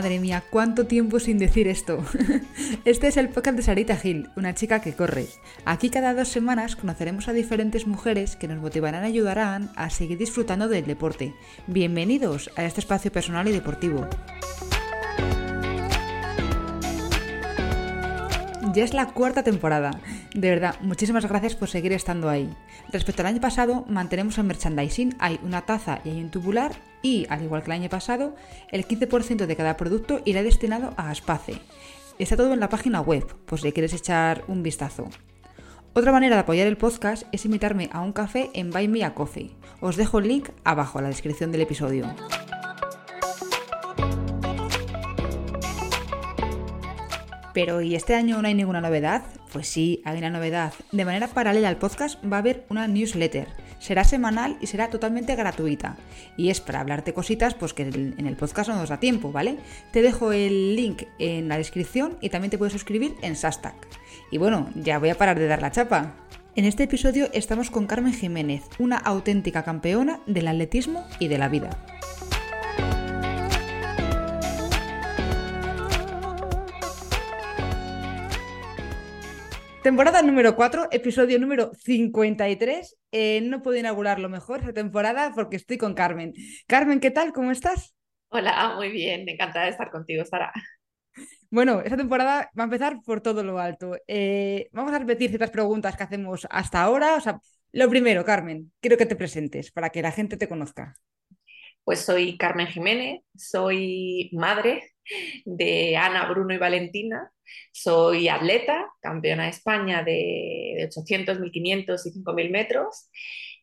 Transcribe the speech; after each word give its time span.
Madre 0.00 0.18
mía, 0.18 0.42
cuánto 0.48 0.86
tiempo 0.86 1.20
sin 1.20 1.36
decir 1.36 1.68
esto. 1.68 2.02
Este 2.86 3.08
es 3.08 3.18
el 3.18 3.28
podcast 3.28 3.58
de 3.58 3.62
Sarita 3.62 3.96
Gil, 3.98 4.30
una 4.34 4.54
chica 4.54 4.80
que 4.80 4.94
corre. 4.94 5.26
Aquí 5.66 5.90
cada 5.90 6.14
dos 6.14 6.28
semanas 6.28 6.74
conoceremos 6.74 7.28
a 7.28 7.34
diferentes 7.34 7.86
mujeres 7.86 8.34
que 8.34 8.48
nos 8.48 8.62
motivarán 8.62 9.04
y 9.04 9.08
ayudarán 9.08 9.70
a 9.76 9.90
seguir 9.90 10.16
disfrutando 10.16 10.68
del 10.68 10.86
deporte. 10.86 11.34
Bienvenidos 11.66 12.50
a 12.56 12.64
este 12.64 12.80
espacio 12.80 13.12
personal 13.12 13.46
y 13.48 13.52
deportivo. 13.52 14.08
Ya 18.72 18.84
es 18.84 18.94
la 18.94 19.06
cuarta 19.06 19.42
temporada. 19.42 20.00
De 20.32 20.48
verdad, 20.48 20.76
muchísimas 20.80 21.26
gracias 21.26 21.56
por 21.56 21.68
seguir 21.68 21.92
estando 21.92 22.28
ahí. 22.28 22.48
Respecto 22.92 23.22
al 23.22 23.26
año 23.26 23.40
pasado, 23.40 23.84
mantenemos 23.88 24.38
el 24.38 24.44
merchandising. 24.44 25.16
Hay 25.18 25.40
una 25.42 25.62
taza 25.62 26.00
y 26.04 26.10
hay 26.10 26.20
un 26.20 26.30
tubular 26.30 26.72
y, 27.02 27.26
al 27.30 27.42
igual 27.42 27.62
que 27.62 27.72
el 27.72 27.80
año 27.80 27.88
pasado, 27.88 28.36
el 28.70 28.86
15% 28.86 29.46
de 29.46 29.56
cada 29.56 29.76
producto 29.76 30.20
irá 30.24 30.42
destinado 30.42 30.94
a 30.96 31.10
Aspace. 31.10 31.60
Está 32.18 32.36
todo 32.36 32.52
en 32.52 32.60
la 32.60 32.68
página 32.68 33.00
web, 33.00 33.26
pues 33.46 33.62
si 33.62 33.72
quieres 33.72 33.94
echar 33.94 34.44
un 34.46 34.62
vistazo. 34.62 35.08
Otra 35.92 36.12
manera 36.12 36.36
de 36.36 36.42
apoyar 36.42 36.68
el 36.68 36.76
podcast 36.76 37.24
es 37.32 37.44
invitarme 37.44 37.88
a 37.92 38.02
un 38.02 38.12
café 38.12 38.50
en 38.54 38.70
Buy 38.70 38.86
Me 38.86 39.04
a 39.04 39.14
Coffee. 39.14 39.56
Os 39.80 39.96
dejo 39.96 40.20
el 40.20 40.28
link 40.28 40.50
abajo 40.62 40.98
en 40.98 41.04
la 41.04 41.10
descripción 41.10 41.50
del 41.50 41.62
episodio. 41.62 42.14
Pero 47.52 47.80
¿y 47.80 47.94
este 47.94 48.14
año 48.14 48.40
no 48.40 48.48
hay 48.48 48.54
ninguna 48.54 48.80
novedad? 48.80 49.22
Pues 49.52 49.68
sí, 49.68 50.02
hay 50.04 50.18
una 50.18 50.30
novedad. 50.30 50.72
De 50.92 51.04
manera 51.04 51.28
paralela 51.28 51.68
al 51.68 51.78
podcast 51.78 52.22
va 52.24 52.36
a 52.36 52.40
haber 52.40 52.64
una 52.68 52.86
newsletter. 52.86 53.48
Será 53.80 54.04
semanal 54.04 54.56
y 54.60 54.66
será 54.66 54.90
totalmente 54.90 55.34
gratuita. 55.34 55.96
Y 56.36 56.50
es 56.50 56.60
para 56.60 56.80
hablarte 56.80 57.14
cositas 57.14 57.54
pues 57.54 57.72
que 57.72 57.82
en 57.82 58.26
el 58.26 58.36
podcast 58.36 58.68
no 58.68 58.76
nos 58.76 58.90
da 58.90 59.00
tiempo, 59.00 59.32
¿vale? 59.32 59.56
Te 59.90 60.02
dejo 60.02 60.32
el 60.32 60.76
link 60.76 61.04
en 61.18 61.48
la 61.48 61.56
descripción 61.56 62.18
y 62.20 62.28
también 62.28 62.50
te 62.50 62.58
puedes 62.58 62.72
suscribir 62.72 63.14
en 63.22 63.36
Sastak. 63.36 63.74
Y 64.30 64.38
bueno, 64.38 64.70
ya 64.74 64.98
voy 64.98 65.10
a 65.10 65.18
parar 65.18 65.38
de 65.38 65.48
dar 65.48 65.62
la 65.62 65.72
chapa. 65.72 66.14
En 66.56 66.64
este 66.64 66.84
episodio 66.84 67.28
estamos 67.32 67.70
con 67.70 67.86
Carmen 67.86 68.12
Jiménez, 68.12 68.64
una 68.78 68.98
auténtica 68.98 69.62
campeona 69.62 70.20
del 70.26 70.48
atletismo 70.48 71.04
y 71.18 71.28
de 71.28 71.38
la 71.38 71.48
vida. 71.48 71.70
Temporada 79.82 80.20
número 80.20 80.56
4, 80.56 80.88
episodio 80.90 81.38
número 81.38 81.70
53. 81.74 82.98
Eh, 83.12 83.40
no 83.40 83.62
puedo 83.62 83.78
inaugurarlo 83.78 84.28
mejor 84.28 84.60
esta 84.60 84.74
temporada 84.74 85.32
porque 85.34 85.56
estoy 85.56 85.78
con 85.78 85.94
Carmen. 85.94 86.34
Carmen, 86.66 87.00
¿qué 87.00 87.10
tal? 87.10 87.32
¿Cómo 87.32 87.50
estás? 87.50 87.94
Hola, 88.28 88.74
muy 88.76 88.90
bien, 88.90 89.26
encantada 89.26 89.64
de 89.64 89.70
estar 89.70 89.90
contigo, 89.90 90.22
Sara. 90.26 90.52
Bueno, 91.50 91.80
esta 91.80 91.96
temporada 91.96 92.50
va 92.56 92.62
a 92.62 92.66
empezar 92.66 92.98
por 93.04 93.22
todo 93.22 93.42
lo 93.42 93.58
alto. 93.58 93.96
Eh, 94.06 94.68
vamos 94.72 94.92
a 94.92 94.98
repetir 94.98 95.30
ciertas 95.30 95.50
preguntas 95.50 95.96
que 95.96 96.02
hacemos 96.02 96.46
hasta 96.50 96.82
ahora. 96.82 97.16
O 97.16 97.20
sea, 97.20 97.40
lo 97.72 97.88
primero, 97.88 98.22
Carmen, 98.22 98.70
quiero 98.80 98.98
que 98.98 99.06
te 99.06 99.16
presentes 99.16 99.72
para 99.72 99.88
que 99.88 100.02
la 100.02 100.12
gente 100.12 100.36
te 100.36 100.46
conozca. 100.46 100.94
Pues 101.84 102.00
soy 102.00 102.36
Carmen 102.36 102.66
Jiménez, 102.66 103.22
soy 103.34 104.28
madre 104.34 104.92
de 105.46 105.96
Ana, 105.96 106.28
Bruno 106.28 106.52
y 106.52 106.58
Valentina. 106.58 107.32
Soy 107.72 108.28
atleta, 108.28 108.90
campeona 109.00 109.44
de 109.44 109.50
España 109.50 110.02
de, 110.02 110.86
800, 110.86 111.40
1500 111.40 112.06
y 112.06 112.10
5000 112.10 112.50
metros 112.50 113.10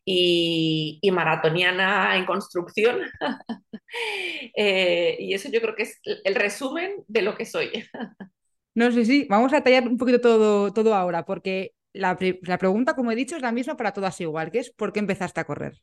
y, 0.05 0.99
maratoniana 1.11 2.17
en 2.17 2.25
construcción. 2.25 3.01
Eh, 4.59 5.15
y 5.19 5.33
eso 5.33 5.49
yo 5.49 5.61
creo 5.61 5.73
que 5.75 5.83
es 5.83 5.99
el 6.03 6.35
resumen 6.35 6.91
de 7.07 7.21
lo 7.21 7.35
que 7.35 7.45
soy. 7.45 7.69
no 8.75 8.91
sé, 8.91 9.05
sí, 9.05 9.25
vamos 9.29 9.53
a 9.53 9.63
tallar 9.63 9.87
un 9.87 9.97
poquito 9.97 10.19
todo, 10.19 10.73
todo 10.73 10.93
ahora, 10.93 11.25
porque 11.25 11.71
la, 11.93 12.17
la 12.41 12.57
pregunta, 12.57 12.95
como 12.95 13.11
he 13.11 13.15
dicho, 13.15 13.35
es 13.35 13.41
la 13.41 13.51
misma 13.51 13.77
para 13.77 13.93
todas 13.93 14.19
igual, 14.19 14.51
que 14.51 14.59
es 14.59 14.71
¿por 14.71 14.91
qué 14.91 14.99
empezaste 14.99 15.39
a 15.39 15.45
correr? 15.45 15.81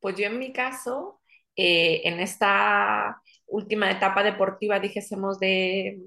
Pues 0.00 0.16
yo 0.16 0.26
en 0.26 0.38
mi 0.38 0.52
caso, 0.52 1.20
eh, 1.56 2.02
en 2.04 2.20
esta 2.20 3.20
última 3.46 3.90
etapa 3.90 4.22
deportiva, 4.22 4.80
dijésemos, 4.80 5.38
de, 5.38 5.98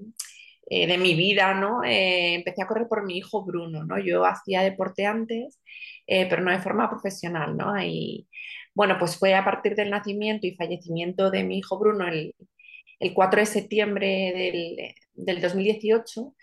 eh, 0.66 0.86
de 0.86 0.98
mi 0.98 1.14
vida, 1.14 1.54
¿no? 1.54 1.84
Eh, 1.84 2.34
empecé 2.34 2.62
a 2.62 2.66
correr 2.66 2.88
por 2.88 3.04
mi 3.04 3.18
hijo 3.18 3.44
Bruno, 3.44 3.84
¿no? 3.84 3.98
Yo 3.98 4.24
hacía 4.24 4.62
deporte 4.62 5.06
antes, 5.06 5.60
eh, 6.06 6.26
pero 6.28 6.42
no 6.42 6.50
de 6.50 6.58
forma 6.60 6.88
profesional, 6.90 7.56
¿no? 7.56 7.80
Y 7.82 8.28
bueno, 8.74 8.96
pues 8.98 9.16
fue 9.18 9.34
a 9.34 9.44
partir 9.44 9.74
del 9.76 9.90
nacimiento 9.90 10.46
y 10.46 10.54
fallecimiento 10.56 11.30
de 11.30 11.44
mi 11.44 11.58
hijo 11.58 11.78
Bruno 11.78 12.08
el, 12.08 12.34
el 13.00 13.14
4 13.14 13.40
de 13.40 13.46
septiembre 13.46 14.32
del, 14.34 14.94
del 15.14 15.40
2018 15.40 16.34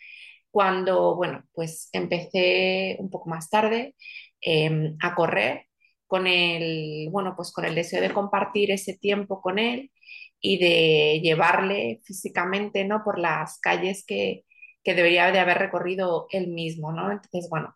cuando, 0.51 1.15
bueno, 1.15 1.43
pues 1.53 1.89
empecé 1.93 2.97
un 2.99 3.09
poco 3.09 3.29
más 3.29 3.49
tarde 3.49 3.95
em, 4.41 4.97
a 5.01 5.15
correr 5.15 5.67
con 6.07 6.27
el, 6.27 7.09
bueno, 7.11 7.33
pues 7.35 7.51
con 7.53 7.65
el 7.65 7.75
deseo 7.75 8.01
de 8.01 8.13
compartir 8.13 8.71
ese 8.71 8.97
tiempo 8.97 9.41
con 9.41 9.59
él 9.59 9.91
y 10.41 10.57
de 10.57 11.21
llevarle 11.21 12.01
físicamente, 12.03 12.83
¿no? 12.85 13.03
Por 13.03 13.19
las 13.19 13.59
calles 13.59 14.03
que, 14.05 14.43
debería 14.83 15.31
de 15.31 15.39
haber 15.39 15.59
recorrido 15.59 16.27
él 16.31 16.47
mismo, 16.47 16.91
¿no? 16.91 17.11
Entonces, 17.11 17.47
bueno, 17.49 17.75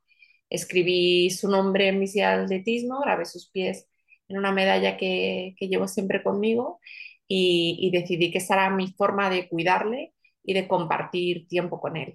escribí 0.50 1.30
su 1.30 1.50
nombre 1.50 1.90
en 1.90 2.00
mi 2.00 2.08
silla 2.08 2.38
de 2.38 2.44
atletismo, 2.46 3.00
grabé 3.00 3.26
sus 3.26 3.50
pies 3.52 3.88
en 4.28 4.38
una 4.40 4.52
medalla 4.52 4.98
que, 4.98 5.56
llevo 5.60 5.88
siempre 5.88 6.24
conmigo 6.24 6.80
y, 7.28 7.78
y, 7.80 7.92
decidí 7.92 8.32
que 8.32 8.40
esa 8.40 8.56
era 8.56 8.70
mi 8.72 8.92
forma 8.94 9.30
de 9.30 9.48
cuidarle 9.48 10.14
y 10.44 10.54
de 10.54 10.68
compartir 10.68 11.48
tiempo 11.48 11.80
con 11.80 11.96
él. 11.98 12.14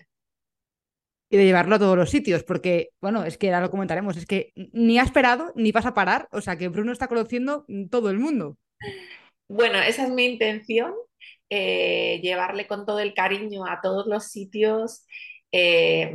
Y 1.32 1.36
de 1.36 1.44
llevarlo 1.44 1.76
a 1.76 1.78
todos 1.78 1.96
los 1.96 2.10
sitios, 2.10 2.42
porque, 2.42 2.90
bueno, 3.00 3.24
es 3.24 3.38
que 3.38 3.46
ahora 3.48 3.60
lo 3.60 3.70
comentaremos, 3.70 4.16
es 4.16 4.26
que 4.26 4.52
ni 4.72 4.98
ha 4.98 5.04
esperado 5.04 5.52
ni 5.54 5.70
vas 5.70 5.86
a 5.86 5.94
parar, 5.94 6.28
o 6.32 6.40
sea 6.40 6.56
que 6.56 6.68
Bruno 6.68 6.90
está 6.90 7.06
conociendo 7.06 7.64
todo 7.88 8.10
el 8.10 8.18
mundo. 8.18 8.58
Bueno, 9.50 9.78
esa 9.80 10.04
es 10.04 10.10
mi 10.10 10.24
intención, 10.26 10.94
eh, 11.50 12.20
llevarle 12.22 12.68
con 12.68 12.86
todo 12.86 13.00
el 13.00 13.14
cariño 13.14 13.66
a 13.66 13.80
todos 13.82 14.06
los 14.06 14.26
sitios 14.28 15.04
eh, 15.50 16.12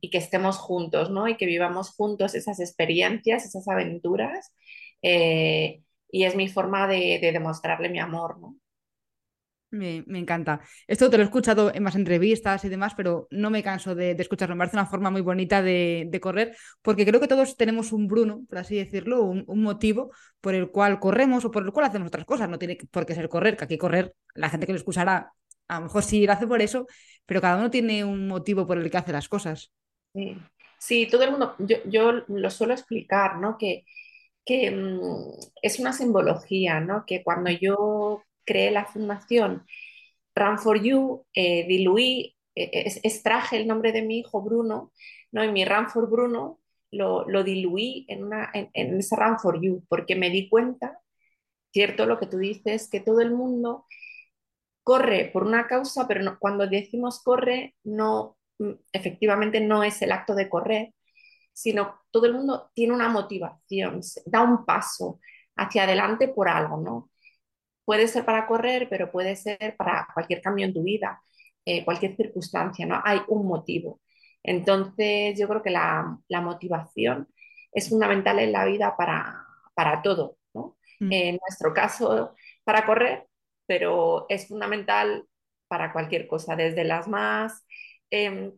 y 0.00 0.08
que 0.10 0.16
estemos 0.18 0.56
juntos, 0.56 1.10
¿no? 1.10 1.28
Y 1.28 1.36
que 1.36 1.44
vivamos 1.46 1.90
juntos 1.90 2.34
esas 2.34 2.58
experiencias, 2.60 3.44
esas 3.44 3.68
aventuras. 3.68 4.54
Eh, 5.02 5.82
y 6.10 6.24
es 6.24 6.34
mi 6.34 6.48
forma 6.48 6.86
de, 6.88 7.18
de 7.20 7.32
demostrarle 7.32 7.90
mi 7.90 7.98
amor, 8.00 8.38
¿no? 8.40 8.56
Me, 9.76 10.04
encanta. 10.18 10.60
Esto 10.86 11.10
te 11.10 11.16
lo 11.16 11.22
he 11.22 11.26
escuchado 11.26 11.72
en 11.74 11.82
más 11.82 11.94
entrevistas 11.94 12.64
y 12.64 12.68
demás, 12.68 12.94
pero 12.96 13.28
no 13.30 13.50
me 13.50 13.62
canso 13.62 13.94
de, 13.94 14.12
escucharlo. 14.12 14.54
Me 14.54 14.60
parece 14.60 14.76
una 14.76 14.86
forma 14.86 15.10
muy 15.10 15.20
bonita 15.20 15.62
de, 15.62 16.18
correr, 16.20 16.56
porque 16.82 17.04
creo 17.06 17.20
que 17.20 17.28
todos 17.28 17.56
tenemos 17.56 17.92
un 17.92 18.08
Bruno, 18.08 18.42
por 18.48 18.58
así 18.58 18.76
decirlo, 18.76 19.22
un, 19.22 19.44
motivo 19.62 20.10
por 20.40 20.54
el 20.54 20.70
cual 20.70 20.98
corremos 20.98 21.44
o 21.44 21.50
por 21.50 21.64
el 21.64 21.72
cual 21.72 21.86
hacemos 21.86 22.08
otras 22.08 22.24
cosas. 22.24 22.48
No 22.48 22.58
tiene 22.58 22.78
por 22.90 23.06
qué 23.06 23.14
ser 23.14 23.28
correr, 23.28 23.56
que 23.56 23.64
aquí 23.64 23.78
correr, 23.78 24.14
la 24.34 24.48
gente 24.50 24.66
que 24.66 24.72
lo 24.72 24.78
escuchará, 24.78 25.32
a 25.68 25.78
lo 25.78 25.86
mejor 25.86 26.02
sí 26.02 26.26
lo 26.26 26.32
hace 26.32 26.46
por 26.46 26.62
eso, 26.62 26.86
pero 27.26 27.40
cada 27.40 27.58
uno 27.58 27.70
tiene 27.70 28.04
un 28.04 28.28
motivo 28.28 28.66
por 28.66 28.78
el 28.78 28.90
que 28.90 28.96
hace 28.96 29.12
las 29.12 29.28
cosas. 29.28 29.72
Sí, 30.78 31.08
todo 31.10 31.22
el 31.24 31.30
mundo, 31.30 31.54
yo, 31.58 32.12
lo 32.28 32.50
suelo 32.50 32.74
explicar, 32.74 33.38
¿no? 33.38 33.56
Que, 33.58 33.84
que 34.44 34.70
mm, 34.70 35.30
es 35.62 35.78
una 35.80 35.92
simbología, 35.92 36.80
¿no? 36.80 37.04
Que 37.06 37.22
cuando 37.22 37.50
yo 37.50 38.22
creé 38.46 38.70
la 38.70 38.86
fundación 38.86 39.66
Run 40.36 40.58
for 40.58 40.82
You, 40.82 41.26
eh, 41.34 41.66
diluí, 41.66 42.36
eh, 42.54 42.92
extraje 43.02 43.56
el 43.56 43.66
nombre 43.66 43.92
de 43.92 44.02
mi 44.02 44.18
hijo 44.20 44.42
Bruno, 44.42 44.92
¿no? 45.32 45.44
y 45.44 45.50
mi 45.50 45.64
Run 45.64 45.88
for 45.88 46.08
Bruno 46.10 46.60
lo, 46.90 47.28
lo 47.28 47.42
diluí 47.42 48.04
en, 48.08 48.24
una, 48.24 48.50
en, 48.54 48.98
ese 48.98 49.16
Run 49.16 49.38
for 49.38 49.60
You, 49.60 49.84
porque 49.88 50.14
me 50.14 50.30
di 50.30 50.48
cuenta, 50.48 51.00
cierto 51.72 52.06
lo 52.06 52.18
que 52.18 52.26
tú 52.26 52.38
dices, 52.38 52.88
que 52.90 53.00
todo 53.00 53.20
el 53.20 53.32
mundo 53.32 53.86
corre 54.82 55.30
por 55.32 55.44
una 55.44 55.66
causa, 55.66 56.06
pero 56.06 56.38
cuando 56.38 56.66
decimos 56.66 57.22
corre, 57.22 57.74
no, 57.84 58.36
mm, 58.58 58.72
efectivamente 58.92 59.60
no 59.60 59.82
es 59.84 60.00
el 60.02 60.12
acto 60.12 60.34
de 60.34 60.48
correr, 60.48 60.94
sino 61.52 62.00
todo 62.10 62.26
el 62.26 62.34
mundo 62.34 62.70
tiene 62.74 62.94
una 62.94 63.08
motivación, 63.08 64.00
da 64.26 64.42
un 64.42 64.64
paso 64.66 65.20
hacia 65.56 65.84
adelante 65.84 66.28
por 66.28 66.48
algo, 66.48 66.76
¿no? 66.78 67.10
Puede 67.86 68.08
ser 68.08 68.26
para 68.26 68.46
correr, 68.46 68.88
pero 68.90 69.10
puede 69.10 69.36
ser 69.36 69.76
para 69.78 70.08
cualquier 70.12 70.42
cambio 70.42 70.66
en 70.66 70.74
tu 70.74 70.82
vida, 70.82 71.22
eh, 71.64 71.84
cualquier 71.84 72.16
circunstancia, 72.16 72.86
¿no? 72.86 73.00
Hay 73.04 73.20
un 73.28 73.46
motivo. 73.46 74.02
Entonces, 74.42 75.38
yo 75.38 75.48
creo 75.48 75.62
que 75.62 75.70
la, 75.70 76.18
motivación 76.42 77.28
es 77.72 77.88
fundamental 77.88 78.38
en 78.40 78.52
la 78.52 78.64
vida 78.66 78.96
para, 78.96 79.46
para 79.74 80.02
todo, 80.02 80.38
¿no? 80.54 80.76
Mm. 81.00 81.12
En 81.12 81.38
nuestro 81.40 81.72
caso, 81.74 82.34
para 82.64 82.86
correr, 82.86 83.26
pero 83.66 84.26
es 84.28 84.48
fundamental 84.48 85.24
para 85.68 85.92
cualquier 85.92 86.26
cosa, 86.28 86.56
desde 86.56 86.84
las 86.84 87.08
más 87.08 87.66
em, 88.10 88.52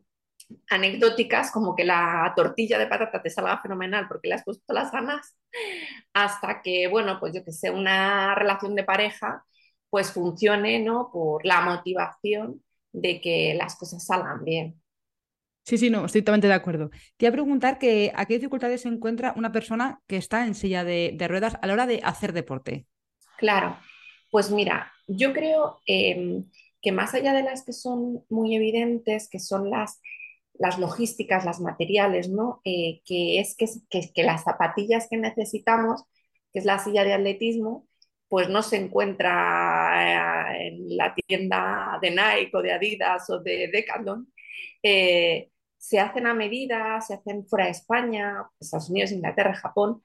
anecdóticas, 0.70 1.50
como 1.50 1.74
que 1.74 1.84
la 1.84 2.32
tortilla 2.36 2.78
de 2.78 2.86
patata 2.86 3.22
te 3.22 3.30
salga 3.30 3.60
fenomenal 3.60 4.06
porque 4.08 4.28
le 4.28 4.34
has 4.34 4.44
puesto 4.44 4.72
las 4.72 4.90
ganas, 4.90 5.36
hasta 6.12 6.62
que, 6.62 6.88
bueno, 6.88 7.18
pues 7.20 7.34
yo 7.34 7.44
que 7.44 7.52
sé, 7.52 7.70
una 7.70 8.34
relación 8.34 8.74
de 8.74 8.84
pareja 8.84 9.44
pues 9.90 10.12
funcione, 10.12 10.80
¿no? 10.80 11.10
Por 11.12 11.44
la 11.46 11.62
motivación 11.62 12.62
de 12.92 13.20
que 13.20 13.54
las 13.54 13.76
cosas 13.76 14.04
salgan 14.04 14.44
bien. 14.44 14.80
Sí, 15.64 15.76
sí, 15.76 15.90
no, 15.90 16.06
estoy 16.06 16.22
totalmente 16.22 16.46
de 16.46 16.54
acuerdo. 16.54 16.90
Te 17.16 17.26
iba 17.26 17.28
a 17.28 17.32
preguntar 17.32 17.78
que 17.78 18.10
a 18.14 18.24
qué 18.24 18.34
dificultades 18.34 18.82
se 18.82 18.88
encuentra 18.88 19.34
una 19.36 19.52
persona 19.52 20.00
que 20.06 20.16
está 20.16 20.46
en 20.46 20.54
silla 20.54 20.82
de, 20.82 21.14
ruedas 21.28 21.58
a 21.60 21.66
la 21.66 21.74
hora 21.74 21.86
de 21.86 22.00
hacer 22.02 22.32
deporte. 22.32 22.86
Claro, 23.36 23.76
pues 24.30 24.50
mira, 24.50 24.90
yo 25.06 25.34
creo 25.34 25.80
em, 25.86 26.46
que 26.80 26.90
más 26.90 27.12
allá 27.12 27.34
de 27.34 27.42
las 27.42 27.64
que 27.64 27.74
son 27.74 28.24
muy 28.30 28.56
evidentes, 28.56 29.28
que 29.28 29.38
son 29.38 29.68
las, 29.68 30.00
las 30.58 30.78
logísticas, 30.78 31.44
las 31.44 31.60
materiales, 31.60 32.28
¿no? 32.28 32.60
Eh, 32.64 33.00
que 33.04 33.40
es 33.40 33.56
que, 33.56 33.66
que, 34.12 34.22
las 34.24 34.44
zapatillas 34.44 35.08
que 35.08 35.16
necesitamos, 35.16 36.04
que 36.52 36.60
es 36.60 36.64
la 36.64 36.78
silla 36.78 37.04
de 37.04 37.14
atletismo, 37.14 37.86
pues 38.28 38.48
no 38.50 38.62
se 38.62 38.76
encuentra 38.76 40.58
eh, 40.58 40.68
en 40.68 40.96
la 40.96 41.14
tienda 41.14 41.98
de 42.02 42.10
Nike 42.10 42.50
o 42.56 42.62
de 42.62 42.72
Adidas 42.72 43.30
o 43.30 43.40
de 43.40 43.68
Decathlon. 43.72 44.32
Eh, 44.82 45.50
se 45.78 46.00
hacen 46.00 46.26
a 46.26 46.34
medida, 46.34 47.00
se 47.00 47.14
hacen 47.14 47.46
fuera 47.46 47.66
de 47.66 47.72
España, 47.72 48.44
Estados 48.60 48.90
Unidos, 48.90 49.12
Inglaterra, 49.12 49.54
Japón, 49.54 50.02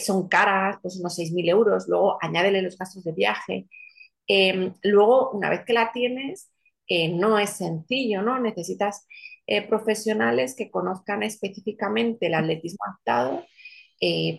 son 0.00 0.28
caras, 0.28 0.78
pues 0.82 0.96
unos 0.98 1.16
6.000 1.16 1.48
euros, 1.48 1.86
luego 1.88 2.18
añádele 2.20 2.62
los 2.62 2.76
gastos 2.76 3.04
de 3.04 3.12
viaje. 3.12 3.68
Em, 4.26 4.74
luego, 4.82 5.30
una 5.30 5.50
vez 5.50 5.64
que 5.64 5.72
la 5.72 5.92
tienes, 5.92 6.50
no 7.14 7.38
es 7.38 7.50
sencillo, 7.50 8.22
¿no? 8.22 8.38
Necesitas 8.40 9.06
eh, 9.46 9.66
profesionales 9.66 10.54
que 10.56 10.70
conozcan 10.70 11.22
específicamente 11.22 12.26
el 12.26 12.34
atletismo 12.34 12.78
adaptado, 12.86 13.44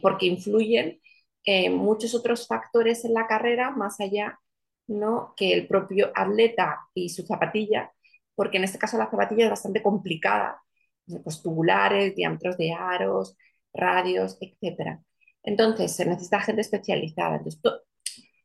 porque 0.02 0.28
influyen 0.28 1.00
muchos 1.72 2.14
otros 2.14 2.46
factores 2.46 3.06
en 3.06 3.14
la 3.14 3.26
carrera, 3.26 3.72
más 3.72 4.00
allá, 4.00 4.40
¿no? 4.86 5.34
Que 5.36 5.54
el 5.54 5.68
propio 5.68 6.12
atleta 6.14 6.82
y 6.94 7.10
su 7.10 7.26
zapatilla 7.26 7.92
porque 8.38 8.58
en 8.58 8.66
este 8.66 8.78
caso 8.78 9.00
la 9.00 9.10
zapatilla 9.10 9.46
es 9.46 9.50
bastante 9.50 9.82
complicada, 9.82 10.62
pues 11.24 11.42
tubulares, 11.42 12.16
diámetros 12.16 12.56
de 12.58 12.72
aros, 12.72 13.36
radios, 13.74 14.38
etc. 14.40 15.00
Entonces, 15.42 15.96
se 15.96 16.06
necesita 16.06 16.40
gente 16.42 16.62
especializada. 16.62 17.42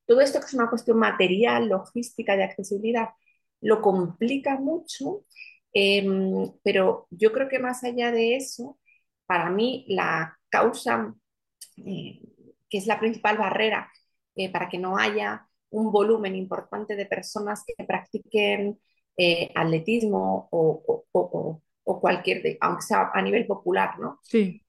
Todo 0.06 0.20
esto 0.22 0.40
que 0.40 0.46
es 0.46 0.54
una 0.54 0.70
cuestión 0.70 0.98
material, 0.98 1.68
logística, 1.68 2.36
de 2.36 2.44
accesibilidad, 2.44 3.10
lo 3.60 3.82
complica 3.82 4.56
mucho, 4.58 5.26
em, 5.72 6.52
pero 6.62 7.06
yo 7.10 7.32
creo 7.32 7.48
que 7.48 7.58
más 7.58 7.84
allá 7.84 8.12
de 8.12 8.36
eso, 8.36 8.78
para 9.26 9.50
mí 9.50 9.84
la 9.88 10.38
causa, 10.50 11.14
eh, 11.78 12.20
que 12.68 12.78
es 12.78 12.86
la 12.86 13.00
principal 13.00 13.38
barrera 13.38 13.90
eh, 14.36 14.50
para 14.52 14.68
que 14.68 14.78
no 14.78 14.98
haya 14.98 15.48
un 15.70 15.90
volumen 15.90 16.36
importante 16.36 16.96
de 16.96 17.06
personas 17.06 17.64
que 17.66 17.84
practiquen 17.84 18.78
eh, 19.16 19.50
atletismo 19.54 20.48
o, 20.50 21.62
cualquier, 21.84 22.58
aunque 22.60 22.82
sea 22.82 23.10
a 23.14 23.22
nivel 23.22 23.46
popular, 23.46 23.98
¿no? 23.98 24.18
Sí. 24.22 24.62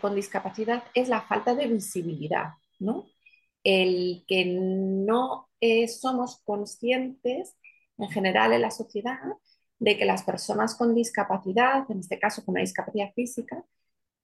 Con 0.00 0.16
discapacidad 0.16 0.82
es 0.94 1.08
la 1.08 1.20
falta 1.20 1.54
de 1.54 1.68
visibilidad, 1.68 2.54
¿no? 2.80 3.06
El 3.62 4.24
que 4.26 4.44
no 4.46 5.48
somos 5.86 6.40
conscientes 6.44 7.56
en 7.98 8.08
general 8.08 8.52
en 8.52 8.62
la 8.62 8.70
sociedad 8.72 9.20
de 9.84 9.98
que 9.98 10.06
las 10.06 10.22
personas 10.22 10.74
con 10.76 10.94
discapacidad, 10.94 11.84
en 11.90 12.00
este 12.00 12.18
caso 12.18 12.42
con 12.42 12.54
una 12.54 12.62
discapacidad 12.62 13.12
física, 13.12 13.62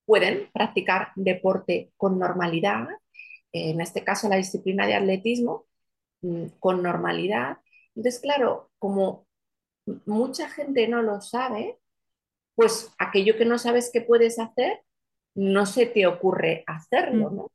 pueden 0.06 0.48
practicar 0.54 1.12
deporte 1.16 1.92
con 1.98 2.18
normalidad, 2.18 2.88
en 3.52 3.82
este 3.82 4.02
caso 4.02 4.30
la 4.30 4.36
disciplina 4.36 4.86
de 4.86 4.94
atletismo, 4.94 5.66
mm, 6.22 6.46
con 6.58 6.82
normalidad. 6.82 7.58
Entonces, 7.94 8.22
claro, 8.22 8.70
como 8.78 9.26
mucha 10.06 10.48
gente 10.48 10.88
no 10.88 11.02
lo 11.02 11.20
sabe, 11.20 11.78
pues 12.54 12.90
aquello 12.98 13.36
que 13.36 13.44
no 13.44 13.58
sabes 13.58 13.90
que 13.92 14.00
puedes 14.00 14.38
hacer, 14.38 14.80
no 15.34 15.66
se 15.66 15.84
te 15.84 16.06
ocurre 16.06 16.64
hacerlo, 16.66 17.30
mm. 17.30 17.36
¿no? 17.36 17.52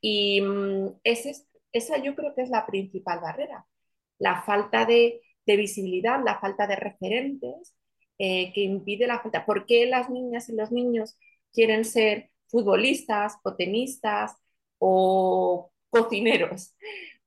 Y 0.00 0.40
mm, 0.42 1.00
esa 1.02 1.98
yo 1.98 2.14
creo 2.14 2.36
que 2.36 2.42
es 2.42 2.50
la 2.50 2.66
principal 2.66 3.18
barrera, 3.18 3.66
la 4.20 4.42
falta 4.42 4.84
de, 4.86 5.20
visibilidad, 5.46 6.20
la 6.24 6.38
falta 6.40 6.66
de 6.66 6.76
referentes 6.76 7.74
eh, 8.18 8.52
que 8.52 8.62
impide 8.62 9.06
la 9.06 9.20
falta. 9.20 9.44
¿Por 9.44 9.66
qué 9.66 9.86
las 9.86 10.10
niñas 10.10 10.48
y 10.48 10.54
los 10.54 10.70
niños 10.70 11.18
quieren 11.52 11.84
ser 11.84 12.30
futbolistas 12.48 13.38
o 13.42 13.56
tenistas 13.56 14.36
o 14.78 15.72
cocineros? 15.90 16.76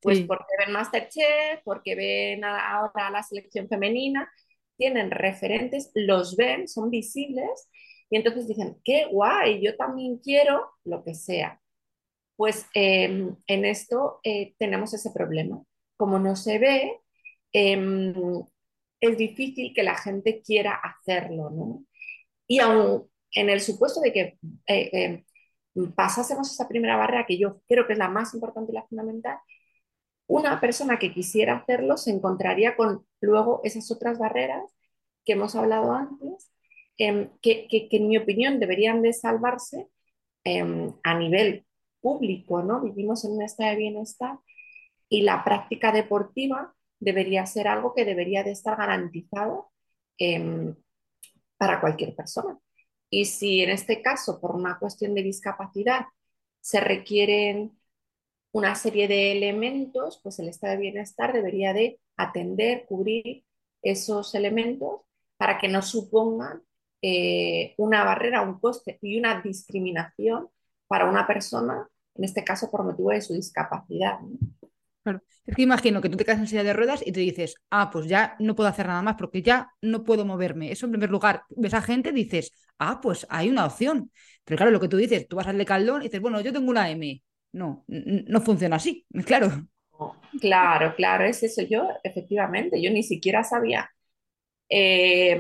Pues 0.01 0.21
porque 0.21 0.53
ven 0.59 0.71
Masterchef, 0.71 1.62
porque 1.63 1.95
ven 1.95 2.44
ahora 2.44 3.09
la 3.09 3.23
selección 3.23 3.67
femenina, 3.67 4.29
tienen 4.77 5.09
referentes, 5.09 5.91
los 5.95 6.35
ven, 6.35 6.67
son 6.67 6.91
visibles 6.91 7.69
y 8.09 8.17
entonces 8.17 8.47
dicen, 8.47 8.77
qué 8.83 9.06
guay, 9.06 9.62
yo 9.63 9.75
también 9.75 10.19
quiero 10.19 10.71
lo 10.83 11.03
que 11.03 11.15
sea. 11.15 11.59
Pues 12.35 12.67
em, 12.73 13.35
en 13.47 13.65
esto 13.65 14.19
eh, 14.23 14.53
tenemos 14.59 14.94
ese 14.94 15.12
problema. 15.12 15.63
Como 15.97 16.19
no 16.19 16.35
se 16.35 16.59
ve, 16.59 17.00
em, 17.55 18.13
es 18.99 19.17
difícil 19.17 19.73
que 19.73 19.83
la 19.83 19.95
gente 19.95 20.41
quiera 20.41 20.73
hacerlo, 20.75 21.49
¿no? 21.51 21.85
Y 22.47 22.59
aún 22.59 23.09
en 23.31 23.49
el 23.49 23.61
supuesto 23.61 24.01
de 24.01 24.13
que 24.13 24.37
eh, 24.67 25.23
em, 25.73 25.93
pasásemos 25.93 26.51
esa 26.51 26.67
primera 26.67 26.97
barrera, 26.97 27.25
que 27.25 27.37
yo 27.37 27.61
creo 27.67 27.87
que 27.87 27.93
es 27.93 27.99
la 27.99 28.09
más 28.09 28.33
importante 28.33 28.71
y 28.71 28.75
la 28.75 28.85
fundamental, 28.87 29.37
una 30.27 30.59
persona 30.61 30.99
que 30.99 31.13
quisiera 31.13 31.57
hacerlo 31.57 31.97
se 31.97 32.11
encontraría 32.11 32.75
con 32.75 33.05
luego 33.21 33.61
esas 33.63 33.91
otras 33.91 34.19
barreras 34.19 34.63
que 35.25 35.33
hemos 35.33 35.55
hablado 35.55 35.91
antes, 35.93 36.51
em, 36.97 37.29
que, 37.41 37.67
en 37.71 38.07
mi 38.07 38.17
opinión 38.17 38.59
deberían 38.59 39.01
de 39.01 39.13
salvarse 39.13 39.88
em, 40.45 40.93
a 41.03 41.17
nivel 41.17 41.65
público, 42.01 42.63
¿no? 42.63 42.81
Vivimos 42.81 43.25
en 43.25 43.31
un 43.33 43.43
estado 43.43 43.71
de 43.71 43.77
bienestar 43.77 44.39
y 45.09 45.21
la 45.24 45.43
práctica 45.43 45.91
deportiva 45.91 46.75
debería 46.99 47.45
ser 47.45 47.67
algo 47.67 47.93
que 47.93 48.05
debería 48.05 48.43
de 48.43 48.51
estar 48.51 48.77
garantizado 48.77 49.71
em, 50.17 50.75
para 51.57 51.81
cualquier 51.81 52.15
persona. 52.15 52.59
Y 53.09 53.25
si 53.25 53.61
en 53.61 53.69
este 53.69 54.01
caso, 54.01 54.39
por 54.41 54.55
una 54.55 54.79
cuestión 54.79 55.13
de 55.13 55.23
discapacidad, 55.23 56.05
se 56.61 56.79
requieren 56.79 57.79
una 58.51 58.75
serie 58.75 59.07
de 59.07 59.33
elementos, 59.33 60.19
pues 60.23 60.39
el 60.39 60.49
estado 60.49 60.73
de 60.73 60.79
bienestar 60.79 61.33
debería 61.33 61.73
de 61.73 61.99
atender, 62.17 62.85
cubrir 62.87 63.45
esos 63.81 64.33
elementos 64.35 65.01
para 65.37 65.57
que 65.57 65.67
no 65.67 65.81
supongan 65.81 66.63
eh, 67.01 67.75
una 67.77 68.03
barrera, 68.03 68.41
un 68.41 68.59
coste 68.59 68.97
y 69.01 69.19
una 69.19 69.41
discriminación 69.41 70.49
para 70.87 71.09
una 71.09 71.27
persona, 71.27 71.87
en 72.15 72.23
este 72.23 72.43
caso 72.43 72.71
por 72.71 72.83
motivo 72.83 73.11
de 73.11 73.21
su 73.21 73.33
discapacidad. 73.33 74.19
Claro. 75.05 75.21
Es 75.45 75.55
que 75.55 75.62
imagino 75.62 76.01
que 76.01 76.09
tú 76.09 76.17
te 76.17 76.25
quedas 76.25 76.39
en 76.39 76.47
silla 76.47 76.63
de 76.63 76.74
ruedas 76.74 77.03
y 77.05 77.12
te 77.12 77.19
dices, 77.19 77.53
ah, 77.69 77.91
pues 77.91 78.07
ya 78.07 78.35
no 78.39 78.55
puedo 78.55 78.67
hacer 78.67 78.88
nada 78.88 79.03
más 79.03 79.15
porque 79.19 79.43
ya 79.43 79.69
no 79.79 80.03
puedo 80.03 80.25
moverme. 80.25 80.71
Eso 80.71 80.88
en 80.88 80.93
primer 80.93 81.12
lugar, 81.12 81.43
ves 81.50 81.75
a 81.75 81.81
gente, 81.83 82.12
dices, 82.12 82.51
ah, 82.79 83.00
pues 83.01 83.27
hay 83.29 83.50
una 83.51 83.65
opción. 83.67 84.09
Pero 84.43 84.57
claro, 84.57 84.71
lo 84.71 84.79
que 84.79 84.88
tú 84.88 84.97
dices, 84.97 85.27
tú 85.27 85.35
vas 85.35 85.45
al 85.45 85.59
de 85.59 85.65
Caldón 85.65 86.01
y 86.01 86.05
dices, 86.05 86.21
bueno, 86.21 86.41
yo 86.41 86.51
tengo 86.51 86.71
una 86.71 86.89
M. 86.89 87.21
No, 87.51 87.85
no 87.88 88.41
funciona 88.41 88.77
así, 88.77 89.05
claro. 89.27 89.67
Claro, 90.41 90.95
claro, 90.95 91.25
es 91.25 91.43
eso. 91.43 91.62
Yo, 91.62 91.88
efectivamente, 92.03 92.81
yo 92.81 92.89
ni 92.89 93.03
siquiera 93.03 93.43
sabía 93.43 93.91
eh, 94.69 95.39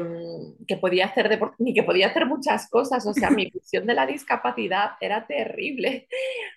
que 0.67 0.77
podía 0.77 1.07
hacer 1.07 1.29
deporte, 1.29 1.55
ni 1.59 1.73
que 1.73 1.83
podía 1.83 2.07
hacer 2.07 2.27
muchas 2.27 2.69
cosas. 2.69 3.05
O 3.07 3.13
sea, 3.13 3.31
mi 3.31 3.49
visión 3.53 3.87
de 3.87 3.95
la 3.95 4.05
discapacidad 4.05 4.91
era 5.01 5.25
terrible. 5.25 6.07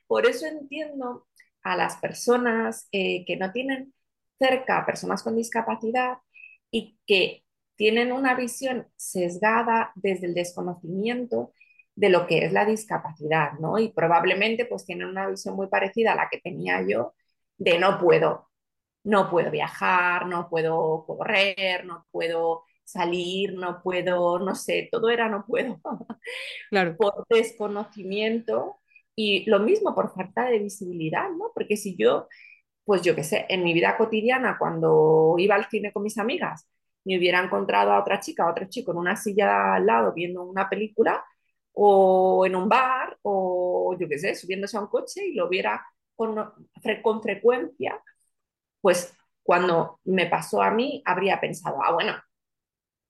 Por 0.07 0.27
eso 0.27 0.47
entiendo 0.47 1.28
a 1.63 1.77
las 1.77 1.97
personas 1.97 2.89
eh, 2.93 3.25
que 3.27 3.37
no 3.37 3.53
tienen 3.53 3.95
cerca 4.39 4.87
personas 4.87 5.23
con 5.23 5.37
discapacidad 5.37 6.19
y 6.71 6.99
que 7.07 7.45
tienen 7.77 8.13
una 8.13 8.35
visión 8.35 8.89
sesgada 8.97 9.93
desde 9.95 10.27
el 10.27 10.35
desconocimiento 10.35 11.53
de 11.95 12.11
lo 12.11 12.27
que 12.27 12.45
es 12.45 12.53
la 12.53 12.65
discapacidad, 12.65 13.53
¿no? 13.61 13.79
Y 13.79 13.91
probablemente 13.93 14.65
pues 14.67 14.85
tienen 14.85 15.09
una 15.09 15.29
visión 15.29 15.57
muy 15.57 15.69
parecida 15.69 16.13
a 16.13 16.17
la 16.17 16.29
que 16.31 16.41
tenía 16.41 16.85
yo 16.87 17.15
de 17.57 17.79
no 17.79 17.99
puedo, 17.99 18.49
no 19.05 19.31
puedo 19.31 19.51
viajar, 19.51 20.27
no 20.27 20.49
puedo 20.49 21.05
correr, 21.07 21.85
no 21.85 22.07
puedo 22.11 22.65
salir, 22.85 23.55
no 23.55 23.83
puedo, 23.83 24.39
no 24.39 24.55
sé, 24.55 24.89
todo 24.91 25.11
era 25.11 25.29
no 25.29 25.45
puedo. 25.47 25.81
Claro. 26.71 26.97
Por 26.99 27.27
desconocimiento 27.29 28.81
y 29.19 29.45
lo 29.51 29.61
mismo 29.61 29.95
por 29.97 30.15
falta 30.15 30.47
de 30.47 30.61
visibilidad, 30.61 31.31
¿no? 31.33 31.51
Porque 31.55 31.77
si 31.77 31.97
yo, 31.97 32.29
pues 32.85 33.03
yo 33.03 33.15
qué 33.17 33.25
sé, 33.25 33.47
en 33.49 33.65
mi 33.65 33.75
vida 33.75 33.97
cotidiana, 33.99 34.59
cuando 34.59 35.35
iba 35.39 35.55
al 35.57 35.69
cine 35.71 35.93
con 35.93 36.05
mis 36.05 36.19
amigas, 36.19 36.69
me 37.05 37.19
hubiera 37.19 37.43
encontrado 37.43 37.93
a 37.93 38.01
otra 38.01 38.21
chica, 38.21 38.45
a 38.45 38.51
otro 38.51 38.67
chico 38.69 38.93
en 38.93 38.99
una 38.99 39.17
silla 39.17 39.75
al 39.77 39.87
lado 39.87 40.13
viendo 40.15 40.43
una 40.45 40.69
película, 40.71 41.25
o 41.73 42.47
en 42.47 42.57
un 42.57 42.69
bar, 42.69 43.19
o 43.23 43.97
yo 44.01 44.09
qué 44.09 44.19
sé, 44.19 44.35
subiéndose 44.37 44.77
a 44.77 44.81
un 44.83 44.89
coche 44.89 45.27
y 45.27 45.35
lo 45.35 45.49
viera 45.49 45.85
con, 46.17 46.37
con 47.03 47.23
frecuencia, 47.23 48.01
Pues 48.81 49.15
cuando 49.43 50.01
me 50.05 50.27
pasó 50.27 50.63
a 50.63 50.71
mí, 50.73 51.03
habría 51.07 51.41
pensado, 51.41 51.79
ah, 51.85 51.93
bueno, 51.93 52.15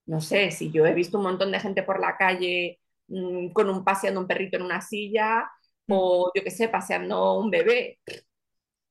no 0.06 0.20
sé, 0.20 0.50
si 0.50 0.70
yo 0.72 0.86
he 0.86 0.94
visto 0.94 1.18
un 1.18 1.24
montón 1.24 1.52
de 1.52 1.60
gente 1.60 1.82
por 1.82 2.00
la 2.00 2.16
calle 2.16 2.80
mmm, 3.08 3.48
con 3.50 3.68
un 3.70 3.84
paseando 3.84 4.20
un 4.20 4.26
perrito 4.26 4.56
en 4.56 4.62
una 4.64 4.80
silla 4.80 5.50
Mm. 5.50 5.57
O 5.88 6.30
yo 6.34 6.42
qué 6.44 6.50
sé, 6.50 6.68
paseando 6.68 7.38
un 7.38 7.50
bebé, 7.50 7.98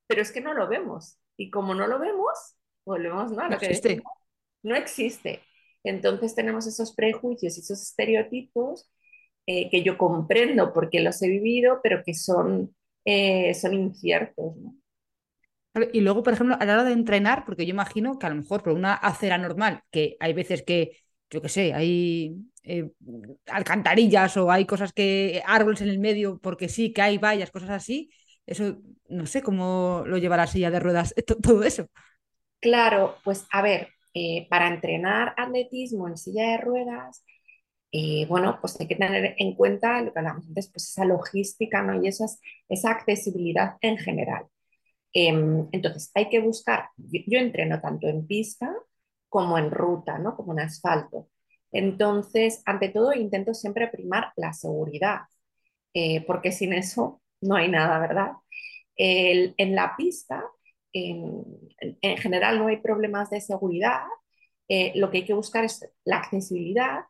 pero 0.07 0.21
es 0.21 0.31
que 0.31 0.41
no 0.41 0.53
lo 0.53 0.67
vemos. 0.67 1.17
Y 1.37 1.49
como 1.51 1.75
no 1.75 1.87
lo 1.87 1.99
vemos, 1.99 2.37
volvemos 2.85 3.31
¿no? 3.31 3.41
a 3.43 3.49
No 3.49 3.57
lo 3.57 3.59
que 3.59 3.67
decimos, 3.67 3.91
existe. 3.91 4.03
no 4.63 4.75
existe. 4.75 5.41
Entonces 5.83 6.35
tenemos 6.35 6.67
esos 6.67 6.93
prejuicios 6.95 7.57
y 7.57 7.61
esos 7.61 7.81
estereotipos 7.81 8.89
eh, 9.47 9.69
que 9.69 9.83
yo 9.83 9.97
comprendo 9.97 10.73
porque 10.73 11.01
los 11.01 11.21
he 11.21 11.29
vivido, 11.29 11.79
pero 11.83 12.03
que 12.05 12.13
son, 12.15 12.75
eh, 13.05 13.53
son 13.55 13.73
inciertos. 13.75 14.55
¿no? 14.57 14.75
Y 15.93 16.01
luego, 16.01 16.23
por 16.23 16.33
ejemplo, 16.33 16.57
a 16.59 16.65
la 16.65 16.73
hora 16.73 16.83
de 16.83 16.91
entrenar, 16.93 17.45
porque 17.45 17.65
yo 17.65 17.71
imagino 17.71 18.17
que 18.17 18.25
a 18.25 18.29
lo 18.29 18.35
mejor 18.35 18.63
por 18.63 18.73
una 18.73 18.93
acera 18.95 19.37
normal, 19.37 19.83
que 19.91 20.17
hay 20.19 20.33
veces 20.33 20.63
que, 20.63 20.97
yo 21.29 21.41
qué 21.41 21.49
sé, 21.49 21.73
hay 21.73 22.35
eh, 22.63 22.91
alcantarillas 23.47 24.37
o 24.37 24.51
hay 24.51 24.65
cosas 24.65 24.93
que, 24.93 25.41
árboles 25.45 25.81
en 25.81 25.89
el 25.89 25.99
medio, 25.99 26.39
porque 26.39 26.69
sí, 26.69 26.93
que 26.93 27.01
hay 27.01 27.17
vallas, 27.17 27.51
cosas 27.51 27.69
así, 27.71 28.09
eso, 28.45 28.77
no 29.09 29.25
sé 29.25 29.41
cómo 29.41 30.03
lo 30.05 30.17
llevará 30.17 30.43
la 30.43 30.47
silla 30.47 30.71
de 30.71 30.79
ruedas, 30.79 31.13
to- 31.27 31.37
todo 31.37 31.63
eso. 31.63 31.87
Claro, 32.59 33.15
pues 33.23 33.45
a 33.51 33.61
ver, 33.61 33.89
eh, 34.13 34.47
para 34.49 34.67
entrenar 34.67 35.33
atletismo 35.37 36.07
en 36.07 36.17
silla 36.17 36.51
de 36.51 36.57
ruedas, 36.57 37.23
eh, 37.91 38.25
bueno, 38.27 38.57
pues 38.61 38.79
hay 38.79 38.87
que 38.87 38.95
tener 38.95 39.35
en 39.37 39.55
cuenta 39.55 40.01
lo 40.01 40.13
que 40.13 40.19
hablamos 40.19 40.47
antes, 40.47 40.69
pues 40.71 40.89
esa 40.89 41.05
logística, 41.05 41.83
¿no? 41.83 42.03
Y 42.03 42.07
esas, 42.07 42.41
esa 42.69 42.91
accesibilidad 42.91 43.77
en 43.81 43.97
general. 43.97 44.47
Em, 45.13 45.67
entonces, 45.73 46.11
hay 46.15 46.29
que 46.29 46.39
buscar, 46.41 46.89
yo 46.97 47.39
entreno 47.39 47.81
tanto 47.81 48.07
en 48.09 48.27
pista 48.27 48.73
como 49.29 49.57
en 49.57 49.71
ruta, 49.71 50.17
¿no? 50.19 50.35
Como 50.35 50.53
en 50.53 50.61
asfalto. 50.61 51.29
Entonces, 51.71 52.61
ante 52.65 52.89
todo, 52.89 53.13
intento 53.13 53.53
siempre 53.53 53.87
primar 53.89 54.31
la 54.37 54.53
seguridad, 54.53 55.21
eh, 55.93 56.25
porque 56.25 56.51
sin 56.51 56.73
eso 56.73 57.21
no 57.41 57.55
hay 57.55 57.69
nada, 57.69 57.99
¿verdad? 57.99 58.33
El- 58.95 59.55
en 59.57 59.75
la 59.75 59.95
pista, 59.97 60.43
en, 60.93 61.43
en 62.01 62.17
general, 62.17 62.59
no 62.59 62.67
hay 62.67 62.77
problemas 62.77 63.29
de 63.29 63.41
seguridad. 63.41 64.01
eh, 64.69 64.93
lo 64.95 65.11
que 65.11 65.19
hay 65.19 65.25
que 65.25 65.33
buscar 65.33 65.63
es 65.65 65.85
la 66.05 66.17
accesibilidad 66.17 67.01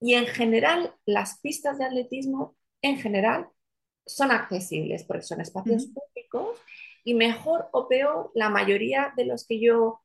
y 0.00 0.14
en 0.14 0.26
general, 0.26 0.94
las 1.06 1.40
pistas 1.40 1.78
de 1.78 1.84
atletismo, 1.86 2.56
en 2.82 2.98
general, 2.98 3.48
son 4.06 4.30
accesibles 4.30 5.04
porque 5.04 5.22
son 5.22 5.40
espacios 5.40 5.86
públicos 5.88 6.58
y 7.04 7.14
mejor 7.14 7.68
o 7.72 7.88
peor, 7.88 8.30
la 8.34 8.50
mayoría 8.50 9.12
de 9.16 9.26
los 9.26 9.46
que 9.46 9.60
yo, 9.60 10.00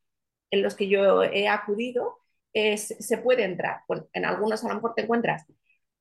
en 0.51 0.61
los 0.63 0.75
que 0.75 0.87
yo 0.87 1.23
he 1.23 1.47
acudido, 1.47 2.19
se 2.53 3.17
puede 3.19 3.43
entrar. 3.45 3.81
Pues 3.87 4.03
en 4.13 4.25
algunos 4.25 4.63
a 4.63 4.69
lo 4.69 4.75
mejor 4.75 4.93
te 4.95 5.03
encuentras, 5.03 5.45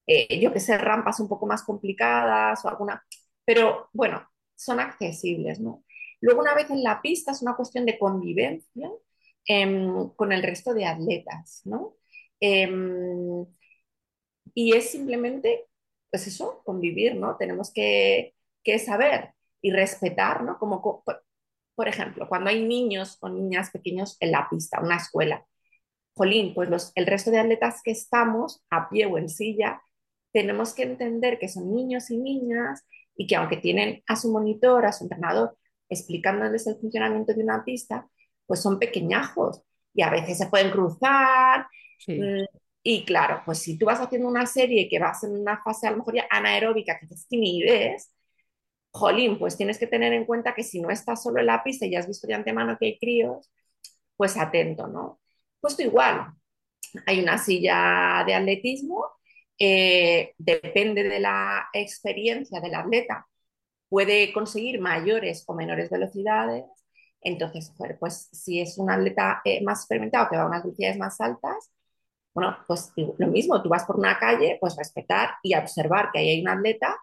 eh, 0.07 0.40
yo 0.40 0.52
que 0.52 0.61
sé, 0.61 0.76
rampas 0.78 1.21
un 1.21 1.28
poco 1.28 1.47
más 1.47 1.62
complicadas 1.62 2.64
o 2.64 2.69
alguna, 2.69 3.04
pero 3.45 3.88
bueno, 3.92 4.28
son 4.57 4.80
accesibles, 4.80 5.61
¿no? 5.61 5.85
Luego 6.21 6.40
una 6.40 6.54
vez 6.54 6.69
en 6.71 6.83
la 6.83 7.00
pista 7.02 7.33
es 7.33 7.42
una 7.42 7.57
cuestión 7.57 7.87
de 7.87 7.99
convivencia 7.99 8.90
eh, 9.49 9.87
con 10.16 10.33
el 10.33 10.42
resto 10.42 10.75
de 10.75 10.87
atletas, 10.87 11.62
¿no? 11.64 11.97
Eh, 12.40 12.69
y 14.54 14.75
es 14.76 14.90
simplemente, 14.90 15.66
pues 16.11 16.26
eso, 16.26 16.62
convivir, 16.64 17.16
¿no? 17.16 17.37
Tenemos 17.37 17.73
que, 17.73 18.35
que 18.64 18.78
saber 18.78 19.35
y 19.62 19.71
respetar, 19.73 20.42
¿no? 20.42 20.59
Como, 20.59 20.83
por, 21.81 21.89
ejemplo, 21.89 22.29
cuando 22.29 22.51
hay 22.51 22.63
niños 22.63 23.17
o 23.21 23.31
niñas 23.31 23.71
pequeños 23.71 24.19
en 24.21 24.33
la 24.33 24.49
pista, 24.51 24.81
una 24.83 24.97
escuela, 24.97 25.47
jolín, 26.15 26.53
pues 26.53 26.69
los, 26.69 26.93
el 26.95 27.07
resto 27.07 27.31
de 27.31 27.39
atletas 27.39 27.81
que 27.83 27.93
estamos 27.93 28.63
a 28.69 28.91
pie 28.91 29.07
o 29.07 29.17
en 29.17 29.31
silla, 29.31 29.81
tenemos 30.31 30.75
que 30.75 30.83
entender 30.83 31.39
que 31.39 31.49
son 31.49 31.75
niños 31.75 32.11
y 32.11 32.19
niñas 32.19 32.85
y 33.17 33.27
que 33.27 33.37
aunque 33.37 33.57
tienen 33.57 34.03
a 34.07 34.17
su 34.17 34.31
monitor, 34.31 34.85
a 34.85 34.93
su 34.93 35.05
entrenador, 35.05 35.57
explicándoles 35.89 36.67
el 36.67 36.77
funcionamiento 36.77 37.33
de 37.33 37.43
una 37.43 37.65
pista, 37.65 38.07
pues 38.45 38.61
son 38.61 38.79
pequeñajos 38.79 39.63
y 39.95 40.03
a 40.03 40.11
veces 40.11 40.37
se 40.37 40.47
pueden 40.47 40.71
cruzar. 40.71 41.67
Sí, 41.99 42.21
mmm, 42.21 42.45
y 42.83 43.05
claro, 43.05 43.43
pues 43.45 43.59
si 43.59 43.79
tú 43.79 43.87
vas 43.87 44.01
haciendo 44.01 44.29
una 44.29 44.47
serie 44.47 44.89
que 44.89 44.99
vas 44.99 45.23
en 45.25 45.33
una 45.33 45.63
fase 45.63 45.87
a 45.87 45.91
lo 45.91 45.99
mejor 45.99 46.15
ya 46.15 46.27
anaeróbica 46.31 46.99
que 46.99 47.07
es 47.15 47.27
que 47.29 47.37
ni 47.37 47.63
ves, 47.63 48.11
jolín, 48.93 49.39
pues 49.39 49.57
tienes 49.57 49.79
que 49.79 49.87
tener 49.87 50.13
en 50.13 50.25
cuenta 50.27 50.55
que 50.55 50.65
si 50.65 50.81
no 50.81 50.91
estás 50.91 51.23
solo 51.23 51.43
la 51.43 51.63
pista 51.63 51.87
y 51.87 51.93
ya 51.93 52.01
has 52.01 52.09
visto 52.09 52.27
de 52.27 52.35
antemano 52.35 52.77
que 52.79 52.87
hay 52.87 52.99
críos, 52.99 53.51
pues 54.17 54.37
atento, 54.37 54.87
¿no? 54.89 55.21
Pues 55.61 55.77
tú 55.77 55.83
igual, 55.83 56.33
hay 57.07 57.21
una 57.23 57.39
silla 57.39 58.25
de 58.27 58.35
atletismo, 58.35 59.07
eh, 59.59 60.35
depende 60.39 61.05
de 61.05 61.21
la 61.21 61.69
experiencia 61.73 62.61
del 62.61 62.75
atleta, 62.75 63.27
puede 63.89 64.33
conseguir 64.33 64.81
mayores 64.81 65.45
o 65.47 65.55
menores 65.55 65.91
velocidades. 65.91 66.65
Entonces, 67.23 67.73
pues 68.01 68.29
si 68.33 68.61
es 68.61 68.79
un 68.79 68.91
atleta 68.91 69.43
eh, 69.45 69.63
más 69.63 69.81
experimentado 69.81 70.29
que 70.31 70.37
va 70.37 70.45
a 70.45 70.47
unas 70.47 70.63
velocidades 70.65 70.99
más 70.99 71.21
altas, 71.21 71.71
bueno, 72.35 72.57
pues 72.67 72.93
lo 72.97 73.27
mismo, 73.29 73.63
tú 73.63 73.69
vas 73.69 73.85
por 73.85 73.97
una 73.99 74.19
calle, 74.19 74.59
pues 74.61 74.77
respetar 74.77 75.31
y 75.43 75.55
observar 75.57 76.11
que 76.13 76.21
ahí 76.21 76.31
hay 76.31 76.41
un 76.43 76.49
atleta 76.49 76.97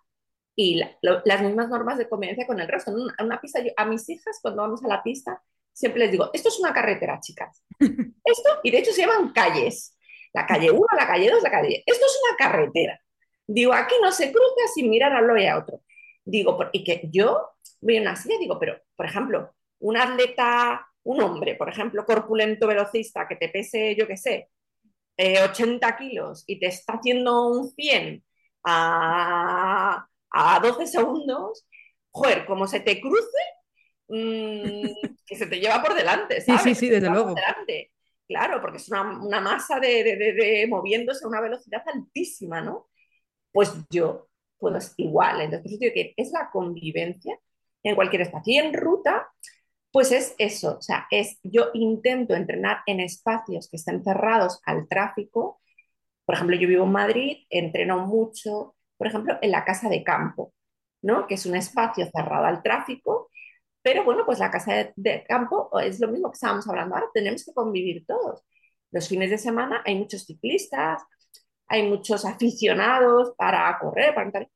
y 0.60 0.76
la, 0.76 0.98
lo, 1.04 1.22
las 1.24 1.42
mismas 1.44 1.70
normas 1.70 2.00
de 2.00 2.10
convivencia 2.10 2.48
con 2.48 2.60
el 2.60 2.68
resto. 2.68 2.90
En 2.90 2.98
una, 2.98 3.16
en 3.20 3.26
una, 3.28 3.40
pista, 3.40 3.62
yo, 3.62 3.72
a 3.78 3.86
mis 3.86 4.10
hijas 4.10 4.40
cuando 4.42 4.64
vamos 4.64 4.84
a 4.84 4.88
la 4.88 5.04
pista, 5.04 5.42
siempre 5.72 6.02
les 6.02 6.12
digo, 6.12 6.32
esto 6.34 6.50
es 6.50 6.60
una 6.60 6.74
carretera, 6.74 7.20
chicas. 7.22 7.64
Esto, 7.80 8.50
y 8.64 8.72
de 8.72 8.80
hecho 8.80 8.92
se 8.92 9.02
llaman 9.02 9.32
calles. 9.32 9.96
La 10.34 10.48
calle 10.48 10.72
1, 10.72 10.86
la 10.98 11.08
calle 11.08 11.30
2, 11.30 11.44
la 11.44 11.52
calle... 11.52 11.84
Esto 11.86 12.06
es 12.06 12.20
una 12.28 12.38
carretera. 12.38 13.00
Digo, 13.46 13.72
aquí 13.72 13.96
no 14.02 14.12
se 14.12 14.32
cruza 14.32 14.68
sin 14.74 14.90
mirar 14.90 15.14
a 15.14 15.22
lo 15.22 15.38
y 15.38 15.46
a 15.46 15.58
otro. 15.58 15.82
Digo, 16.26 16.58
y 16.74 16.84
que 16.84 17.08
yo 17.12 17.52
voy 17.80 17.98
en 17.98 18.02
una 18.02 18.16
silla, 18.16 18.36
digo, 18.40 18.58
pero, 18.60 18.82
por 18.96 19.06
ejemplo, 19.06 19.56
un 19.80 19.96
atleta, 19.96 20.88
un 21.04 21.22
hombre, 21.22 21.56
por 21.56 21.70
ejemplo, 21.70 22.04
corpulento 22.04 22.68
velocista, 22.68 23.28
que 23.28 23.36
te 23.36 23.50
pese, 23.50 23.96
yo 23.96 24.08
qué 24.08 24.18
sé, 24.18 24.50
eh, 25.18 25.42
80 25.42 25.98
kilos 25.98 26.44
y 26.48 26.60
te 26.60 26.68
está 26.68 26.94
haciendo 26.94 27.48
un 27.48 27.70
100 27.70 28.24
a, 28.64 30.08
a 30.38 30.60
12 30.60 30.88
segundos, 30.88 31.68
joder, 32.12 32.46
como 32.46 32.68
se 32.68 32.80
te 32.82 33.02
cruce, 33.02 33.38
mmm, 34.10 34.88
que 35.26 35.36
se 35.36 35.48
te 35.48 35.60
lleva 35.60 35.82
por 35.82 35.96
delante, 35.96 36.42
sí, 36.42 36.58
sí, 36.60 36.76
¿sabes? 36.76 36.76
sí, 36.76 36.90
Se 36.90 37.00
te 37.00 37.02
desde 37.02 37.10
luego. 37.10 37.36
delante. 37.36 37.92
Claro, 38.28 38.60
porque 38.62 38.78
es 38.78 38.90
una, 38.90 39.04
una 39.26 39.40
masa 39.42 39.80
de, 39.80 40.04
de, 40.04 40.18
de, 40.18 40.34
de, 40.34 40.68
moviéndose 40.68 41.26
a 41.26 41.28
una 41.30 41.42
velocidad 41.42 41.84
altísima, 41.88 42.62
¿no? 42.62 42.90
Pues 43.52 43.74
yo 43.92 44.30
puedo 44.60 44.80
igual. 44.98 45.42
Entonces, 45.42 45.80
que 45.80 46.14
es 46.18 46.32
la 46.32 46.50
convivencia 46.52 47.38
en 47.84 47.96
cualquier 47.96 48.24
espacio. 48.24 48.54
Y 48.54 48.58
en 48.60 48.74
ruta, 48.74 49.30
pues 49.92 50.12
es 50.14 50.36
eso, 50.40 50.78
o 50.80 50.82
sea, 50.82 51.08
es 51.12 51.40
yo 51.44 51.72
intento 51.74 52.36
entrenar 52.36 52.80
en 52.88 53.00
espacios 53.02 53.70
que 53.70 53.78
estén 53.78 54.04
cerrados 54.04 54.62
al 54.66 54.88
tráfico. 54.90 55.62
Por 56.26 56.36
ejemplo, 56.36 56.58
yo 56.58 56.70
vivo 56.70 56.86
en 56.86 56.94
Madrid, 56.94 57.38
entreno 57.52 58.08
mucho, 58.08 58.77
por 58.98 59.08
ejemplo, 59.08 59.38
en 59.42 59.52
la 59.52 59.66
casa 59.66 59.90
de 59.90 60.04
campo, 60.04 60.54
¿no? 61.02 61.28
Que 61.28 61.36
es 61.36 61.46
un 61.46 61.56
espacio 61.56 62.06
cerrado 62.14 62.46
al 62.46 62.64
tráfico, 62.64 63.30
pero 63.82 64.04
bueno, 64.04 64.26
pues 64.26 64.40
la 64.40 64.52
casa 64.52 64.74
de, 64.74 64.94
de 64.96 65.24
campo 65.26 65.70
es 65.80 66.00
lo 66.00 66.10
mismo 66.10 66.30
que 66.32 66.36
estábamos 66.36 66.68
hablando 66.68 66.96
ahora, 66.96 67.08
tenemos 67.14 67.46
que 67.46 67.54
convivir 67.54 68.06
todos. 68.06 68.44
Los 68.92 69.08
fines 69.10 69.30
de 69.30 69.38
semana 69.38 69.82
hay 69.86 69.96
muchos 69.96 70.26
ciclistas, 70.26 71.04
hay 71.68 71.88
muchos 71.90 72.26
aficionados 72.26 73.34
para 73.38 73.78
correr, 73.80 74.14
para 74.14 74.26
entrar. 74.28 74.50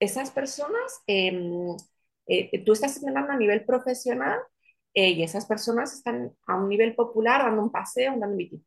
Esas 0.00 0.30
personas, 0.30 1.02
eh, 1.06 1.32
eh, 2.26 2.64
tú 2.64 2.72
estás 2.72 2.96
entrenando 2.96 3.32
a 3.32 3.36
nivel 3.36 3.64
profesional 3.64 4.38
eh, 4.94 5.10
y 5.10 5.22
esas 5.22 5.46
personas 5.46 5.94
están 5.94 6.32
a 6.46 6.56
un 6.56 6.68
nivel 6.68 6.94
popular, 6.94 7.42
dando 7.42 7.62
un 7.62 7.70
paseo, 7.72 8.12
dando 8.12 8.28
un 8.28 8.36
meeting. 8.36 8.60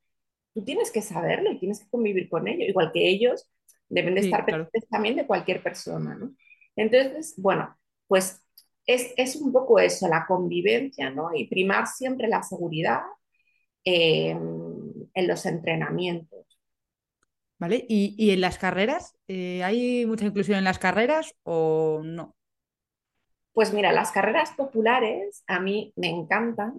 Tú 0.54 0.64
tienes 0.64 0.92
que 0.92 1.02
saberlo 1.02 1.52
y 1.52 1.60
tienes 1.60 1.80
que 1.82 1.90
convivir 1.90 2.30
con 2.30 2.48
ellos, 2.48 2.70
igual 2.70 2.92
que 2.94 3.08
ellos 3.10 3.50
deben 3.90 4.16
de 4.16 4.20
Sí, 4.20 4.22
estar 4.22 4.46
claro. 4.48 4.72
pendientes 4.72 4.88
también 4.90 5.16
de 5.16 5.28
cualquier 5.28 5.62
persona, 5.64 6.16
¿no? 6.16 6.34
Entonces, 6.76 7.36
bueno, 7.38 7.76
pues 8.08 8.42
es, 8.86 9.14
es, 9.18 9.36
un 9.38 9.52
poco 9.54 9.80
eso, 9.80 10.08
la 10.08 10.26
convivencia, 10.28 11.10
¿no? 11.10 11.30
Y 11.34 11.48
primar 11.48 11.88
siempre 11.88 12.28
la 12.28 12.44
seguridad 12.44 13.02
eh, 13.86 14.32
en 14.32 15.28
los 15.28 15.46
entrenamientos. 15.46 16.46
¿Vale? 17.60 17.86
¿Y, 17.90 18.16
y 18.18 18.32
en 18.32 18.42
las 18.42 18.58
carreras? 18.58 19.16
Eh, 19.28 19.64
¿hay 19.64 20.06
mucha 20.06 20.26
inclusión 20.26 20.58
en 20.58 20.64
las 20.66 20.80
carreras 20.80 21.36
o 21.44 22.02
no? 22.04 22.36
Pues 23.54 23.74
mira, 23.74 23.92
las 23.94 24.12
carreras 24.12 24.52
populares 24.52 25.44
a 25.48 25.60
mí 25.60 25.94
me 25.96 26.10
encantan 26.10 26.76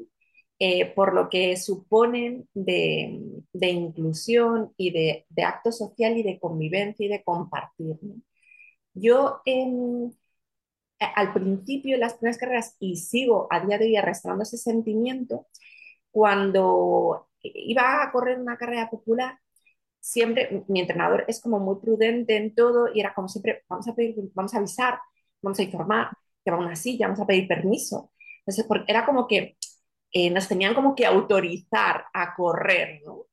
eh, 0.59 0.87
por 0.95 1.15
lo 1.15 1.29
que 1.29 1.57
suponen 1.57 2.49
de, 2.55 3.21
de 3.53 3.69
inclusión 3.69 4.73
y 4.77 4.91
de, 4.91 5.27
de, 5.29 5.43
acto 5.45 5.73
social 5.73 6.17
y 6.17 6.23
de 6.23 6.39
convivencia 6.41 7.07
y 7.07 7.09
de 7.11 7.23
compartir. 7.25 7.99
¿no? 8.03 8.15
Yo, 8.95 9.43
eh, 9.47 10.11
al 10.99 11.33
principio 11.33 11.95
en 11.95 12.01
las 12.01 12.15
primeras 12.15 12.39
carreras, 12.39 12.77
y 12.81 12.97
sigo 12.97 13.47
a 13.51 13.61
día 13.65 13.79
de 13.79 13.87
hoy 13.87 13.97
arrastrando 13.97 14.43
ese 14.43 14.57
sentimiento, 14.59 15.47
cuando 16.11 17.29
iba 17.43 18.03
a 18.03 18.11
correr 18.13 18.41
una 18.41 18.57
carrera 18.57 18.91
popular, 18.91 19.39
siempre 20.01 20.65
mi 20.69 20.81
entrenador 20.81 21.25
es 21.29 21.41
como 21.41 21.59
muy 21.59 21.77
prudente 21.81 22.37
en 22.37 22.55
todo 22.55 22.89
y 22.95 23.01
era 23.01 23.15
como 23.15 23.29
siempre, 23.29 23.65
vamos 23.69 23.89
a 23.89 23.95
pedir, 23.95 24.17
vamos 24.35 24.55
a 24.55 24.59
avisar, 24.59 24.99
vamos 25.43 25.59
a 25.59 25.63
informar, 25.65 26.11
que 26.45 26.51
va 26.51 26.59
una 26.59 26.77
silla, 26.77 27.07
vamos 27.09 27.21
a 27.21 27.27
pedir 27.27 27.49
permiso. 27.49 28.13
Entonces, 28.47 28.67
era 28.89 29.05
como 29.05 29.27
que 29.27 29.57
eh, 30.19 30.31
nos 30.31 30.49
tenían 30.49 30.75
como 30.75 30.95
que 30.95 31.05
autorizar 31.05 32.07
a 32.15 32.35
correr, 32.35 33.03
¿no? 33.05 33.27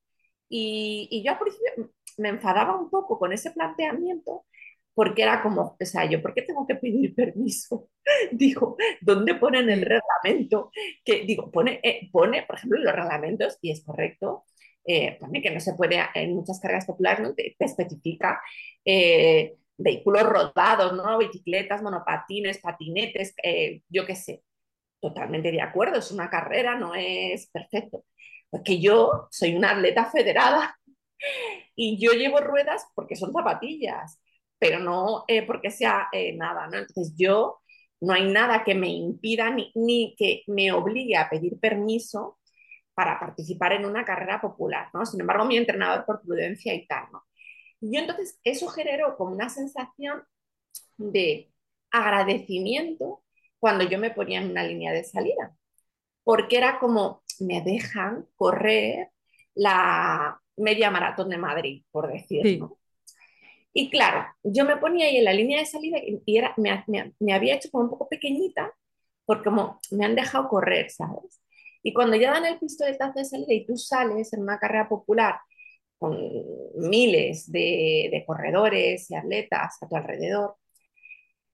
Y, 0.49 1.23
yo 1.25 1.31
al 1.31 1.39
principio 1.39 1.91
me 2.17 2.29
enfadaba 2.29 2.75
un 2.77 2.89
poco 2.89 3.17
con 3.19 3.31
ese 3.33 3.51
planteamiento 3.51 4.45
porque 4.93 5.23
era 5.23 5.41
como, 5.41 5.77
o 5.79 5.85
sea, 5.85 6.05
yo, 6.05 6.21
¿por 6.21 6.33
qué 6.33 6.43
tengo 6.43 6.67
que 6.67 6.75
pedir 6.75 7.15
permiso? 7.15 7.89
digo, 8.33 8.77
¿dónde 9.01 9.35
pone 9.35 9.59
en 9.59 9.69
el 9.69 9.81
reglamento? 9.85 10.71
Que, 11.05 11.23
digo, 11.25 11.51
pone, 11.51 11.79
eh, 11.83 12.09
pone, 12.11 12.43
por 12.43 12.57
ejemplo, 12.57 12.79
los 12.79 12.93
reglamentos, 12.95 13.57
y 13.61 13.71
es 13.71 13.83
correcto, 13.85 14.45
eh, 14.85 15.17
pone 15.19 15.41
que 15.41 15.51
no 15.51 15.59
se 15.61 15.75
puede, 15.75 15.99
en 16.15 16.35
muchas 16.35 16.59
cargas 16.59 16.85
populares, 16.85 17.21
¿no? 17.21 17.33
te, 17.33 17.55
especifica 17.59 18.41
eh, 18.85 19.55
vehículos 19.77 20.23
rodados, 20.23 20.93
¿no? 20.93 21.17
Bicicletas, 21.17 21.81
monopatines, 21.81 22.59
patinetes, 22.59 23.35
yo 23.89 24.05
qué 24.05 24.15
sé. 24.15 24.43
Totalmente 25.03 25.51
de 25.51 25.61
acuerdo, 25.61 25.99
es 25.99 26.11
una 26.11 26.29
carrera, 26.29 26.75
no 26.77 26.95
es 26.95 27.47
perfecto. 27.51 28.05
Porque 28.49 28.79
yo 28.81 29.27
soy 29.31 29.55
una 29.55 29.71
atleta 29.71 30.05
federada 30.05 30.77
y 31.75 31.99
yo 31.99 32.13
llevo 32.13 32.39
ruedas 32.39 32.85
porque 32.95 33.15
son 33.15 33.33
zapatillas 33.33 34.19
pero 34.63 34.79
no 34.79 35.25
eh, 35.27 35.45
porque 35.45 35.69
sea 35.71 36.07
eh, 36.13 36.37
nada, 36.37 36.67
¿no? 36.67 36.77
Entonces 36.77 37.13
yo, 37.17 37.59
no 37.99 38.13
hay 38.13 38.31
nada 38.31 38.63
que 38.63 38.75
me 38.75 38.87
impida 38.87 39.49
ni, 39.49 39.71
ni, 39.75 40.15
que 40.17 40.43
me 40.47 40.71
obligue 40.71 41.17
a 41.17 41.29
pedir 41.29 41.59
permiso 41.59 42.39
para 42.93 43.19
participar 43.19 43.73
en 43.73 43.85
una 43.85 44.05
carrera 44.05 44.39
popular, 44.41 44.89
¿no? 44.93 45.05
Sin 45.05 45.19
embargo, 45.19 45.45
mi 45.45 45.57
entrenador 45.57 46.05
por 46.05 46.21
prudencia 46.21 46.73
y 46.73 46.87
tal, 46.87 47.07
¿no? 47.11 47.23
Y 47.81 47.97
entonces 47.97 48.39
eso 48.45 48.67
generó 48.69 49.17
como 49.17 49.33
una 49.33 49.49
sensación 49.49 50.23
de 50.97 51.51
agradecimiento 51.91 53.22
cuando 53.63 53.85
yo 53.85 53.97
me 53.97 54.11
ponía 54.11 54.41
en 54.41 54.51
una 54.51 54.61
línea 54.61 54.91
de 54.91 55.05
salida, 55.05 55.55
porque 56.25 56.57
era 56.57 56.79
como, 56.79 57.23
me 57.39 57.61
dejan 57.61 58.27
correr 58.35 59.11
la 59.55 60.37
media 60.57 60.91
maratón 60.91 61.29
de 61.29 61.37
Madrid, 61.37 61.85
por 61.89 62.11
decirlo. 62.11 62.43
Sí. 62.43 62.57
¿no? 62.57 62.77
Y 63.71 63.89
claro, 63.89 64.25
yo 64.43 64.65
me 64.65 64.75
ponía 64.75 65.05
ahí 65.05 65.15
en 65.15 65.23
la 65.23 65.31
línea 65.31 65.59
de 65.59 65.65
salida 65.65 65.97
y 66.03 66.37
era, 66.37 66.53
me, 66.57 66.83
me, 66.87 67.13
me, 67.21 67.33
había 67.33 67.55
hecho 67.55 67.69
como 67.71 67.85
un 67.85 67.89
poco 67.89 68.09
pequeñita, 68.09 68.69
porque 69.25 69.45
como 69.45 69.79
me 69.91 70.03
han 70.03 70.15
dejado 70.15 70.49
correr, 70.49 70.89
¿sabes? 70.89 71.41
Y 71.81 71.93
cuando 71.93 72.17
ya 72.17 72.31
dan 72.31 72.45
el 72.45 72.59
pistoletazo 72.59 73.19
de 73.19 73.23
salida 73.23 73.53
y 73.53 73.65
tú 73.65 73.77
sales 73.77 74.33
en 74.33 74.41
una 74.41 74.59
carrera 74.59 74.89
popular 74.89 75.39
con 75.97 76.17
miles 76.75 77.49
de, 77.49 78.09
de 78.11 78.25
corredores 78.27 79.09
y 79.09 79.15
atletas 79.15 79.77
a 79.81 79.87
tu 79.87 79.95
alrededor, 79.95 80.57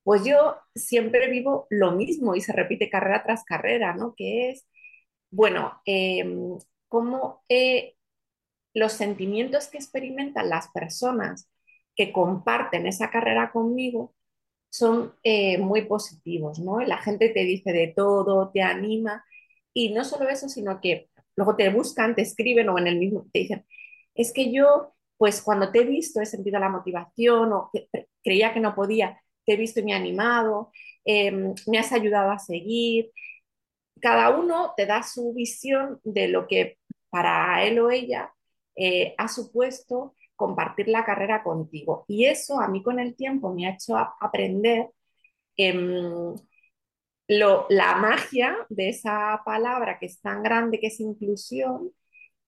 pues 0.09 0.25
yo 0.25 0.55
siempre 0.73 1.29
vivo 1.29 1.67
lo 1.69 1.91
mismo 1.91 2.33
y 2.33 2.41
se 2.41 2.51
repite 2.51 2.89
carrera 2.89 3.21
tras 3.21 3.43
carrera, 3.43 3.93
¿no? 3.93 4.15
Que 4.17 4.49
es, 4.49 4.67
bueno, 5.29 5.83
eh, 5.85 6.25
cómo 6.87 7.43
eh, 7.47 7.95
los 8.73 8.93
sentimientos 8.93 9.67
que 9.67 9.77
experimentan 9.77 10.49
las 10.49 10.69
personas 10.69 11.51
que 11.95 12.11
comparten 12.11 12.87
esa 12.87 13.11
carrera 13.11 13.51
conmigo 13.51 14.15
son 14.71 15.13
eh, 15.21 15.59
muy 15.59 15.83
positivos, 15.83 16.57
¿no? 16.57 16.79
La 16.79 16.97
gente 16.97 17.29
te 17.29 17.41
dice 17.41 17.71
de 17.71 17.93
todo, 17.95 18.49
te 18.51 18.63
anima 18.63 19.23
y 19.75 19.93
no 19.93 20.03
solo 20.05 20.27
eso, 20.27 20.49
sino 20.49 20.81
que 20.81 21.11
luego 21.35 21.55
te 21.55 21.69
buscan, 21.69 22.15
te 22.15 22.23
escriben 22.23 22.69
o 22.69 22.79
en 22.79 22.87
el 22.87 22.97
mismo 22.97 23.27
te 23.31 23.41
dicen, 23.41 23.65
es 24.15 24.33
que 24.33 24.51
yo, 24.51 24.95
pues 25.17 25.43
cuando 25.43 25.71
te 25.71 25.81
he 25.81 25.85
visto 25.85 26.19
he 26.19 26.25
sentido 26.25 26.59
la 26.59 26.69
motivación 26.69 27.53
o 27.53 27.69
que, 27.71 27.89
creía 28.23 28.55
que 28.55 28.59
no 28.59 28.73
podía, 28.73 29.21
te 29.49 29.55
he 29.55 29.57
visto 29.57 29.79
y 29.79 29.83
me 29.83 29.93
ha 29.93 29.97
animado, 29.97 30.71
eh, 31.05 31.31
me 31.31 31.79
has 31.79 31.91
ayudado 31.91 32.29
a 32.31 32.37
seguir. 32.37 33.11
Cada 33.99 34.37
uno 34.37 34.73
te 34.77 34.85
da 34.85 35.01
su 35.01 35.33
visión 35.33 35.99
de 36.03 36.27
lo 36.27 36.47
que 36.47 36.77
para 37.09 37.63
él 37.65 37.79
o 37.79 37.89
ella 37.89 38.31
eh, 38.75 39.15
ha 39.17 39.27
supuesto 39.27 40.13
compartir 40.35 40.87
la 40.87 41.03
carrera 41.03 41.41
contigo. 41.43 42.05
Y 42.07 42.25
eso 42.25 42.59
a 42.61 42.67
mí 42.67 42.83
con 42.83 42.99
el 42.99 43.15
tiempo 43.15 43.51
me 43.53 43.65
ha 43.67 43.71
hecho 43.73 43.97
aprender 43.97 44.89
lo, 47.27 47.65
la 47.69 47.95
magia 47.95 48.55
de 48.69 48.89
esa 48.89 49.41
palabra 49.45 49.97
que 49.99 50.05
es 50.07 50.21
tan 50.21 50.43
grande, 50.43 50.79
que 50.79 50.87
es 50.87 50.99
inclusión, 50.99 51.91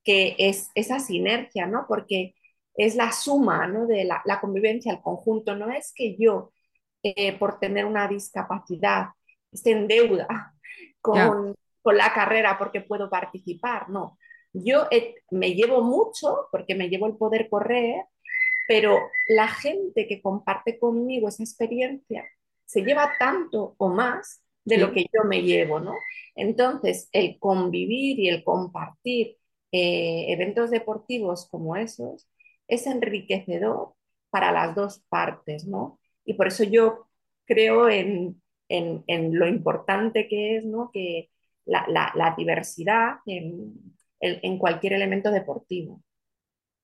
que 0.04 0.36
es 0.40 0.70
esa 0.76 1.00
sinergia, 1.00 1.66
¿no? 1.68 1.86
Porque 1.88 2.36
es 2.76 2.96
la 2.96 3.12
suma, 3.12 3.68
¿no? 3.68 3.88
De 3.88 4.06
la 4.06 4.40
convivencia, 4.42 4.94
el 4.94 5.02
conjunto. 5.02 5.56
No 5.56 5.72
es 5.72 5.94
que 5.96 6.16
yo, 6.18 6.54
eh, 7.04 7.38
por 7.38 7.60
tener 7.60 7.86
una 7.86 8.08
discapacidad, 8.08 9.10
esté 9.52 9.72
en 9.72 9.88
deuda 9.88 10.54
con, 11.02 11.16
yeah. 11.16 11.54
con 11.82 11.98
la 11.98 12.14
carrera 12.14 12.58
porque 12.58 12.82
puedo 12.82 13.10
participar, 13.10 13.90
no 13.90 14.18
yo 14.54 14.88
eh, 14.92 15.16
me 15.32 15.54
llevo 15.54 15.82
mucho 15.82 16.48
porque 16.52 16.76
me 16.76 16.90
llevo 16.90 17.08
el 17.08 17.16
poder 17.16 17.50
correr, 17.50 18.06
pero 18.68 19.00
la 19.28 19.48
gente 19.48 20.08
que 20.08 20.22
comparte 20.22 20.80
conmigo 20.80 21.28
esa 21.28 21.44
experiencia 21.44 22.26
se 22.66 22.82
lleva 22.82 23.14
tanto 23.20 23.76
o 23.78 23.90
más 23.90 24.44
de 24.64 24.76
sí. 24.76 24.82
lo 24.82 24.94
que 24.94 25.06
yo 25.14 25.24
me 25.26 25.42
llevo, 25.42 25.80
¿no? 25.80 25.94
Entonces, 26.36 27.10
el 27.12 27.40
convivir 27.40 28.20
y 28.20 28.30
el 28.30 28.44
compartir 28.44 29.38
eh, 29.72 30.26
eventos 30.30 30.70
deportivos 30.70 31.48
como 31.50 31.76
esos 31.76 32.30
es 32.68 32.88
enriquecedor 32.88 33.94
para 34.30 34.52
las 34.52 34.76
dos 34.76 35.00
partes, 35.10 35.66
¿no? 35.66 36.00
Y 36.26 36.34
por 36.36 36.48
eso 36.48 36.64
yo 36.64 37.08
creo 37.46 37.90
en, 37.90 38.42
en, 38.70 39.04
en 39.08 39.38
lo 39.38 39.48
importante 39.48 40.28
que 40.28 40.58
es, 40.58 40.66
¿no? 40.66 40.90
Que 40.94 41.30
la, 41.66 41.86
la, 41.88 42.12
la 42.16 42.36
diversidad 42.38 43.18
en, 43.26 43.74
en 44.20 44.58
cualquier 44.58 44.94
elemento 44.94 45.32
deportivo. 45.32 46.02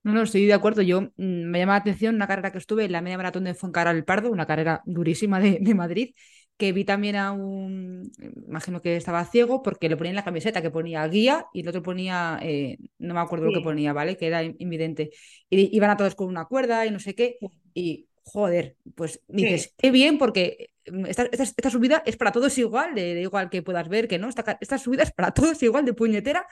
No, 0.04 0.14
no, 0.14 0.22
estoy 0.24 0.46
de 0.46 0.54
acuerdo. 0.54 0.82
Yo 0.82 1.02
mmm, 1.02 1.12
me 1.18 1.60
llama 1.60 1.74
la 1.74 1.80
atención 1.80 2.16
una 2.16 2.28
carrera 2.28 2.52
que 2.52 2.58
estuve 2.60 2.86
en 2.86 2.92
la 2.92 3.02
media 3.02 3.18
maratón 3.18 3.44
de 3.44 3.54
Foncara 3.54 3.92
el 3.92 4.06
Pardo, 4.06 4.32
una 4.32 4.46
carrera 4.46 4.82
durísima 4.86 5.40
de, 5.40 5.58
de, 5.60 5.76
Madrid, 5.76 6.16
que 6.58 6.72
vi 6.72 6.86
también 6.86 7.18
a 7.18 7.32
un, 7.34 8.10
imagino 8.48 8.82
que 8.82 8.96
estaba 8.96 9.26
ciego, 9.26 9.62
porque 9.62 9.90
le 9.90 9.98
ponía 9.98 10.12
en 10.12 10.16
la 10.16 10.24
camiseta 10.24 10.62
que 10.62 10.72
ponía 10.72 11.06
guía 11.08 11.46
y 11.54 11.62
el 11.62 11.68
otro 11.68 11.84
ponía, 11.84 12.40
eh, 12.42 12.78
no 13.00 13.14
me 13.16 13.20
acuerdo 13.20 13.48
sí. 13.48 13.54
lo 13.54 13.60
que 13.60 13.64
ponía, 13.64 13.92
¿vale? 13.94 14.16
Que 14.16 14.28
era 14.28 14.44
invidente. 14.44 15.12
Y 15.50 15.76
iban 15.76 15.90
a 15.90 15.98
todos 15.98 16.16
con 16.16 16.28
una 16.28 16.46
cuerda 16.46 16.86
y 16.86 16.92
no 16.92 17.00
sé 17.00 17.14
qué. 17.14 17.38
Y 17.74 18.08
joder, 18.32 18.78
pues 18.96 19.22
dices, 19.28 19.64
sí. 19.64 19.70
qué 19.78 19.92
bien, 19.92 20.18
porque 20.18 20.72
esta, 20.86 21.24
esta, 21.24 21.44
esta, 21.44 21.70
subida 21.70 22.04
es 22.06 22.18
para 22.18 22.32
todos 22.32 22.58
igual, 22.58 22.96
de, 22.96 23.14
de, 23.16 23.22
igual 23.22 23.50
que 23.50 23.62
puedas 23.62 23.90
ver 23.90 24.08
que 24.08 24.20
no, 24.20 24.30
esta, 24.30 24.58
esta 24.62 24.78
subida 24.78 25.04
es 25.04 25.12
para 25.12 25.32
todos 25.34 25.62
igual 25.64 25.86
de 25.86 25.94
puñetera 25.94 26.48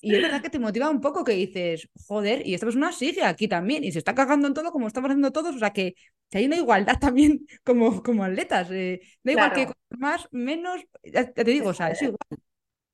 y 0.00 0.14
es 0.14 0.22
verdad 0.22 0.42
que 0.42 0.50
te 0.50 0.58
motiva 0.58 0.90
un 0.90 1.00
poco 1.00 1.24
que 1.24 1.32
dices, 1.32 1.88
joder, 2.06 2.46
y 2.46 2.54
esta 2.54 2.66
persona 2.66 2.92
sigue 2.92 3.24
aquí 3.24 3.48
también 3.48 3.82
y 3.82 3.92
se 3.92 3.98
está 3.98 4.14
cagando 4.14 4.46
en 4.46 4.54
todo 4.54 4.70
como 4.70 4.86
estamos 4.86 5.10
haciendo 5.10 5.32
todos. 5.32 5.56
O 5.56 5.58
sea 5.58 5.72
que, 5.72 5.94
que 6.30 6.38
hay 6.38 6.46
una 6.46 6.56
igualdad 6.56 6.98
también 7.00 7.46
como, 7.64 8.02
como 8.02 8.24
atletas. 8.24 8.68
Eh, 8.70 9.00
da 9.24 9.32
claro. 9.32 9.60
igual 9.60 9.74
que 9.74 9.96
más, 9.96 10.28
menos, 10.30 10.80
ya 11.02 11.32
te 11.32 11.44
digo, 11.44 11.70
Eso 11.70 11.70
o 11.70 11.74
sea, 11.74 11.90
es. 11.90 12.02
es 12.02 12.02
igual. 12.02 12.40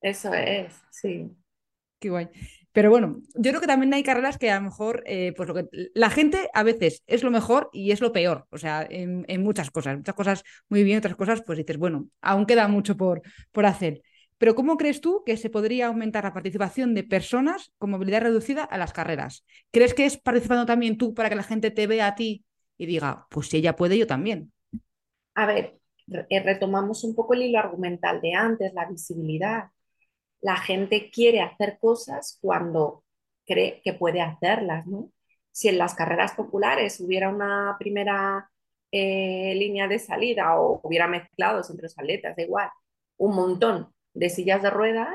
Eso 0.00 0.34
es, 0.34 0.72
sí. 0.90 1.30
Qué 1.98 2.10
guay. 2.10 2.28
Pero 2.72 2.90
bueno, 2.90 3.20
yo 3.34 3.50
creo 3.50 3.60
que 3.60 3.66
también 3.66 3.92
hay 3.92 4.02
carreras 4.02 4.38
que 4.38 4.50
a 4.50 4.56
lo 4.56 4.62
mejor, 4.62 5.02
eh, 5.06 5.32
pues 5.36 5.48
lo 5.48 5.54
que 5.54 5.66
la 5.94 6.10
gente 6.10 6.48
a 6.54 6.62
veces 6.62 7.02
es 7.06 7.22
lo 7.22 7.30
mejor 7.30 7.68
y 7.72 7.90
es 7.90 8.00
lo 8.00 8.12
peor, 8.12 8.46
o 8.50 8.58
sea, 8.58 8.86
en, 8.88 9.24
en, 9.28 9.42
muchas 9.42 9.70
cosas, 9.70 9.98
muchas 9.98 10.14
cosas 10.14 10.44
muy 10.68 10.82
bien, 10.82 10.98
otras 10.98 11.16
cosas, 11.16 11.42
pues 11.44 11.58
dices, 11.58 11.76
bueno, 11.76 12.08
aún 12.22 12.46
queda 12.46 12.68
mucho 12.68 12.96
por, 12.96 13.22
por 13.52 13.66
hacer. 13.66 14.02
Pero 14.42 14.56
¿cómo 14.56 14.76
crees 14.76 15.00
tú 15.00 15.22
que 15.24 15.36
se 15.36 15.50
podría 15.50 15.86
aumentar 15.86 16.24
la 16.24 16.32
participación 16.32 16.94
de 16.94 17.04
personas 17.04 17.70
con 17.78 17.90
movilidad 17.90 18.22
reducida 18.22 18.64
a 18.64 18.76
las 18.76 18.92
carreras? 18.92 19.44
¿Crees 19.70 19.94
que 19.94 20.04
es 20.04 20.16
participando 20.16 20.66
también 20.66 20.98
tú 20.98 21.14
para 21.14 21.28
que 21.28 21.36
la 21.36 21.44
gente 21.44 21.70
te 21.70 21.86
vea 21.86 22.08
a 22.08 22.14
ti 22.16 22.44
y 22.76 22.86
diga, 22.86 23.26
pues 23.30 23.46
si 23.48 23.58
ella 23.58 23.76
puede, 23.76 23.96
yo 23.96 24.06
también? 24.08 24.52
A 25.34 25.46
ver, 25.46 25.78
eh, 26.28 26.42
retomamos 26.42 27.04
un 27.04 27.14
poco 27.14 27.34
el 27.34 27.42
hilo 27.42 27.60
argumental 27.60 28.20
de 28.20 28.34
antes, 28.34 28.74
la 28.74 28.88
visibilidad. 28.88 29.66
La 30.42 30.56
gente 30.56 31.10
quiere 31.10 31.40
hacer 31.40 31.78
cosas 31.80 32.38
cuando 32.42 33.04
cree 33.46 33.80
que 33.82 33.94
puede 33.94 34.20
hacerlas, 34.20 34.86
¿no? 34.86 35.10
Si 35.50 35.68
en 35.68 35.78
las 35.78 35.94
carreras 35.94 36.32
populares 36.32 37.00
hubiera 37.00 37.30
una 37.30 37.76
primera 37.78 38.50
eh, 38.90 39.54
línea 39.54 39.88
de 39.88 39.98
salida 39.98 40.58
o 40.60 40.80
hubiera 40.82 41.06
mezclados 41.06 41.70
entre 41.70 41.84
los 41.84 41.98
atletas, 41.98 42.36
da 42.36 42.42
igual, 42.42 42.68
un 43.16 43.34
montón 43.34 43.92
de 44.14 44.28
sillas 44.28 44.62
de 44.62 44.70
ruedas, 44.70 45.08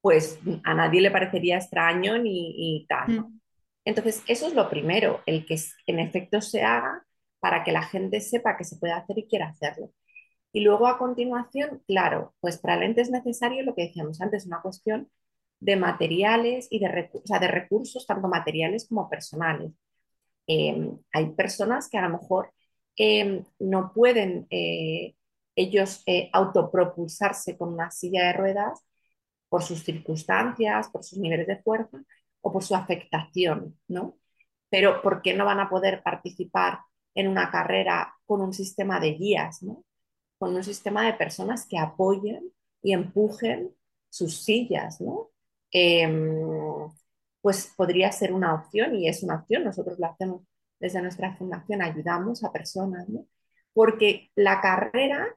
pues 0.00 0.38
a 0.64 0.74
nadie 0.74 1.00
le 1.00 1.10
parecería 1.10 1.58
extraño 1.58 2.18
ni, 2.18 2.86
tal. 2.88 3.16
¿no? 3.16 3.28
Mm. 3.28 3.40
Entonces, 3.84 4.22
eso 4.26 4.46
es 4.46 4.54
lo 4.54 4.68
primero, 4.68 5.20
el 5.26 5.44
que 5.46 5.56
en 5.86 5.98
efecto 5.98 6.40
se 6.40 6.62
haga 6.62 7.04
para 7.40 7.64
que 7.64 7.72
la 7.72 7.82
gente 7.82 8.20
sepa 8.20 8.56
que 8.56 8.64
se 8.64 8.76
puede 8.76 8.92
hacer 8.92 9.18
y 9.18 9.26
quiera 9.26 9.48
hacerlo. 9.48 9.90
Y 10.52 10.60
luego 10.60 10.86
a 10.86 10.98
continuación, 10.98 11.82
claro, 11.86 12.34
pues 12.40 12.58
para 12.58 12.76
el 12.76 12.82
ente 12.84 13.00
es 13.02 13.10
necesario 13.10 13.62
lo 13.64 13.74
que 13.74 13.84
decíamos 13.84 14.20
antes, 14.20 14.46
una 14.46 14.60
cuestión 14.62 15.10
de 15.60 15.76
materiales 15.76 16.68
y 16.70 16.80
de, 16.80 17.10
de 17.40 17.48
recursos, 17.48 18.06
tanto 18.06 18.28
materiales 18.28 18.86
como 18.88 19.08
personales. 19.08 19.72
Em, 20.46 20.98
hay 21.12 21.30
personas 21.32 21.88
que 21.88 21.98
a 21.98 22.02
lo 22.08 22.18
mejor 22.18 22.52
em, 22.96 23.44
no 23.60 23.92
pueden 23.94 24.46
eh, 24.50 25.14
ellos 25.56 26.02
eh, 26.06 26.30
autopropulsarse 26.32 27.56
con 27.56 27.72
una 27.74 27.90
silla 27.90 28.26
de 28.26 28.32
ruedas 28.34 28.80
por 29.48 29.62
sus 29.62 29.84
circunstancias, 29.84 30.88
por 30.90 31.04
sus 31.04 31.18
niveles 31.18 31.46
de 31.46 31.62
fuerza 31.62 32.02
o 32.40 32.52
por 32.52 32.64
su 32.64 32.74
afectación, 32.74 33.78
¿no? 33.88 34.18
Pero 34.70 35.02
¿por 35.02 35.22
qué 35.22 35.34
no 35.34 35.44
van 35.44 35.60
a 35.60 35.70
poder 35.70 36.02
participar 36.02 36.80
en 37.14 37.28
una 37.28 37.50
carrera 37.50 38.14
con 38.26 38.40
un 38.42 38.52
sistema 38.54 39.00
de 39.00 39.12
guías, 39.14 39.62
¿no? 39.62 39.84
Con 40.42 40.56
un 40.56 40.64
sistema 40.64 41.06
de 41.06 41.14
personas 41.14 41.68
que 41.68 41.78
apoyen 41.78 42.52
y 42.82 42.94
empujen 42.94 43.76
sus 44.10 44.42
sillas, 44.42 45.00
¿no? 45.00 45.30
Em, 45.70 46.90
pues 47.40 47.72
podría 47.76 48.10
ser 48.10 48.32
una 48.32 48.52
opción 48.52 48.96
y 48.96 49.06
es 49.06 49.22
una 49.22 49.36
opción. 49.36 49.62
Nosotros 49.62 50.00
lo 50.00 50.06
hacemos 50.06 50.42
desde 50.80 51.00
nuestra 51.00 51.36
fundación, 51.36 51.80
ayudamos 51.80 52.42
a 52.42 52.50
personas, 52.50 53.08
¿no? 53.08 53.24
Porque 53.72 54.32
la 54.34 54.60
carrera, 54.60 55.28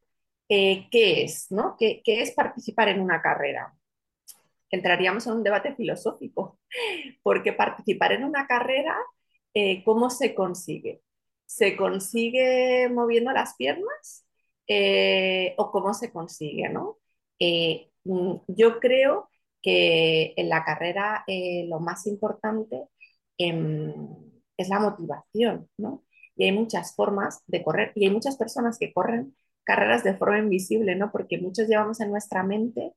eh, 0.50 0.88
¿qué 0.90 1.24
es? 1.24 1.52
¿no? 1.52 1.76
¿Qué, 1.78 2.02
¿Qué 2.04 2.24
es 2.24 2.32
participar 2.32 2.90
en 2.90 3.00
una 3.00 3.22
carrera? 3.22 3.76
Entraríamos 4.72 5.28
en 5.28 5.34
un 5.34 5.44
debate 5.44 5.76
filosófico, 5.76 6.60
porque 7.22 7.54
participar 7.54 8.14
en 8.14 8.24
una 8.24 8.48
carrera, 8.48 8.98
eh, 9.54 9.84
¿cómo 9.84 10.10
se 10.10 10.34
consigue? 10.34 11.04
¿Se 11.46 11.78
consigue 11.78 12.90
moviendo 12.90 13.32
las 13.32 13.56
piernas? 13.56 14.25
Eh, 14.68 15.56
¿O 15.58 15.72
cómo 15.72 15.94
se 15.94 16.12
consigue? 16.12 16.70
¿no? 16.70 16.98
Mm, 18.06 18.36
yo 18.48 18.80
creo 18.80 19.30
que 19.62 20.34
en 20.38 20.50
la 20.50 20.64
carrera 20.64 21.24
eh, 21.28 21.66
lo 21.68 21.80
más 21.80 22.08
importante 22.08 22.88
em, 23.38 23.94
es 24.58 24.70
la 24.70 24.80
motivación, 24.80 25.70
¿no? 25.78 26.04
Y 26.36 26.46
hay 26.46 26.52
muchas 26.52 26.96
formas 26.96 27.44
de 27.48 27.64
correr 27.64 27.92
y 27.96 28.06
hay 28.06 28.12
muchas 28.12 28.38
personas 28.38 28.78
que 28.80 28.94
corren 28.94 29.36
carreras 29.64 30.04
de 30.04 30.16
forma 30.16 30.40
invisible, 30.40 30.96
¿no? 30.96 31.12
Porque 31.12 31.40
muchos 31.40 31.68
llevamos 31.68 32.00
en 32.02 32.12
nuestra 32.12 32.44
mente 32.44 32.94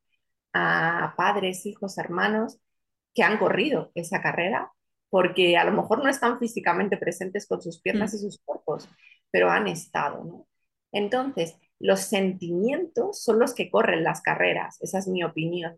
a 0.53 1.15
padres, 1.17 1.67
hijos, 1.67 1.99
hermanos 1.99 2.59
que 3.15 3.23
han 3.23 3.39
corrido 3.39 3.91
esa 3.95 4.23
carrera 4.23 4.73
porque 5.11 5.57
a 5.57 5.65
lo 5.65 5.73
mejor 5.73 6.03
no 6.05 6.11
están 6.11 6.39
físicamente 6.39 6.97
presentes 6.99 7.47
con 7.49 7.63
sus 7.63 7.81
piernas 7.81 8.13
mm. 8.13 8.17
y 8.17 8.19
sus 8.21 8.39
cuerpos, 8.45 8.89
pero 9.31 9.51
han 9.51 9.69
estado, 9.69 10.25
¿no? 10.25 10.49
Entonces, 10.93 11.57
los 11.79 12.01
sentimientos 12.01 13.23
son 13.23 13.39
los 13.39 13.55
que 13.55 13.71
corren 13.71 14.05
las 14.05 14.21
carreras, 14.21 14.79
esa 14.83 14.99
es 14.99 15.09
mi 15.09 15.23
opinión. 15.25 15.77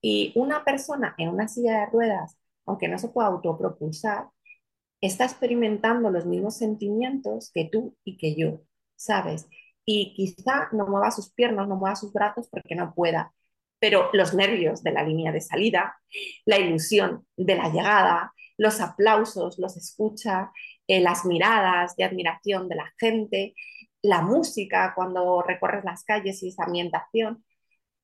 Y 0.00 0.32
una 0.36 0.64
persona 0.64 1.14
en 1.18 1.30
una 1.30 1.48
silla 1.48 1.80
de 1.80 1.86
ruedas, 1.86 2.38
aunque 2.66 2.88
no 2.88 2.98
se 2.98 3.08
pueda 3.08 3.28
autopropulsar, 3.28 4.28
está 5.00 5.24
experimentando 5.24 6.10
los 6.10 6.26
mismos 6.26 6.56
sentimientos 6.56 7.50
que 7.52 7.64
tú 7.70 7.96
y 8.04 8.16
que 8.16 8.34
yo, 8.34 8.62
¿sabes? 8.96 9.48
Y 9.84 10.14
quizá 10.14 10.68
no 10.72 10.86
mueva 10.86 11.10
sus 11.10 11.32
piernas, 11.32 11.68
no 11.68 11.76
mueva 11.76 11.96
sus 11.96 12.12
brazos 12.12 12.48
porque 12.50 12.74
no 12.74 12.94
pueda, 12.94 13.32
pero 13.78 14.10
los 14.12 14.34
nervios 14.34 14.82
de 14.82 14.92
la 14.92 15.02
línea 15.02 15.32
de 15.32 15.40
salida, 15.40 15.96
la 16.44 16.58
ilusión 16.58 17.26
de 17.36 17.56
la 17.56 17.68
llegada, 17.68 18.32
los 18.56 18.80
aplausos, 18.80 19.58
los 19.58 19.76
escucha, 19.76 20.50
eh, 20.88 21.00
las 21.00 21.24
miradas 21.24 21.96
de 21.96 22.04
admiración 22.04 22.68
de 22.68 22.76
la 22.76 22.92
gente, 22.98 23.54
la 24.06 24.22
música 24.22 24.92
cuando 24.94 25.42
recorres 25.42 25.84
las 25.84 26.04
calles 26.04 26.42
y 26.42 26.48
esa 26.48 26.64
ambientación, 26.64 27.44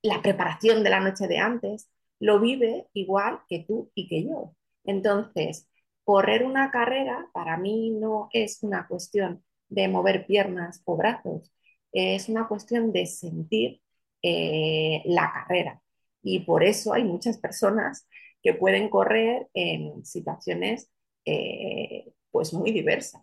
la 0.02 0.22
preparación 0.22 0.82
de 0.84 0.90
la 0.90 1.00
noche 1.00 1.28
de 1.28 1.38
antes, 1.38 1.90
lo 2.20 2.40
vive 2.40 2.88
igual 2.92 3.40
que 3.48 3.60
tú 3.66 3.90
y 3.94 4.08
que 4.08 4.24
yo. 4.24 4.54
Entonces, 4.84 5.68
correr 6.04 6.44
una 6.44 6.70
carrera 6.70 7.28
para 7.32 7.56
mí 7.56 7.90
no 7.90 8.28
es 8.32 8.62
una 8.62 8.86
cuestión 8.88 9.44
de 9.68 9.88
mover 9.88 10.26
piernas 10.26 10.82
o 10.84 10.96
brazos, 10.96 11.52
es 11.92 12.28
una 12.28 12.48
cuestión 12.48 12.92
de 12.92 13.06
sentir 13.06 13.80
eh, 14.22 15.02
la 15.06 15.32
carrera. 15.32 15.82
Y 16.22 16.40
por 16.40 16.64
eso 16.64 16.92
hay 16.94 17.04
muchas 17.04 17.38
personas 17.38 18.08
que 18.42 18.54
pueden 18.54 18.88
correr 18.88 19.48
en 19.54 20.04
situaciones 20.04 20.90
eh, 21.24 22.12
pues 22.30 22.52
muy 22.54 22.72
diversas. 22.72 23.22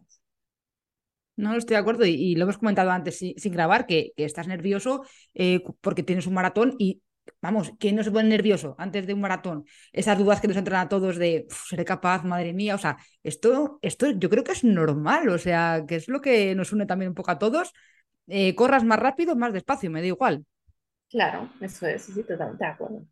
No, 1.39 1.55
estoy 1.55 1.75
de 1.75 1.79
acuerdo 1.79 2.05
y, 2.05 2.35
lo 2.35 2.43
hemos 2.43 2.57
comentado 2.57 2.91
antes 2.91 3.17
sin, 3.17 3.53
grabar, 3.53 3.85
que, 3.87 4.11
estás 4.17 4.47
nervioso 4.47 5.05
eh, 5.33 5.63
porque 5.79 6.03
tienes 6.03 6.27
un 6.27 6.33
maratón 6.33 6.75
y, 6.77 7.01
vamos, 7.41 7.71
¿quién 7.79 7.95
no 7.95 8.03
se 8.03 8.11
pone 8.11 8.27
nervioso 8.27 8.75
antes 8.77 9.07
de 9.07 9.13
un 9.13 9.21
maratón? 9.21 9.63
Esas 9.93 10.17
dudas 10.17 10.41
que 10.41 10.49
nos 10.49 10.57
entran 10.57 10.81
a 10.81 10.89
todos 10.89 11.15
de, 11.15 11.47
¿seré 11.49 11.85
capaz, 11.85 12.25
madre 12.25 12.51
mía? 12.51 12.75
O 12.75 12.77
sea, 12.77 12.97
esto, 13.23 13.79
esto 13.81 14.11
yo 14.11 14.29
creo 14.29 14.43
que 14.43 14.51
es 14.51 14.65
normal, 14.65 15.29
o 15.29 15.37
sea, 15.37 15.85
que 15.87 15.95
es 15.95 16.09
lo 16.09 16.19
que 16.19 16.53
nos 16.55 16.73
une 16.73 16.85
también 16.85 17.09
un 17.09 17.15
poco 17.15 17.31
a 17.31 17.39
todos. 17.39 17.71
Eh, 18.27 18.53
corras 18.53 18.83
más 18.83 18.99
rápido, 18.99 19.37
más 19.37 19.53
despacio, 19.53 19.89
me 19.89 20.01
da 20.01 20.07
igual. 20.07 20.45
Claro, 21.09 21.49
eso 21.61 21.87
es, 21.87 22.03
sí, 22.03 22.21
totalmente 22.21 22.65
de 22.65 22.69
acuerdo. 22.69 23.05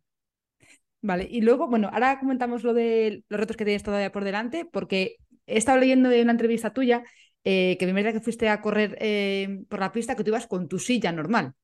Vale, 1.00 1.26
y 1.30 1.40
luego, 1.40 1.66
bueno, 1.66 1.88
ahora 1.90 2.20
comentamos 2.20 2.62
lo 2.62 2.74
de 2.74 3.24
los 3.30 3.40
retos 3.40 3.56
que 3.56 3.64
tienes 3.64 3.82
todavía 3.82 4.12
por 4.12 4.24
delante, 4.24 4.66
porque 4.70 5.16
he 5.46 5.56
estado 5.56 5.78
leyendo 5.78 6.10
de 6.10 6.20
una 6.20 6.32
entrevista 6.32 6.74
tuya 6.74 7.02
eh, 7.44 7.76
que 7.78 7.86
primera 7.86 8.12
que 8.12 8.20
fuiste 8.20 8.48
a 8.48 8.60
correr 8.60 8.96
eh, 9.00 9.64
por 9.68 9.80
la 9.80 9.92
pista, 9.92 10.16
que 10.16 10.24
tú 10.24 10.30
ibas 10.30 10.46
con 10.46 10.68
tu 10.68 10.78
silla 10.78 11.12
normal. 11.12 11.54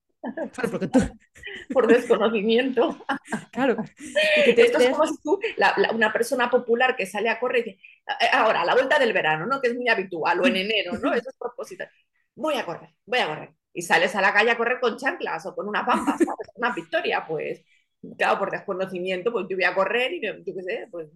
Porque 0.70 0.88
tú... 0.88 0.98
Por 1.72 1.87
desconocimiento. 1.87 2.96
Claro. 3.52 3.76
Esto 4.46 4.78
es 4.78 4.90
como 4.90 5.06
si 5.06 5.16
tú, 5.22 5.38
una 5.94 6.12
persona 6.12 6.50
popular 6.50 6.96
que 6.96 7.06
sale 7.06 7.28
a 7.28 7.38
correr 7.38 7.66
y 7.66 7.70
dice, 7.70 7.82
eh, 8.20 8.26
ahora, 8.32 8.62
a 8.62 8.64
la 8.64 8.74
vuelta 8.74 8.98
del 8.98 9.12
verano, 9.12 9.46
¿no? 9.46 9.60
Que 9.60 9.68
es 9.68 9.76
muy 9.76 9.88
habitual, 9.88 10.40
o 10.40 10.46
en 10.46 10.56
enero, 10.56 10.98
¿no? 10.98 11.12
Eso 11.14 11.30
es 11.30 11.37
propósito. 11.38 11.84
Voy 12.34 12.54
a 12.54 12.64
correr, 12.64 12.90
voy 13.06 13.18
a 13.20 13.26
correr. 13.26 13.50
Y 13.72 13.82
sales 13.82 14.14
a 14.16 14.20
la 14.20 14.32
calle 14.32 14.50
a 14.50 14.56
correr 14.56 14.80
con 14.80 14.96
chanclas 14.96 15.46
o 15.46 15.54
con 15.54 15.68
una 15.68 15.87
pampa, 15.87 16.16
¿sabes? 16.18 16.48
Una 16.56 16.74
victoria, 16.74 17.24
pues, 17.26 17.64
claro, 18.16 18.38
por 18.38 18.50
desconocimiento, 18.50 19.32
pues 19.32 19.46
yo 19.48 19.56
voy 19.56 19.64
a 19.64 19.74
correr 19.74 20.12
y 20.14 20.20
yo 20.22 20.34
qué 20.44 20.62
sé, 20.62 20.88
pues 20.90 21.08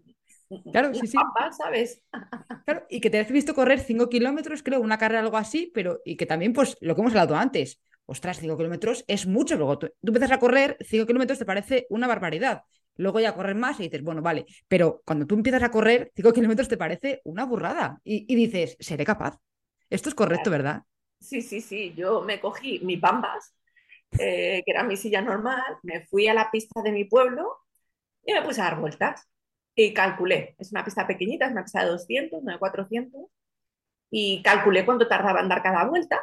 Claro, 0.73 0.95
sí, 0.95 1.07
sí. 1.07 1.19
¿sabes? 1.57 2.03
Claro, 2.65 2.85
y 2.91 3.01
que 3.01 3.09
te 3.09 3.19
has 3.19 3.31
visto 3.31 3.55
correr 3.55 3.81
5 3.81 4.11
kilómetros, 4.11 4.63
creo, 4.63 4.81
una 4.81 4.99
carrera 4.99 5.21
algo 5.21 5.39
así, 5.39 5.71
pero 5.75 6.01
y 6.05 6.17
que 6.17 6.27
también, 6.27 6.53
pues, 6.53 6.77
lo 6.81 6.95
que 6.95 7.01
hemos 7.01 7.13
hablado 7.13 7.35
antes, 7.37 7.81
ostras, 8.05 8.39
5 8.41 8.57
kilómetros 8.59 9.05
es 9.09 9.27
mucho. 9.27 9.57
Luego 9.57 9.79
tú, 9.79 9.91
empiezas 10.03 10.33
a 10.33 10.39
correr, 10.39 10.77
5 10.81 11.07
kilómetros 11.07 11.39
te 11.39 11.47
parece 11.47 11.87
una 11.89 12.07
barbaridad. 12.07 12.63
Luego 12.97 13.21
ya 13.21 13.35
correr 13.35 13.55
más 13.55 13.79
y 13.81 13.85
dices, 13.85 14.03
bueno, 14.03 14.21
vale, 14.23 14.45
pero 14.67 15.03
cuando 15.07 15.27
tú 15.27 15.35
empiezas 15.35 15.63
a 15.63 15.71
correr, 15.71 16.11
5 16.15 16.33
kilómetros 16.33 16.69
te 16.69 16.77
parece 16.77 17.23
una 17.25 17.45
burrada 17.45 18.01
y, 18.05 18.35
dices, 18.35 18.77
seré 18.81 19.05
capaz. 19.05 19.39
Esto 19.89 20.09
es 20.09 20.15
correcto, 20.15 20.51
¿verdad? 20.51 20.83
Sí, 21.21 21.41
sí, 21.41 21.61
sí. 21.61 21.95
Yo 21.97 22.23
me 22.23 22.41
cogí 22.41 22.81
mis 22.81 23.01
bambas, 23.01 23.55
eh, 24.19 24.63
que 24.65 24.71
era 24.73 24.83
mi 24.85 24.97
silla 24.97 25.23
normal, 25.23 25.79
me 25.83 26.07
fui 26.07 26.29
a 26.29 26.35
la 26.35 26.51
pista 26.51 26.83
de 26.83 26.93
mi 26.93 27.05
pueblo 27.05 27.59
y 28.25 28.33
me 28.33 28.43
puse 28.43 28.61
a 28.61 28.65
dar 28.65 28.81
vueltas 28.81 29.27
y 29.79 29.95
calculé, 29.95 30.57
es 30.59 30.73
una 30.73 30.85
pista 30.85 31.07
pequeñita, 31.07 31.47
es 31.47 31.53
una 31.53 31.63
pista 31.63 31.85
de 31.85 31.91
200, 31.91 32.43
no 32.43 32.53
de 32.53 32.59
400, 32.59 33.23
y 34.11 34.43
calculé 34.43 34.85
cuánto 34.85 35.07
tardaba 35.07 35.41
en 35.41 35.49
dar 35.49 35.63
cada 35.63 35.85
vuelta 35.85 36.21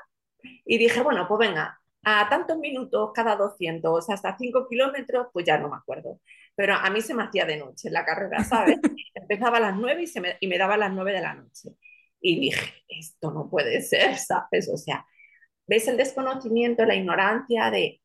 y 0.66 0.78
dije, 0.78 1.02
bueno, 1.02 1.26
pues 1.28 1.40
venga, 1.40 1.80
a 2.04 2.28
tantos 2.30 2.58
minutos 2.58 3.12
cada 3.14 3.38
200, 3.38 4.10
hasta 4.10 4.38
5 4.38 4.68
kilómetros, 4.68 5.28
pues 5.32 5.46
ya 5.46 5.58
no 5.58 5.70
me 5.70 5.78
acuerdo. 5.78 6.20
Pero 6.54 6.76
a 6.76 6.90
mí 6.90 7.00
se 7.00 7.14
me 7.14 7.24
hacía 7.24 7.46
de 7.46 7.56
noche 7.58 7.90
la 7.90 8.04
carrera, 8.04 8.44
¿sabes? 8.44 8.78
Empezaba 9.16 9.58
a 9.58 9.62
las 9.62 9.76
9 9.78 10.04
y, 10.04 10.08
se 10.08 10.20
me, 10.20 10.36
y 10.42 10.48
me 10.48 10.58
daba 10.58 10.74
a 10.74 10.78
las 10.78 10.92
9 10.92 11.14
de 11.14 11.22
la 11.22 11.36
noche. 11.36 11.70
Y 12.20 12.40
dije, 12.42 12.84
esto 12.90 13.32
no 13.32 13.50
puede 13.50 13.82
ser, 13.82 14.18
¿sabes? 14.18 14.70
O 14.70 14.76
sea, 14.78 15.06
¿ves 15.66 15.88
el 15.88 15.96
desconocimiento, 15.96 16.86
la 16.86 16.96
ignorancia 16.96 17.72
de... 17.72 18.02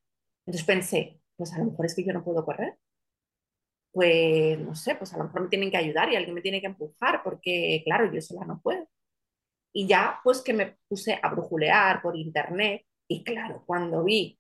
Entonces 0.47 0.65
pensé, 0.65 1.21
pues 1.37 1.53
a 1.55 1.59
lo 1.59 1.65
mejor 1.67 1.87
es 1.87 1.97
que 1.97 2.05
yo 2.05 2.13
no 2.13 2.23
puedo 2.23 2.45
correr 2.45 2.79
pues 3.93 4.59
no 4.59 4.75
sé, 4.75 4.95
pues 4.95 5.13
a 5.13 5.19
lo 5.19 5.25
mejor 5.25 5.43
me 5.43 5.49
tienen 5.49 5.71
que 5.71 5.77
ayudar 5.77 6.13
y 6.13 6.17
alguien 6.17 6.35
me 6.35 6.41
tiene 6.41 6.61
que 6.61 6.69
empujar 6.69 7.23
porque, 7.23 7.83
claro, 7.85 8.13
yo 8.13 8.21
sola 8.21 8.45
no 8.45 8.61
puedo. 8.61 8.89
Y 9.73 9.87
ya, 9.87 10.21
pues 10.25 10.43
que 10.43 10.53
me 10.53 10.77
puse 10.89 11.19
a 11.23 11.29
brujulear 11.29 12.03
por 12.03 12.17
internet 12.17 12.85
y 13.09 13.25
claro, 13.25 13.65
cuando 13.67 14.05
vi 14.05 14.39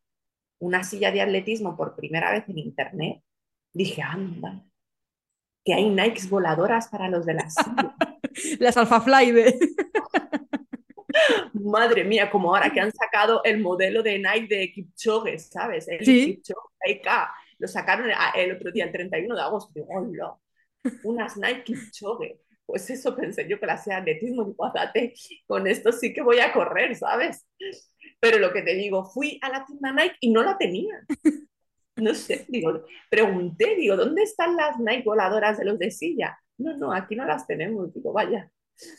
una 0.60 0.84
silla 0.84 1.10
de 1.10 1.22
atletismo 1.22 1.76
por 1.76 1.96
primera 1.96 2.30
vez 2.30 2.48
en 2.48 2.58
internet, 2.58 3.22
dije, 3.72 4.02
anda, 4.02 4.64
que 5.64 5.74
hay 5.74 5.88
Nikes 5.88 6.28
voladoras 6.28 6.88
para 6.88 7.08
los 7.08 7.26
de 7.26 7.34
las 7.34 7.54
las 8.58 8.76
Alpha 8.76 9.00
Fly 9.00 9.32
de... 9.32 9.58
Madre 11.54 12.04
mía, 12.04 12.30
como 12.30 12.54
ahora 12.54 12.70
que 12.70 12.80
han 12.80 12.92
sacado 12.92 13.42
el 13.44 13.60
modelo 13.60 14.02
de 14.02 14.18
Nike 14.18 14.54
de 14.54 14.72
Kipchoge, 14.72 15.38
¿sabes? 15.38 15.88
El 15.88 16.04
sí. 16.04 16.36
Kipchoge 16.36 17.00
lo 17.60 17.68
sacaron 17.68 18.10
el 18.34 18.56
otro 18.56 18.72
día, 18.72 18.86
el 18.86 18.92
31 18.92 19.36
de 19.36 19.42
agosto. 19.42 19.70
Digo, 19.74 19.86
hola, 19.90 20.34
unas 21.04 21.36
Nike 21.36 21.74
Chogue. 21.92 22.40
Pues 22.64 22.88
eso 22.88 23.14
pensé 23.14 23.46
yo 23.48 23.60
que 23.60 23.66
la 23.66 23.76
sea 23.76 23.98
atletismo. 23.98 24.44
Digo, 24.44 24.72
con 25.46 25.66
esto 25.66 25.92
sí 25.92 26.14
que 26.14 26.22
voy 26.22 26.38
a 26.38 26.52
correr, 26.52 26.96
¿sabes? 26.96 27.46
Pero 28.18 28.38
lo 28.38 28.52
que 28.52 28.62
te 28.62 28.74
digo, 28.74 29.04
fui 29.04 29.38
a 29.42 29.50
la 29.50 29.64
tienda 29.64 29.92
Nike 29.92 30.16
y 30.20 30.32
no 30.32 30.42
la 30.42 30.56
tenía. 30.56 31.04
No 31.96 32.14
sé, 32.14 32.46
digo, 32.48 32.84
pregunté, 33.10 33.76
digo, 33.76 33.94
¿dónde 33.94 34.22
están 34.22 34.56
las 34.56 34.78
Nike 34.78 35.02
voladoras 35.04 35.58
de 35.58 35.66
los 35.66 35.78
de 35.78 35.90
silla? 35.90 36.38
No, 36.56 36.74
no, 36.76 36.94
aquí 36.94 37.14
no 37.14 37.26
las 37.26 37.46
tenemos. 37.46 37.92
Digo, 37.92 38.12
vaya. 38.12 38.50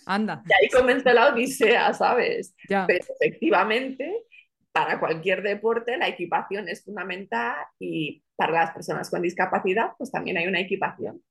Anda. 0.05 0.43
Y 0.45 0.53
ahí 0.53 0.69
comenzó 0.69 1.11
la 1.11 1.33
odisea, 1.33 1.93
¿sabes? 1.93 2.53
Ya. 2.69 2.85
Pero 2.85 3.03
efectivamente, 3.19 4.25
para 4.71 4.99
cualquier 4.99 5.41
deporte 5.43 5.97
la 5.97 6.07
equipación 6.07 6.69
es 6.69 6.83
fundamental 6.83 7.55
y 7.79 8.23
para 8.35 8.53
las 8.53 8.71
personas 8.71 9.09
con 9.09 9.21
discapacidad, 9.21 9.91
pues 9.97 10.11
también 10.11 10.37
hay 10.37 10.47
una 10.47 10.59
equipación. 10.59 11.21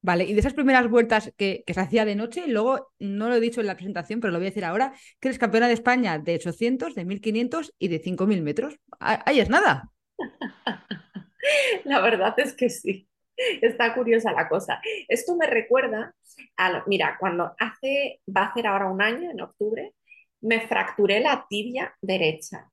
Vale, 0.00 0.24
y 0.24 0.32
de 0.32 0.40
esas 0.40 0.54
primeras 0.54 0.88
vueltas 0.88 1.32
que, 1.36 1.64
se 1.66 1.80
hacía 1.80 2.04
de 2.04 2.14
noche, 2.14 2.46
luego 2.46 2.92
no 3.00 3.28
lo 3.28 3.34
he 3.34 3.40
dicho 3.40 3.60
en 3.60 3.66
la 3.66 3.74
presentación, 3.74 4.20
pero 4.20 4.32
lo 4.32 4.38
voy 4.38 4.46
a 4.46 4.50
decir 4.50 4.64
ahora, 4.64 4.92
que 5.20 5.28
eres 5.28 5.38
campeona 5.38 5.66
de 5.66 5.74
España 5.74 6.18
de 6.18 6.36
800, 6.36 6.94
de 6.94 7.04
1500 7.04 7.74
y 7.78 7.88
de 7.88 7.98
5000 7.98 8.42
metros. 8.42 8.78
Ahí 9.00 9.40
es 9.40 9.50
nada. 9.50 9.90
La 11.84 12.00
verdad 12.00 12.34
es 12.38 12.54
que 12.54 12.70
sí. 12.70 13.08
Está 13.36 13.94
curiosa 13.94 14.32
la 14.32 14.48
cosa. 14.48 14.80
Esto 15.06 15.36
me 15.36 15.46
recuerda 15.46 16.12
a, 16.56 16.82
mira, 16.86 17.16
cuando 17.20 17.54
hace, 17.58 18.20
va 18.36 18.46
a 18.46 18.54
ser 18.54 18.66
ahora 18.66 18.90
un 18.90 19.00
año, 19.00 19.30
en 19.30 19.40
octubre, 19.40 19.94
me 20.40 20.60
fracturé 20.66 21.20
la 21.20 21.46
tibia 21.48 21.94
derecha. 22.02 22.70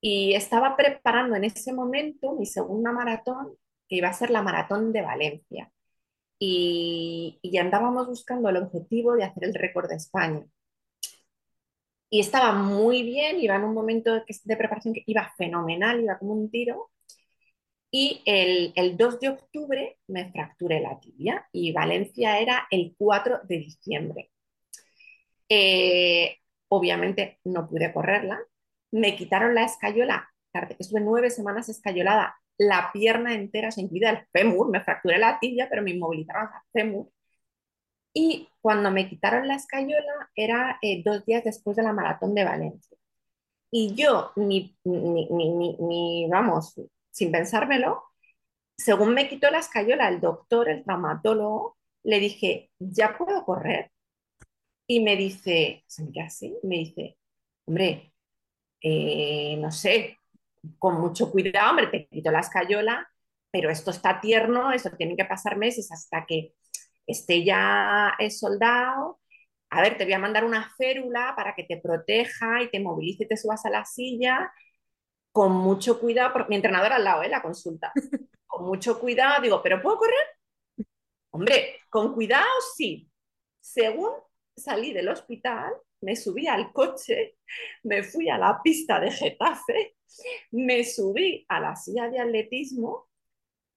Y 0.00 0.34
estaba 0.34 0.76
preparando 0.76 1.36
en 1.36 1.44
ese 1.44 1.72
momento 1.72 2.34
mi 2.34 2.46
segunda 2.46 2.92
maratón, 2.92 3.56
que 3.88 3.96
iba 3.96 4.08
a 4.08 4.12
ser 4.14 4.30
la 4.30 4.42
maratón 4.42 4.92
de 4.92 5.02
Valencia. 5.02 5.70
Y, 6.38 7.40
andábamos 7.60 8.06
buscando 8.08 8.48
el 8.48 8.56
objetivo 8.58 9.14
de 9.16 9.24
hacer 9.24 9.44
el 9.44 9.54
récord 9.54 9.88
de 9.88 9.96
España. 9.96 10.46
Y 12.08 12.20
estaba 12.20 12.52
muy 12.52 13.02
bien, 13.04 13.40
iba 13.40 13.54
en 13.56 13.64
un 13.64 13.74
momento 13.74 14.12
de 14.44 14.56
preparación 14.56 14.94
que 14.94 15.04
iba 15.06 15.32
fenomenal, 15.36 16.00
iba 16.02 16.18
como 16.18 16.32
un 16.34 16.50
tiro. 16.50 16.90
Y 17.92 18.22
el, 18.24 18.72
el 18.76 18.96
2 18.96 19.20
de 19.20 19.28
octubre 19.30 19.98
me 20.08 20.30
fracturé 20.32 20.80
la 20.80 20.98
tibia 21.00 21.48
y 21.52 21.72
Valencia 21.72 22.38
era 22.40 22.66
el 22.70 22.94
4 22.98 23.40
de 23.44 23.58
diciembre. 23.58 24.30
Eh, 25.48 26.39
obviamente 26.70 27.38
no 27.44 27.68
pude 27.68 27.92
correrla. 27.92 28.40
Me 28.92 29.16
quitaron 29.16 29.54
la 29.54 29.64
escayola, 29.64 30.30
estuve 30.78 31.00
nueve 31.00 31.30
semanas 31.30 31.68
escayolada, 31.68 32.36
la 32.58 32.90
pierna 32.92 33.34
entera, 33.34 33.70
se 33.70 33.82
incluida 33.82 34.10
el 34.10 34.26
fémur, 34.32 34.70
me 34.70 34.80
fracturé 34.80 35.18
la 35.18 35.38
tibia, 35.40 35.68
pero 35.70 35.82
me 35.82 35.92
inmovilizaron 35.92 36.44
el 36.44 36.72
fémur. 36.72 37.10
Y 38.12 38.48
cuando 38.60 38.90
me 38.90 39.08
quitaron 39.08 39.46
la 39.48 39.54
escayola 39.54 40.30
era 40.34 40.78
eh, 40.82 41.02
dos 41.04 41.24
días 41.26 41.44
después 41.44 41.76
de 41.76 41.84
la 41.84 41.92
maratón 41.92 42.34
de 42.34 42.44
Valencia. 42.44 42.96
Y 43.70 43.94
yo, 43.94 44.32
ni, 44.36 44.76
ni, 44.84 45.28
ni, 45.30 45.76
ni, 45.78 46.28
vamos, 46.28 46.74
sin 47.10 47.32
pensármelo, 47.32 48.02
según 48.76 49.14
me 49.14 49.28
quitó 49.28 49.50
la 49.50 49.58
escayola 49.60 50.08
el 50.08 50.20
doctor, 50.20 50.68
el 50.68 50.84
traumatólogo, 50.84 51.76
le 52.02 52.18
dije, 52.20 52.70
¿ya 52.78 53.16
puedo 53.16 53.44
correr? 53.44 53.90
Y 54.90 54.98
me 55.00 55.14
dice, 55.16 55.84
se 55.86 56.02
me 56.04 56.10
queda 56.12 56.24
así, 56.24 56.52
me 56.64 56.78
dice, 56.78 57.16
hombre, 57.64 58.12
eh, 58.82 59.56
no 59.58 59.70
sé, 59.72 60.18
con 60.78 61.00
mucho 61.00 61.30
cuidado, 61.30 61.70
hombre, 61.70 61.88
te 61.88 62.08
quito 62.08 62.32
la 62.32 62.40
escayola, 62.40 63.08
pero 63.52 63.70
esto 63.70 63.92
está 63.92 64.20
tierno, 64.20 64.72
eso 64.72 64.90
tiene 64.98 65.16
que 65.16 65.24
pasar 65.26 65.56
meses 65.58 65.92
hasta 65.92 66.26
que 66.26 66.54
esté 67.06 67.44
ya 67.44 68.16
soldado. 68.30 69.20
A 69.70 69.82
ver, 69.82 69.96
te 69.98 70.04
voy 70.04 70.14
a 70.14 70.18
mandar 70.18 70.44
una 70.44 70.70
férula 70.76 71.34
para 71.36 71.54
que 71.54 71.64
te 71.64 71.78
proteja 71.78 72.62
y 72.62 72.70
te 72.70 72.80
movilice 72.80 73.24
y 73.24 73.28
te 73.28 73.36
subas 73.36 73.64
a 73.66 73.70
la 73.70 73.84
silla 73.84 74.52
con 75.32 75.52
mucho 75.52 76.00
cuidado, 76.00 76.32
porque 76.32 76.50
mi 76.50 76.56
entrenador 76.56 76.92
al 76.92 77.04
lado, 77.04 77.22
¿eh? 77.22 77.28
La 77.28 77.42
consulta. 77.42 77.92
Con 78.46 78.66
mucho 78.66 78.98
cuidado, 79.00 79.42
digo, 79.42 79.62
¿pero 79.62 79.80
puedo 79.82 79.98
correr? 79.98 80.26
Hombre, 81.30 81.80
con 81.90 82.14
cuidado 82.14 82.48
sí. 82.76 83.08
Según 83.60 84.10
salí 84.60 84.92
del 84.92 85.08
hospital, 85.08 85.72
me 86.00 86.16
subí 86.16 86.46
al 86.46 86.72
coche, 86.72 87.36
me 87.82 88.02
fui 88.02 88.28
a 88.28 88.38
la 88.38 88.60
pista 88.62 89.00
de 89.00 89.10
Getafe, 89.10 89.96
me 90.52 90.84
subí 90.84 91.44
a 91.48 91.60
la 91.60 91.76
silla 91.76 92.08
de 92.08 92.20
atletismo, 92.20 93.08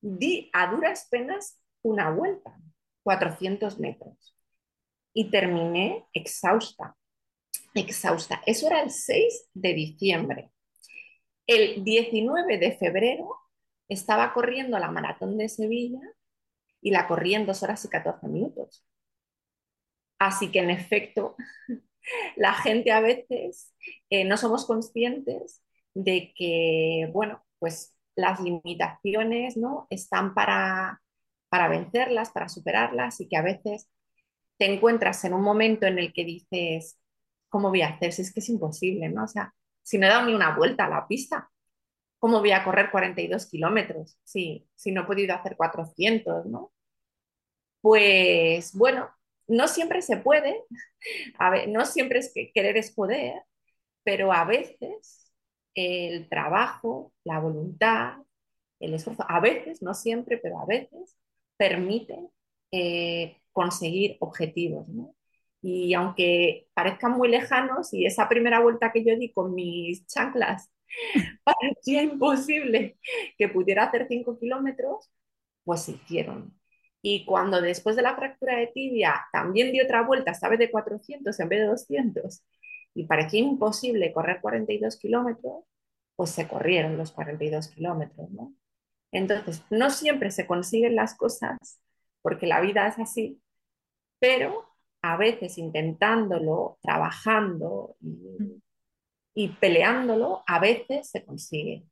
di 0.01 0.49
a 0.53 0.71
duras 0.71 1.07
penas 1.09 1.59
una 1.81 2.11
vuelta, 2.11 2.57
400 3.03 3.79
metros, 3.79 4.35
y 5.13 5.29
terminé 5.29 6.05
exhausta, 6.13 6.95
exhausta. 7.73 8.41
Eso 8.45 8.67
era 8.67 8.81
el 8.81 8.91
6 8.91 9.49
de 9.53 9.73
diciembre. 9.73 10.51
El 11.45 11.83
19 11.83 12.57
de 12.57 12.71
febrero 12.77 13.37
estaba 13.89 14.33
corriendo 14.33 14.79
la 14.79 14.89
maratón 14.89 15.37
de 15.37 15.49
Sevilla 15.49 16.01
y 16.81 16.91
la 16.91 17.07
corrí 17.07 17.35
en 17.35 17.45
2 17.45 17.63
horas 17.63 17.83
y 17.85 17.89
14 17.89 18.27
minutos. 18.27 18.85
Así 20.23 20.51
que 20.51 20.59
en 20.59 20.69
efecto, 20.69 21.35
la 22.37 22.53
gente 22.53 22.91
a 22.91 23.01
veces 23.01 23.73
eh, 24.09 24.23
no 24.23 24.37
somos 24.37 24.65
conscientes 24.65 25.61
de 25.93 26.33
que, 26.35 27.09
bueno, 27.11 27.43
pues 27.59 27.95
las 28.15 28.39
limitaciones 28.39 29.57
¿no? 29.57 29.85
están 29.89 30.33
para, 30.33 31.01
para 31.49 31.67
vencerlas, 31.67 32.31
para 32.31 32.47
superarlas 32.47 33.19
y 33.19 33.27
que 33.27 33.35
a 33.35 33.41
veces 33.41 33.89
te 34.57 34.73
encuentras 34.73 35.25
en 35.25 35.33
un 35.33 35.41
momento 35.41 35.87
en 35.87 35.99
el 35.99 36.13
que 36.13 36.23
dices, 36.23 36.99
¿cómo 37.49 37.69
voy 37.69 37.81
a 37.81 37.89
hacer? 37.89 38.13
Si 38.13 38.21
es 38.21 38.33
que 38.33 38.39
es 38.39 38.49
imposible, 38.49 39.09
¿no? 39.09 39.25
O 39.25 39.27
sea, 39.27 39.53
si 39.81 39.97
no 39.97 40.05
he 40.05 40.09
dado 40.09 40.25
ni 40.25 40.33
una 40.33 40.55
vuelta 40.55 40.85
a 40.85 40.89
la 40.89 41.07
pista, 41.07 41.49
¿cómo 42.17 42.39
voy 42.39 42.51
a 42.51 42.63
correr 42.63 42.91
42 42.91 43.47
kilómetros? 43.47 44.17
Si, 44.23 44.69
si 44.75 44.91
no 44.91 45.01
he 45.01 45.05
podido 45.05 45.35
hacer 45.35 45.57
400, 45.57 46.45
¿no? 46.45 46.71
Pues 47.81 48.73
bueno, 48.73 49.09
no 49.47 49.67
siempre 49.67 50.01
se 50.01 50.17
puede, 50.17 50.63
no 51.67 51.85
siempre 51.85 52.19
es 52.19 52.31
que 52.33 52.51
querer 52.53 52.77
es 52.77 52.91
poder, 52.91 53.41
pero 54.03 54.33
a 54.33 54.45
veces 54.45 55.31
el 55.75 56.29
trabajo, 56.29 57.13
la 57.23 57.39
voluntad, 57.39 58.17
el 58.79 58.93
esfuerzo, 58.93 59.25
a 59.27 59.39
veces, 59.39 59.81
no 59.81 59.93
siempre, 59.93 60.37
pero 60.37 60.59
a 60.59 60.65
veces, 60.65 61.17
permite 61.57 62.17
eh, 62.71 63.37
conseguir 63.51 64.17
objetivos. 64.19 64.87
Y 65.61 65.93
aunque 65.93 66.67
parezcan 66.73 67.13
muy 67.13 67.29
lejanos, 67.29 67.93
y 67.93 68.05
esa 68.05 68.27
primera 68.29 68.59
vuelta 68.59 68.91
que 68.91 69.03
yo 69.05 69.15
di 69.17 69.31
con 69.31 69.53
mis 69.55 70.05
chanclas 70.07 70.71
parecía 71.43 72.03
imposible 72.03 72.97
que 73.37 73.49
pudiera 73.49 73.85
hacer 73.85 74.07
5 74.09 74.39
kilómetros, 74.39 75.09
pues 75.63 75.83
se 75.83 75.93
hicieron. 75.93 76.53
Y 77.05 77.25
cuando 77.25 77.61
después 77.61 77.97
de 77.97 78.01
la 78.01 78.15
fractura 78.15 78.57
de 78.57 78.67
tibia 78.67 79.25
también 79.33 79.73
di 79.73 79.81
otra 79.81 80.03
vuelta, 80.03 80.31
esta 80.31 80.47
vez 80.47 80.57
de 80.57 80.71
400 80.71 81.37
en 81.37 81.49
vez 81.49 81.59
de 81.59 81.67
200, 81.67 82.43
y 82.95 83.05
parecía 83.05 83.41
imposible 83.41 84.13
correr 84.13 84.39
42 84.41 84.97
kilómetros, 84.97 85.65
pues 86.15 86.29
se 86.29 86.47
corrieron 86.47 86.97
los 86.97 87.11
42 87.11 87.67
kilómetros, 87.69 88.31
¿no? 88.31 88.53
Entonces, 89.11 89.63
no 89.69 89.89
siempre 89.89 90.31
se 90.31 90.47
consiguen 90.47 90.95
las 90.95 91.15
cosas, 91.15 91.57
porque 92.21 92.47
la 92.47 92.61
vida 92.61 92.87
es 92.87 92.97
así, 92.97 93.41
pero 94.19 94.65
a 95.01 95.17
veces 95.17 95.57
intentándolo, 95.57 96.77
trabajando 96.81 97.97
y, 97.99 98.61
y 99.33 99.49
peleándolo, 99.49 100.43
a 100.47 100.59
veces 100.59 101.09
se 101.09 101.25
consigue. 101.25 101.83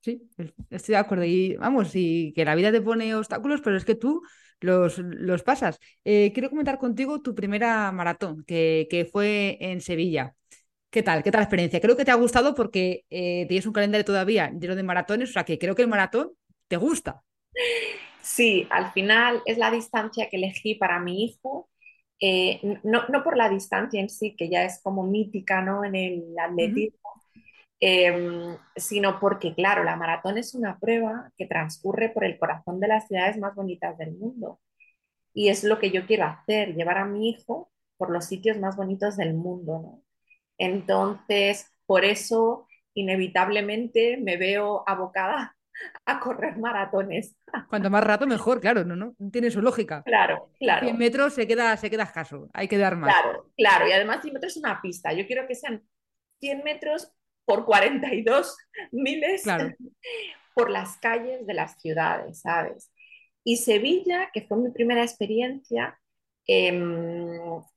Sí, 0.00 0.28
estoy 0.70 0.92
de 0.92 0.98
acuerdo. 0.98 1.24
Y 1.24 1.56
vamos, 1.56 1.90
y 1.94 2.32
que 2.34 2.44
la 2.44 2.54
vida 2.54 2.72
te 2.72 2.80
pone 2.80 3.14
obstáculos, 3.14 3.60
pero 3.62 3.76
es 3.76 3.84
que 3.84 3.94
tú 3.94 4.22
los, 4.60 4.98
los 4.98 5.42
pasas. 5.42 5.78
Eh, 6.04 6.32
quiero 6.32 6.50
comentar 6.50 6.78
contigo 6.78 7.20
tu 7.20 7.34
primera 7.34 7.90
maratón, 7.92 8.44
que, 8.44 8.86
que, 8.90 9.04
fue 9.04 9.58
en 9.60 9.80
Sevilla. 9.80 10.34
¿Qué 10.90 11.02
tal? 11.02 11.22
¿Qué 11.22 11.30
tal 11.30 11.40
la 11.40 11.44
experiencia? 11.44 11.80
Creo 11.80 11.96
que 11.96 12.04
te 12.04 12.10
ha 12.10 12.14
gustado 12.14 12.54
porque 12.54 13.04
eh, 13.10 13.44
tienes 13.48 13.66
un 13.66 13.72
calendario 13.72 14.04
todavía 14.04 14.50
lleno 14.50 14.74
de 14.74 14.82
maratones, 14.82 15.30
o 15.30 15.32
sea 15.32 15.44
que 15.44 15.58
creo 15.58 15.74
que 15.74 15.82
el 15.82 15.88
maratón 15.88 16.30
te 16.66 16.76
gusta. 16.76 17.22
Sí, 18.22 18.66
al 18.70 18.92
final 18.92 19.42
es 19.46 19.58
la 19.58 19.70
distancia 19.70 20.28
que 20.30 20.36
elegí 20.36 20.74
para 20.74 21.00
mi 21.00 21.24
hijo. 21.24 21.68
Eh, 22.20 22.60
no, 22.82 23.06
no, 23.08 23.22
por 23.22 23.36
la 23.36 23.48
distancia 23.48 24.00
en 24.00 24.08
sí, 24.08 24.34
que 24.36 24.48
ya 24.48 24.64
es 24.64 24.80
como 24.82 25.04
mítica 25.04 25.62
¿no? 25.62 25.84
en 25.84 25.94
el 25.94 26.34
atletismo, 26.38 27.17
Em, 27.80 28.56
sino 28.74 29.20
porque, 29.20 29.54
claro, 29.54 29.84
la 29.84 29.96
maratón 29.96 30.36
es 30.36 30.54
una 30.54 30.78
prueba 30.78 31.30
que 31.36 31.46
transcurre 31.46 32.08
por 32.08 32.24
el 32.24 32.38
corazón 32.38 32.80
de 32.80 32.88
las 32.88 33.06
ciudades 33.06 33.38
más 33.38 33.54
bonitas 33.54 33.96
del 33.96 34.12
mundo. 34.12 34.60
Y 35.32 35.48
es 35.48 35.62
lo 35.62 35.78
que 35.78 35.90
yo 35.90 36.06
quiero 36.06 36.24
hacer, 36.24 36.74
llevar 36.74 36.98
a 36.98 37.04
mi 37.04 37.30
hijo 37.30 37.70
por 37.96 38.10
los 38.10 38.24
sitios 38.24 38.58
más 38.58 38.76
bonitos 38.76 39.16
del 39.16 39.34
mundo. 39.34 39.80
¿no? 39.80 40.02
Entonces, 40.58 41.72
por 41.86 42.04
eso, 42.04 42.66
inevitablemente, 42.94 44.16
me 44.16 44.36
veo 44.36 44.82
abocada 44.86 45.56
a 46.04 46.18
correr 46.18 46.58
maratones. 46.58 47.36
Cuanto 47.68 47.90
más 47.90 48.02
rato, 48.02 48.26
mejor, 48.26 48.60
claro, 48.60 48.84
¿no? 48.84 48.96
¿no? 48.96 49.14
Tiene 49.30 49.52
su 49.52 49.62
lógica. 49.62 50.02
Claro, 50.02 50.50
claro. 50.58 50.86
100 50.86 50.98
metros 50.98 51.34
se 51.34 51.46
queda, 51.46 51.76
se 51.76 51.88
queda 51.88 52.02
escaso, 52.02 52.48
hay 52.52 52.66
que 52.66 52.78
dar 52.78 52.96
más. 52.96 53.14
Claro, 53.14 53.52
claro, 53.56 53.88
y 53.88 53.92
además 53.92 54.20
100 54.22 54.34
metros 54.34 54.56
es 54.56 54.58
una 54.58 54.82
pista. 54.82 55.12
Yo 55.12 55.24
quiero 55.28 55.46
que 55.46 55.54
sean 55.54 55.84
100 56.40 56.64
metros 56.64 57.12
por 57.48 57.66
42 57.66 58.56
miles 58.92 59.44
Claro. 59.44 59.74
por 60.54 60.70
las 60.70 60.98
calles 60.98 61.46
de 61.46 61.54
las 61.54 61.80
ciudades, 61.80 62.40
¿sabes? 62.42 62.92
Y 63.44 63.58
Sevilla, 63.58 64.30
que 64.32 64.42
fue 64.42 64.58
mi 64.58 64.70
primera 64.72 65.02
experiencia, 65.04 65.98
em, 66.46 67.28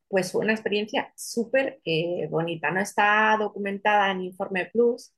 pues 0.10 0.31
fue 0.31 0.43
una 0.43 0.53
experiencia 0.53 1.13
súper 1.17 1.79
eh, 1.86 2.27
bonita. 2.29 2.71
No 2.71 2.81
está 2.81 3.38
documentada 3.39 4.12
en 4.12 4.21
Informe 4.23 4.67
Plus, 4.73 5.13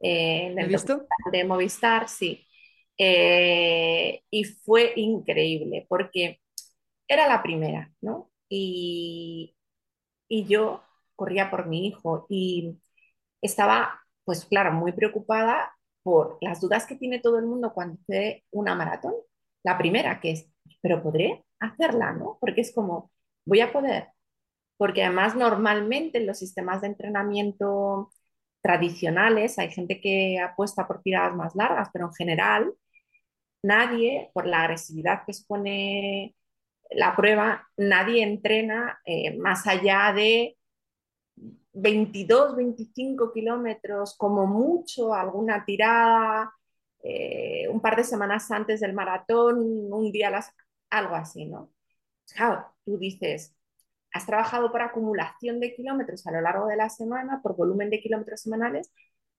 eh, 0.00 0.48
en 0.48 0.58
¿Lo 0.58 0.64
he 0.64 0.64
el 0.64 0.68
visto? 0.68 1.06
de 1.32 1.44
Movistar, 1.44 2.08
sí. 2.08 2.46
Eh, 2.98 4.22
y 4.30 4.44
fue 4.44 4.92
increíble 4.96 5.86
porque 5.88 6.40
era 7.08 7.28
la 7.28 7.42
primera, 7.42 7.92
¿no? 8.02 8.30
Y, 8.48 9.56
y 10.28 10.46
yo 10.46 10.82
corría 11.16 11.50
por 11.50 11.66
mi 11.68 11.86
hijo 11.88 12.26
y 12.30 12.78
estaba, 13.46 14.00
pues 14.24 14.44
claro, 14.46 14.72
muy 14.72 14.92
preocupada 14.92 15.72
por 16.02 16.38
las 16.40 16.60
dudas 16.60 16.86
que 16.86 16.96
tiene 16.96 17.20
todo 17.20 17.38
el 17.38 17.46
mundo 17.46 17.72
cuando 17.74 17.98
hace 18.02 18.44
una 18.50 18.74
maratón. 18.74 19.14
La 19.64 19.78
primera, 19.78 20.20
que 20.20 20.32
es, 20.32 20.50
pero 20.82 21.02
podré 21.02 21.44
hacerla, 21.60 22.12
¿no? 22.12 22.38
Porque 22.40 22.60
es 22.62 22.74
como, 22.74 23.10
voy 23.46 23.60
a 23.60 23.72
poder. 23.72 24.08
Porque 24.76 25.04
además 25.04 25.36
normalmente 25.36 26.18
en 26.18 26.26
los 26.26 26.38
sistemas 26.38 26.80
de 26.82 26.88
entrenamiento 26.88 28.10
tradicionales 28.62 29.58
hay 29.58 29.70
gente 29.70 30.00
que 30.00 30.40
apuesta 30.40 30.86
por 30.86 31.02
tiradas 31.02 31.34
más 31.36 31.54
largas, 31.54 31.90
pero 31.92 32.06
en 32.06 32.14
general 32.14 32.74
nadie, 33.62 34.30
por 34.34 34.46
la 34.46 34.62
agresividad 34.62 35.24
que 35.26 35.32
supone 35.34 36.34
la 36.90 37.16
prueba, 37.16 37.68
nadie 37.76 38.22
entrena 38.22 39.00
eh, 39.04 39.36
más 39.38 39.66
allá 39.66 40.12
de 40.14 40.56
22, 41.74 42.56
25 42.56 43.32
kilómetros, 43.32 44.16
como 44.16 44.46
mucho, 44.46 45.14
alguna 45.14 45.64
tirada, 45.64 46.52
eh, 47.02 47.68
un 47.70 47.80
par 47.80 47.96
de 47.96 48.04
semanas 48.04 48.50
antes 48.50 48.80
del 48.80 48.94
maratón, 48.94 49.58
un 49.92 50.12
día, 50.12 50.30
las, 50.30 50.50
algo 50.90 51.14
así, 51.16 51.46
¿no? 51.46 51.70
Claro, 52.34 52.66
tú 52.84 52.98
dices, 52.98 53.56
has 54.12 54.26
trabajado 54.26 54.72
por 54.72 54.82
acumulación 54.82 55.60
de 55.60 55.74
kilómetros 55.74 56.26
a 56.26 56.32
lo 56.32 56.40
largo 56.40 56.66
de 56.68 56.76
la 56.76 56.88
semana, 56.90 57.40
por 57.42 57.56
volumen 57.56 57.90
de 57.90 58.00
kilómetros 58.00 58.42
semanales, 58.42 58.92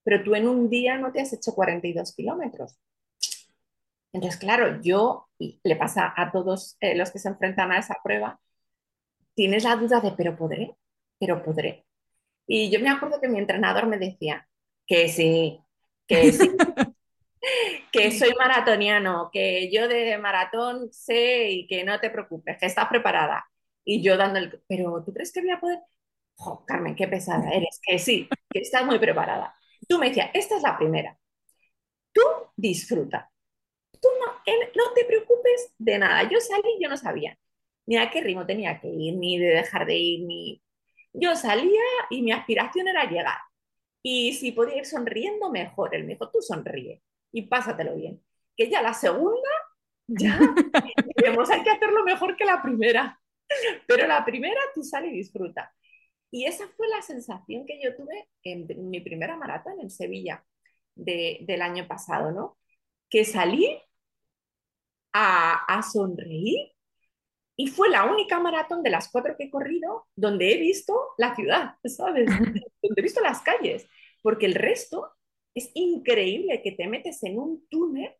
pero 0.03 0.23
tú 0.23 0.35
en 0.35 0.47
un 0.47 0.69
día 0.69 0.97
no 0.97 1.11
te 1.11 1.21
has 1.21 1.33
hecho 1.33 1.53
42 1.55 2.13
kilómetros. 2.15 2.77
Entonces, 4.13 4.39
claro, 4.39 4.81
yo, 4.81 5.29
y 5.39 5.59
le 5.63 5.75
pasa 5.75 6.13
a 6.15 6.31
todos 6.31 6.77
eh, 6.79 6.95
los 6.95 7.11
que 7.11 7.19
se 7.19 7.29
enfrentan 7.29 7.71
a 7.71 7.79
esa 7.79 7.97
prueba, 8.03 8.39
tienes 9.35 9.63
la 9.63 9.75
duda 9.77 10.01
de, 10.01 10.11
pero 10.13 10.35
podré, 10.37 10.77
pero 11.19 11.43
podré. 11.43 11.84
Y 12.47 12.69
yo 12.71 12.79
me 12.79 12.89
acuerdo 12.89 13.19
que 13.21 13.27
mi 13.29 13.39
entrenador 13.39 13.87
me 13.87 13.97
decía 13.97 14.47
que 14.87 15.09
sí, 15.09 15.59
que 16.07 16.31
sí, 16.31 16.51
que 17.91 18.11
soy 18.11 18.33
maratoniano, 18.37 19.29
que 19.31 19.71
yo 19.71 19.87
de 19.87 20.17
maratón 20.17 20.91
sé 20.91 21.49
y 21.51 21.67
que 21.67 21.83
no 21.83 21.99
te 21.99 22.09
preocupes, 22.09 22.57
que 22.59 22.65
estás 22.65 22.87
preparada. 22.87 23.45
Y 23.83 24.01
yo 24.03 24.17
dando 24.17 24.39
el, 24.39 24.61
pero 24.67 25.03
¿tú 25.05 25.13
crees 25.13 25.31
que 25.31 25.41
voy 25.41 25.51
a 25.51 25.59
poder? 25.59 25.79
Oh, 26.37 26.65
Carmen, 26.65 26.95
qué 26.95 27.07
pesada 27.07 27.51
eres, 27.51 27.79
que 27.83 27.99
sí, 27.99 28.29
que 28.49 28.59
estás 28.59 28.85
muy 28.85 28.99
preparada. 28.99 29.55
Tú 29.87 29.99
me 29.99 30.09
decías, 30.09 30.29
esta 30.33 30.57
es 30.57 30.63
la 30.63 30.77
primera. 30.77 31.17
Tú 32.13 32.21
disfruta. 32.55 33.31
Tú 34.01 34.09
no, 34.21 34.33
no 34.75 34.93
te 34.95 35.05
preocupes 35.05 35.73
de 35.77 35.99
nada. 35.99 36.23
Yo 36.29 36.39
salí, 36.41 36.77
yo 36.81 36.89
no 36.89 36.97
sabía 36.97 37.37
ni 37.87 37.97
a 37.97 38.09
qué 38.11 38.21
ritmo 38.21 38.45
tenía 38.45 38.79
que 38.81 38.87
ir, 38.89 39.15
ni 39.17 39.37
de 39.39 39.47
dejar 39.47 39.85
de 39.85 39.97
ir, 39.97 40.25
ni... 40.27 40.61
Yo 41.17 41.35
salía 41.35 41.81
y 42.09 42.21
mi 42.21 42.31
aspiración 42.31 42.87
era 42.87 43.09
llegar. 43.09 43.37
Y 44.03 44.33
si 44.33 44.51
podía 44.51 44.77
ir 44.77 44.85
sonriendo, 44.85 45.49
mejor. 45.49 45.95
Él 45.95 46.03
me 46.03 46.13
dijo, 46.13 46.29
tú 46.29 46.41
sonríe 46.41 47.01
y 47.31 47.43
pásatelo 47.43 47.95
bien. 47.95 48.21
Que 48.55 48.69
ya 48.69 48.81
la 48.81 48.93
segunda, 48.93 49.49
ya, 50.07 50.39
digamos, 51.17 51.49
hay 51.49 51.63
que 51.63 51.71
hacerlo 51.71 52.03
mejor 52.03 52.35
que 52.37 52.45
la 52.45 52.61
primera. 52.61 53.19
Pero 53.87 54.07
la 54.07 54.25
primera, 54.25 54.59
tú 54.73 54.83
sales 54.83 55.11
y 55.13 55.17
disfruta. 55.17 55.73
Y 56.31 56.45
esa 56.45 56.67
fue 56.75 56.87
la 56.89 57.01
sensación 57.01 57.65
que 57.65 57.79
yo 57.81 57.95
tuve 57.95 58.29
en 58.43 58.67
mi 58.89 58.99
primera 58.99 59.37
maratón 59.37 59.79
en 59.79 59.89
Sevilla 59.89 60.43
de, 60.95 61.39
del 61.41 61.61
año 61.61 61.87
pasado, 61.87 62.31
¿no? 62.31 62.57
Que 63.09 63.23
salí 63.25 63.79
a, 65.13 65.65
a 65.65 65.81
sonreír 65.83 66.74
y 67.57 67.67
fue 67.67 67.89
la 67.89 68.05
única 68.05 68.39
maratón 68.39 68.83
de 68.83 68.89
las 68.89 69.09
cuatro 69.09 69.35
que 69.37 69.45
he 69.45 69.49
corrido 69.49 70.07
donde 70.15 70.53
he 70.53 70.57
visto 70.57 71.13
la 71.17 71.35
ciudad, 71.35 71.75
¿sabes? 71.85 72.25
donde 72.27 72.61
he 72.81 73.01
visto 73.01 73.21
las 73.21 73.41
calles, 73.41 73.87
porque 74.21 74.45
el 74.45 74.55
resto 74.55 75.11
es 75.53 75.71
increíble 75.73 76.61
que 76.61 76.73
te 76.73 76.87
metes 76.87 77.23
en 77.23 77.39
un 77.39 77.65
túnel 77.69 78.13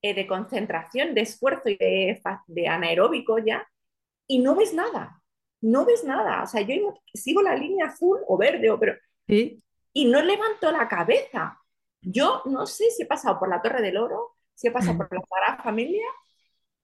eh, 0.00 0.14
de 0.14 0.26
concentración, 0.26 1.14
de 1.14 1.20
esfuerzo 1.20 1.68
y 1.68 1.76
de, 1.76 2.20
de 2.46 2.68
anaeróbico 2.68 3.38
ya, 3.38 3.68
y 4.26 4.38
no 4.38 4.54
ves 4.56 4.72
nada, 4.72 5.22
no 5.60 5.84
ves 5.84 6.04
nada. 6.04 6.42
O 6.42 6.46
sea, 6.46 6.62
yo 6.62 6.94
sigo 7.12 7.42
la 7.42 7.54
línea 7.54 7.86
azul 7.86 8.18
o 8.26 8.38
verde, 8.38 8.70
o, 8.70 8.78
pero... 8.78 8.94
¿Sí? 9.28 9.62
Y 9.92 10.06
no 10.06 10.22
levanto 10.22 10.72
la 10.72 10.88
cabeza. 10.88 11.60
Yo 12.00 12.42
no 12.46 12.66
sé 12.66 12.90
si 12.90 13.02
he 13.02 13.06
pasado 13.06 13.38
por 13.38 13.48
la 13.48 13.60
Torre 13.60 13.82
del 13.82 13.98
Oro, 13.98 14.36
si 14.54 14.68
he 14.68 14.70
pasado 14.70 14.96
por 14.96 15.12
la 15.12 15.20
Sagrada 15.20 15.62
Familia, 15.62 16.06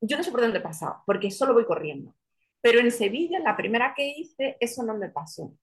yo 0.00 0.16
no 0.16 0.22
sé 0.22 0.30
por 0.30 0.40
dónde 0.40 0.58
he 0.58 0.62
pasado, 0.62 1.02
porque 1.06 1.30
solo 1.30 1.54
voy 1.54 1.64
corriendo. 1.64 2.14
Pero 2.60 2.80
en 2.80 2.90
Sevilla, 2.90 3.38
la 3.40 3.56
primera 3.56 3.94
que 3.96 4.08
hice, 4.08 4.56
eso 4.60 4.82
no 4.82 4.96
me 4.96 5.08
pasó. 5.08 5.54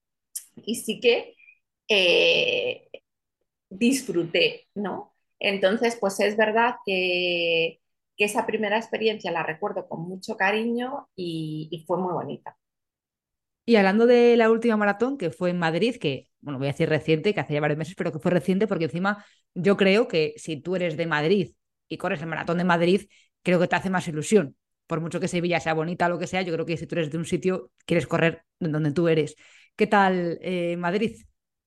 Y 0.56 0.76
sí 0.76 1.00
que 1.00 1.36
eh, 1.88 2.90
disfruté, 3.70 4.68
¿no? 4.76 5.14
Entonces, 5.40 5.98
pues 6.00 6.20
es 6.20 6.38
verdad 6.38 6.76
que, 6.86 7.82
que, 8.18 8.26
esa 8.26 8.46
primera 8.46 8.78
experiencia 8.78 9.32
la 9.32 9.44
recuerdo 9.44 9.88
con 9.88 10.08
mucho 10.08 10.38
cariño 10.38 11.10
y, 11.16 11.68
y, 11.72 11.86
fue 11.86 11.98
muy 11.98 12.14
bonita. 12.14 12.58
Y 13.66 13.76
hablando 13.76 14.06
de 14.06 14.38
la 14.38 14.50
última 14.50 14.78
maratón, 14.78 15.18
que 15.18 15.32
fue 15.32 15.50
en 15.50 15.60
Madrid, 15.60 15.98
que, 16.00 16.30
bueno, 16.40 16.60
voy 16.60 16.68
a 16.68 16.72
decir 16.72 16.88
reciente, 16.88 17.34
que 17.34 17.40
hace 17.40 17.54
ya 17.54 17.62
varios 17.62 17.78
meses, 17.78 17.96
pero 17.98 18.12
que 18.12 18.20
fue 18.20 18.32
reciente 18.32 18.68
porque 18.68 18.86
encima 18.86 19.26
yo 19.54 19.76
creo 19.76 20.08
que 20.08 20.34
si 20.38 20.62
tú 20.62 20.76
eres 20.76 20.98
de 20.98 21.08
Madrid 21.08 21.54
y 21.88 21.98
corres 21.98 22.22
el 22.22 22.28
maratón 22.28 22.58
de 22.60 22.64
Madrid, 22.64 23.02
creo 23.46 23.60
que 23.60 23.68
te 23.68 23.76
hace 23.76 23.90
más 23.92 24.08
ilusión. 24.08 24.58
Por 24.88 25.02
mucho 25.02 25.20
que 25.20 25.28
Sevilla 25.28 25.60
sea 25.60 25.74
bonita 25.74 26.10
lo 26.10 26.20
que 26.20 26.28
sea, 26.28 26.42
yo 26.42 26.54
creo 26.54 26.66
que 26.66 26.78
si 26.78 26.88
tú 26.88 26.96
eres 26.96 27.12
de 27.12 27.18
un 27.18 27.26
sitio, 27.26 27.72
quieres 27.86 28.08
correr 28.08 28.44
donde 28.60 28.92
tú 28.92 29.08
eres. 29.08 29.36
¿Qué 29.76 29.88
tal 29.88 30.40
eh, 30.42 30.76
Madrid? 30.78 31.16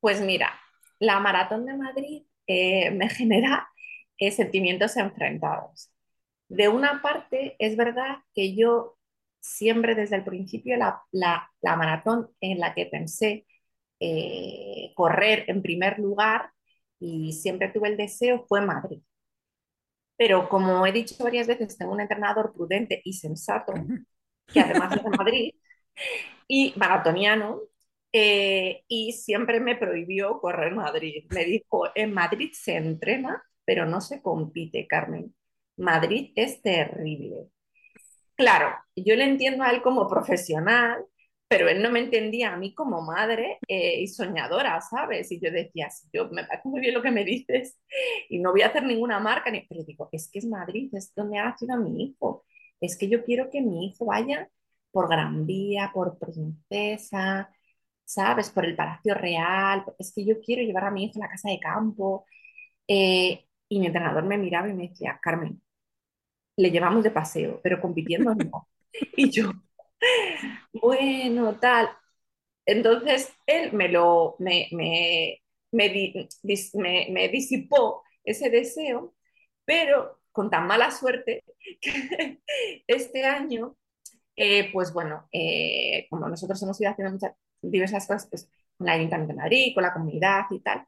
Pues 0.00 0.20
mira, 0.20 0.52
la 0.98 1.20
maratón 1.20 1.66
de 1.66 1.76
Madrid 1.76 2.22
eh, 2.46 2.90
me 2.90 3.08
genera 3.18 3.68
eh, 4.18 4.32
sentimientos 4.32 4.96
enfrentados. 4.96 5.90
De 6.48 6.68
una 6.68 7.00
parte, 7.02 7.54
es 7.58 7.76
verdad 7.76 8.18
que 8.34 8.56
yo 8.56 8.98
siempre 9.40 9.94
desde 9.94 10.16
el 10.16 10.24
principio 10.24 10.76
la, 10.76 11.02
la, 11.12 11.50
la 11.60 11.76
maratón 11.76 12.30
en 12.40 12.58
la 12.58 12.74
que 12.74 12.86
pensé 12.86 13.46
correr 14.94 15.44
en 15.48 15.60
primer 15.62 15.98
lugar 15.98 16.50
y 17.00 17.32
siempre 17.32 17.68
tuve 17.68 17.88
el 17.88 17.96
deseo 17.96 18.44
fue 18.48 18.60
Madrid. 18.60 19.00
Pero 20.19 20.50
como 20.50 20.87
he 20.87 20.92
dicho 20.92 21.16
varias 21.25 21.48
veces, 21.48 21.79
tengo 21.79 21.92
un 21.94 22.02
entrenador 22.02 22.52
prudente 22.54 23.02
y 23.04 23.14
sensato, 23.14 23.75
que 24.52 24.60
además 24.60 24.96
es 24.96 25.04
de 25.04 25.10
Madrid, 25.10 25.54
y 26.48 26.75
maratoniano, 26.77 27.60
eh, 28.12 28.85
y 28.88 29.12
siempre 29.12 29.60
me 29.60 29.77
prohibió 29.77 30.40
correr 30.40 30.75
Madrid. 30.75 31.25
Me 31.31 31.44
dijo, 31.44 31.88
en 31.94 32.14
Madrid 32.14 32.50
se 32.54 32.77
entrena, 32.77 33.42
pero 33.64 33.87
no 33.87 34.00
se 34.00 34.23
compite, 34.23 34.87
Carmen. 34.88 35.35
Madrid 35.77 36.33
es 36.37 36.62
terrible. 36.62 37.48
Claro, 38.37 38.75
yo 38.96 39.16
le 39.16 39.25
entiendo 39.25 39.64
a 39.64 39.71
él 39.71 39.83
como 39.83 40.08
profesional, 40.08 41.04
pero 41.49 41.69
él 41.69 41.83
no 41.83 41.90
me 41.90 42.01
entendía 42.01 42.53
a 42.53 42.57
mí 42.57 42.75
como 42.75 43.01
madre 43.03 43.59
eh, 43.69 44.01
y 44.03 44.07
soñadora, 44.09 44.81
¿sabes? 44.83 45.33
Y 45.33 45.40
yo 45.40 45.51
decía, 45.51 45.88
yo 46.13 46.29
me 46.31 46.44
parece 46.44 46.69
muy 46.69 46.81
bien 46.81 46.94
lo 46.94 47.03
que 47.03 47.11
me 47.11 47.25
dices 47.25 47.79
y 48.29 48.38
no 48.38 48.53
voy 48.53 48.63
a 48.63 48.69
hacer 48.69 48.83
ninguna 48.85 49.19
marca, 49.19 49.51
ni... 49.51 49.63
pero 49.63 49.83
digo, 49.85 50.09
es 50.13 50.31
que 50.31 50.40
es 50.40 50.46
Madrid, 50.46 50.90
es 50.94 51.15
donde 51.15 51.38
ha 51.38 51.46
nacido 51.46 51.79
mi 51.79 52.05
hijo. 52.05 52.44
Es 52.81 52.96
que 52.99 53.09
yo 53.09 53.25
quiero 53.25 53.51
que 53.51 53.63
mi 53.63 53.87
hijo 53.87 54.05
vaya 54.07 54.49
por 54.90 55.09
Gran 55.09 55.46
Vía, 55.46 55.90
por 55.94 56.19
Princesa, 56.19 57.51
¿sabes? 58.05 58.51
Por 58.51 58.65
el 58.67 58.77
Palacio 58.77 59.15
Real, 59.15 59.85
es 59.99 60.13
que 60.15 60.25
yo 60.25 60.40
quiero 60.40 60.63
llevar 60.63 60.85
a 60.85 60.90
mi 60.90 61.05
hijo 61.07 61.19
a 61.21 61.27
la 61.27 61.31
casa 61.31 61.51
de 61.51 61.61
campo. 61.61 62.27
Eh, 62.88 63.46
y 63.69 63.81
mi 63.81 63.87
entrenador 63.87 64.25
me 64.25 64.38
miraba 64.38 64.69
y 64.69 64.75
me 64.75 64.88
decía, 64.88 65.19
Carmen, 65.23 65.61
le 66.57 66.71
llevamos 66.71 67.05
de 67.05 67.11
paseo, 67.11 67.61
pero 67.63 67.81
compitiendo 67.81 68.35
no. 68.35 68.69
Y 69.17 69.31
yo, 69.31 69.53
bueno, 70.73 71.58
tal. 71.60 71.88
Entonces 72.66 73.33
él 73.46 73.73
me 73.75 73.88
lo, 73.88 74.37
me, 74.38 74.69
me, 74.73 75.42
me, 75.73 75.88
dis, 76.42 76.75
me, 76.75 77.08
me 77.10 77.29
disipó 77.29 78.02
ese 78.25 78.50
deseo, 78.50 79.14
pero 79.64 80.21
con 80.33 80.50
tan 80.50 80.66
mala 80.66 80.90
suerte 80.92 81.44
que 81.83 82.40
este 82.88 83.25
año, 83.27 83.77
eh, 84.37 84.71
pues 84.73 84.92
bueno, 84.92 85.29
eh, 85.33 86.06
como 86.10 86.29
nosotros 86.29 86.62
hemos 86.62 86.81
ido 86.81 86.90
haciendo 86.90 87.12
muchas 87.14 87.35
diversas 87.62 88.06
cosas, 88.06 88.29
pues 88.31 88.50
el 88.81 88.88
Ayuntamiento 88.88 89.35
de 89.35 89.40
Madrid, 89.42 89.73
con 89.75 89.83
la 89.85 89.92
comunidad 89.94 90.44
y 90.50 90.60
tal, 90.60 90.87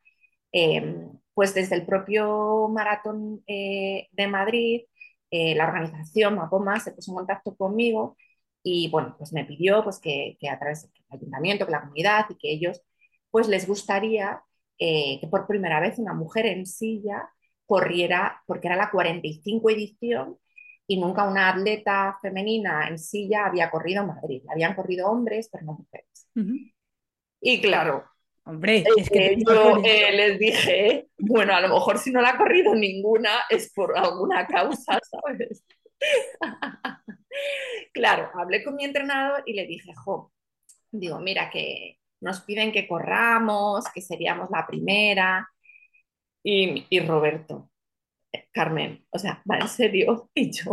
eh, 0.53 0.97
pues 1.35 1.55
desde 1.55 1.77
el 1.77 1.87
propio 1.87 2.69
Maratón 2.69 3.43
eh, 3.47 4.09
de 4.13 4.27
Madrid, 4.29 4.83
la 5.31 5.65
organización 5.67 6.37
Mapoma 6.37 6.81
se 6.81 6.93
puso 6.93 7.13
en 7.13 7.17
contacto 7.19 7.55
conmigo 7.57 8.17
y 8.63 8.89
bueno, 8.91 9.15
pues 9.19 9.33
me 9.33 9.45
pidió 9.45 9.83
pues 9.85 9.99
que, 9.99 10.37
que 10.41 10.49
a 10.49 10.59
través 10.59 10.83
del 10.83 10.93
ayuntamiento, 11.11 11.67
que 11.67 11.73
la 11.73 11.83
comunidad 11.83 12.27
y 12.31 12.37
que 12.37 12.53
ellos 12.53 12.83
pues 13.31 13.49
les 13.49 13.67
gustaría 13.67 14.43
que 14.79 15.29
por 15.31 15.47
primera 15.47 15.79
vez 15.79 15.99
una 15.99 16.15
mujer 16.15 16.47
en 16.47 16.65
silla 16.65 17.29
corriera, 17.67 18.43
porque 18.47 18.67
era 18.67 18.77
la 18.77 18.91
45 18.91 19.71
edición 19.71 20.39
y 20.87 20.99
nunca 20.99 21.29
una 21.29 21.51
atleta 21.51 22.19
femenina 22.21 22.89
en 22.89 22.99
silla 22.99 23.47
había 23.47 23.71
corrido 23.71 24.01
en 24.01 24.09
Madrid. 24.09 24.43
Habían 24.51 24.75
corrido 24.75 25.09
hombres, 25.09 25.49
pero 25.53 25.65
no 25.65 25.75
mujeres. 25.75 26.29
Uh 26.35 26.41
-huh. 26.41 26.75
Y 27.41 27.61
claro, 27.61 28.05
Hombre, 28.45 28.83
es 28.97 29.09
que 29.09 29.37
yo 29.47 29.81
eh, 29.85 30.13
les 30.13 30.39
dije, 30.41 31.09
bueno, 31.19 31.55
a 31.55 31.61
lo 31.61 31.69
mejor 31.69 31.99
si 31.99 32.11
no 32.11 32.21
la 32.21 32.31
ha 32.31 32.37
corrido 32.37 32.75
ninguna 32.75 33.31
es 33.49 33.73
por 33.73 33.97
alguna 33.97 34.47
causa, 34.49 34.99
¿sabes? 35.11 35.63
Claro, 37.93 38.31
hablé 38.35 38.65
con 38.65 38.77
mi 38.77 38.85
entrenador 38.85 39.43
y 39.47 39.55
le 39.55 39.67
dije, 39.67 39.93
jo, 39.95 40.33
digo, 40.91 41.19
mira 41.21 41.51
que 41.51 41.99
nos 42.21 42.41
piden 42.43 42.73
que 42.73 42.87
corramos, 42.89 43.85
que 43.95 44.03
seríamos 44.03 44.51
la 44.51 44.67
primera. 44.67 45.49
Y, 46.43 46.87
y 46.91 47.01
Roberto, 47.01 47.71
Carmen, 48.53 49.07
o 49.11 49.19
sea, 49.19 49.43
va 49.51 49.59
en 49.59 49.69
serio. 49.69 50.31
Y 50.35 50.51
yo, 50.53 50.71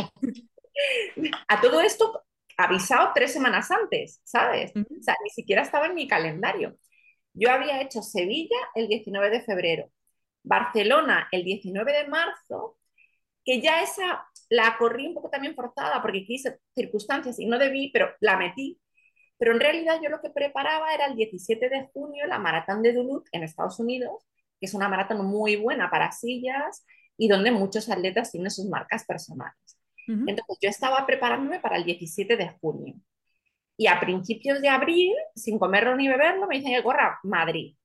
a 1.48 1.62
todo 1.62 1.82
esto 1.82 2.24
avisado 2.58 3.12
tres 3.14 3.34
semanas 3.34 3.70
antes, 3.72 4.22
¿sabes? 4.24 4.72
Uh 4.76 4.80
-huh. 4.80 5.00
O 5.00 5.04
sea, 5.04 5.16
ni 5.24 5.30
siquiera 5.30 5.62
estaba 5.62 5.88
en 5.88 5.96
mi 5.96 6.08
calendario. 6.08 6.78
Yo 7.34 7.52
había 7.52 7.82
hecho 7.82 8.02
Sevilla 8.02 8.58
el 8.76 8.88
19 8.88 9.30
de 9.30 9.42
febrero, 9.42 9.92
Barcelona 10.44 11.28
el 11.32 11.44
19 11.44 11.94
de 11.94 12.08
marzo, 12.08 12.78
que 13.46 13.62
ya 13.62 13.82
esa 13.84 14.28
la 14.50 14.78
corrí 14.78 15.08
un 15.08 15.14
poco 15.14 15.30
también 15.30 15.56
forzada 15.56 16.02
porque 16.02 16.26
quise 16.26 16.60
circunstancias 16.74 17.40
y 17.40 17.46
no 17.46 17.58
debí, 17.58 17.92
pero 17.92 18.10
la 18.20 18.38
metí. 18.38 18.80
Pero 19.38 19.54
en 19.54 19.60
realidad 19.60 20.00
yo 20.02 20.10
lo 20.10 20.22
que 20.22 20.30
preparaba 20.30 20.94
era 20.94 21.06
el 21.06 21.16
17 21.16 21.70
de 21.70 21.90
junio 21.94 22.26
la 22.28 22.40
maratón 22.40 22.82
de 22.82 22.94
Duluth 22.94 23.28
en 23.32 23.44
Estados 23.44 23.80
Unidos, 23.80 24.26
que 24.60 24.66
es 24.66 24.74
una 24.74 24.90
maratón 24.90 25.26
muy 25.26 25.56
buena 25.56 25.90
para 25.90 26.12
sillas 26.12 26.86
y 27.18 27.28
donde 27.28 27.52
muchos 27.52 27.90
atletas 27.90 28.32
tienen 28.32 28.52
sus 28.52 28.66
marcas 28.66 29.06
personales. 29.06 29.78
Uh 30.08 30.12
-huh. 30.12 30.30
Entonces 30.30 30.58
yo 30.62 30.70
estaba 30.70 31.06
preparándome 31.06 31.60
para 31.60 31.78
el 31.78 31.84
17 31.84 32.38
de 32.38 32.50
junio. 32.60 32.96
Y 33.78 33.88
a 33.88 34.00
principios 34.00 34.60
de 34.62 34.70
abril, 34.70 35.14
sin 35.36 35.60
comerlo 35.60 35.96
ni 35.96 36.08
beberlo, 36.08 36.48
me 36.48 36.58
dicen 36.58 36.74
que 36.74 36.84
corra 36.84 37.20
Madrid. 37.24 37.76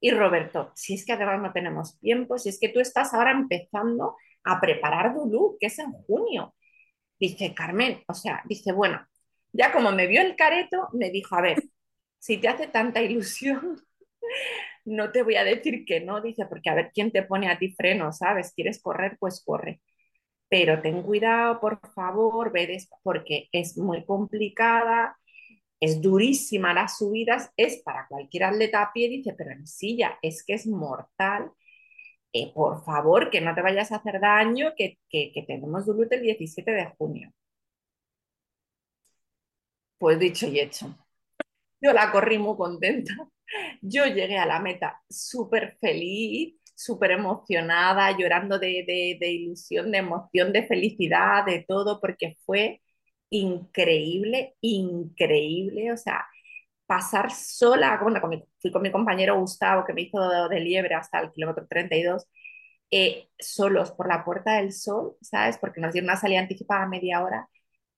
Y 0.00 0.10
Roberto, 0.10 0.72
si 0.74 0.94
es 0.94 1.06
que 1.06 1.12
además 1.12 1.40
no 1.40 1.52
tenemos 1.52 1.98
tiempo, 2.00 2.36
si 2.36 2.48
es 2.48 2.58
que 2.58 2.68
tú 2.68 2.80
estás 2.80 3.14
ahora 3.14 3.30
empezando 3.30 4.16
a 4.44 4.60
preparar 4.60 5.14
Duluth, 5.14 5.58
que 5.60 5.66
es 5.66 5.78
en 5.78 5.92
junio. 5.92 6.54
Dice, 7.18 7.54
Carmen, 7.54 8.02
o 8.08 8.14
sea, 8.14 8.42
dice, 8.46 8.72
bueno, 8.72 9.00
ya 9.52 9.72
como 9.72 9.92
me 9.92 10.06
vio 10.06 10.20
el 10.22 10.36
careto, 10.36 10.88
me 10.92 11.10
dijo, 11.10 11.36
a 11.36 11.42
ver, 11.42 11.62
si 12.18 12.38
te 12.38 12.48
hace 12.48 12.68
tanta 12.68 13.02
ilusión, 13.02 13.80
no 14.84 15.12
te 15.12 15.22
voy 15.22 15.36
a 15.36 15.44
decir 15.44 15.84
que 15.84 16.00
no, 16.00 16.20
dice, 16.20 16.46
porque 16.46 16.70
a 16.70 16.74
ver 16.74 16.90
quién 16.94 17.10
te 17.12 17.22
pone 17.22 17.48
a 17.50 17.58
ti 17.58 17.70
freno, 17.74 18.12
¿sabes? 18.12 18.52
¿Quieres 18.54 18.80
correr? 18.82 19.16
Pues 19.18 19.42
corre. 19.44 19.80
Pero 20.48 20.82
ten 20.82 21.02
cuidado, 21.02 21.60
por 21.60 21.80
favor, 21.94 22.52
ve 22.52 22.78
porque 23.02 23.48
es 23.52 23.78
muy 23.78 24.04
complicada, 24.04 25.16
es 25.80 26.00
durísima 26.00 26.74
las 26.74 26.98
subidas, 26.98 27.50
es 27.56 27.82
para 27.82 28.06
cualquier 28.08 28.44
atleta 28.44 28.82
a 28.82 28.92
pie, 28.92 29.08
dice, 29.08 29.34
pero 29.36 29.52
en 29.52 29.66
silla 29.66 30.18
es 30.22 30.44
que 30.44 30.54
es 30.54 30.66
mortal. 30.66 31.52
Por 32.54 32.84
favor, 32.84 33.30
que 33.30 33.40
no 33.40 33.54
te 33.54 33.62
vayas 33.62 33.92
a 33.92 33.96
hacer 33.96 34.20
daño, 34.20 34.72
que, 34.76 34.98
tenemos 35.46 35.86
Duluth 35.86 36.12
el 36.12 36.22
17 36.22 36.70
de 36.72 36.86
junio. 36.98 37.32
Pues 39.98 40.18
dicho 40.18 40.46
y 40.46 40.60
hecho. 40.60 40.94
Yo 41.80 41.92
la 41.92 42.12
corrí 42.12 42.38
muy 42.38 42.56
contenta. 42.56 43.14
Yo 43.82 44.06
llegué 44.06 44.38
a 44.38 44.46
la 44.46 44.60
meta 44.60 45.02
súper 45.08 45.78
feliz, 45.80 46.56
súper 46.74 47.12
emocionada, 47.12 48.16
llorando 48.18 48.58
de, 48.58 48.84
de, 48.86 49.18
de, 49.20 49.32
ilusión, 49.32 49.92
de 49.92 49.98
emoción, 49.98 50.52
de 50.52 50.66
felicidad, 50.66 51.46
de 51.46 51.64
todo, 51.68 52.00
porque 52.00 52.36
fue 52.46 52.82
increíble, 53.30 54.56
increíble. 54.62 55.92
O 55.92 55.96
sea, 55.96 56.26
pasar 56.86 57.30
sola, 57.32 57.98
con 58.00 58.12
mi, 58.30 58.44
fui 58.60 58.70
con 58.72 58.82
mi 58.82 58.92
compañero 58.92 59.38
Gustavo, 59.38 59.84
que 59.84 59.92
me 59.94 60.02
hizo 60.02 60.48
de, 60.48 60.60
liebre 60.60 60.94
hasta 60.94 61.20
el 61.20 61.30
kilómetro 61.32 61.66
32, 61.68 62.26
eh, 62.90 63.28
solos 63.38 63.92
por 63.92 64.08
la 64.08 64.24
Puerta 64.24 64.54
del 64.56 64.72
Sol, 64.72 65.16
¿sabes? 65.20 65.58
Porque 65.58 65.80
nos 65.80 65.92
dieron 65.92 66.10
una 66.10 66.20
salida 66.20 66.40
anticipada 66.40 66.84
a 66.84 66.88
media 66.88 67.22
hora, 67.22 67.48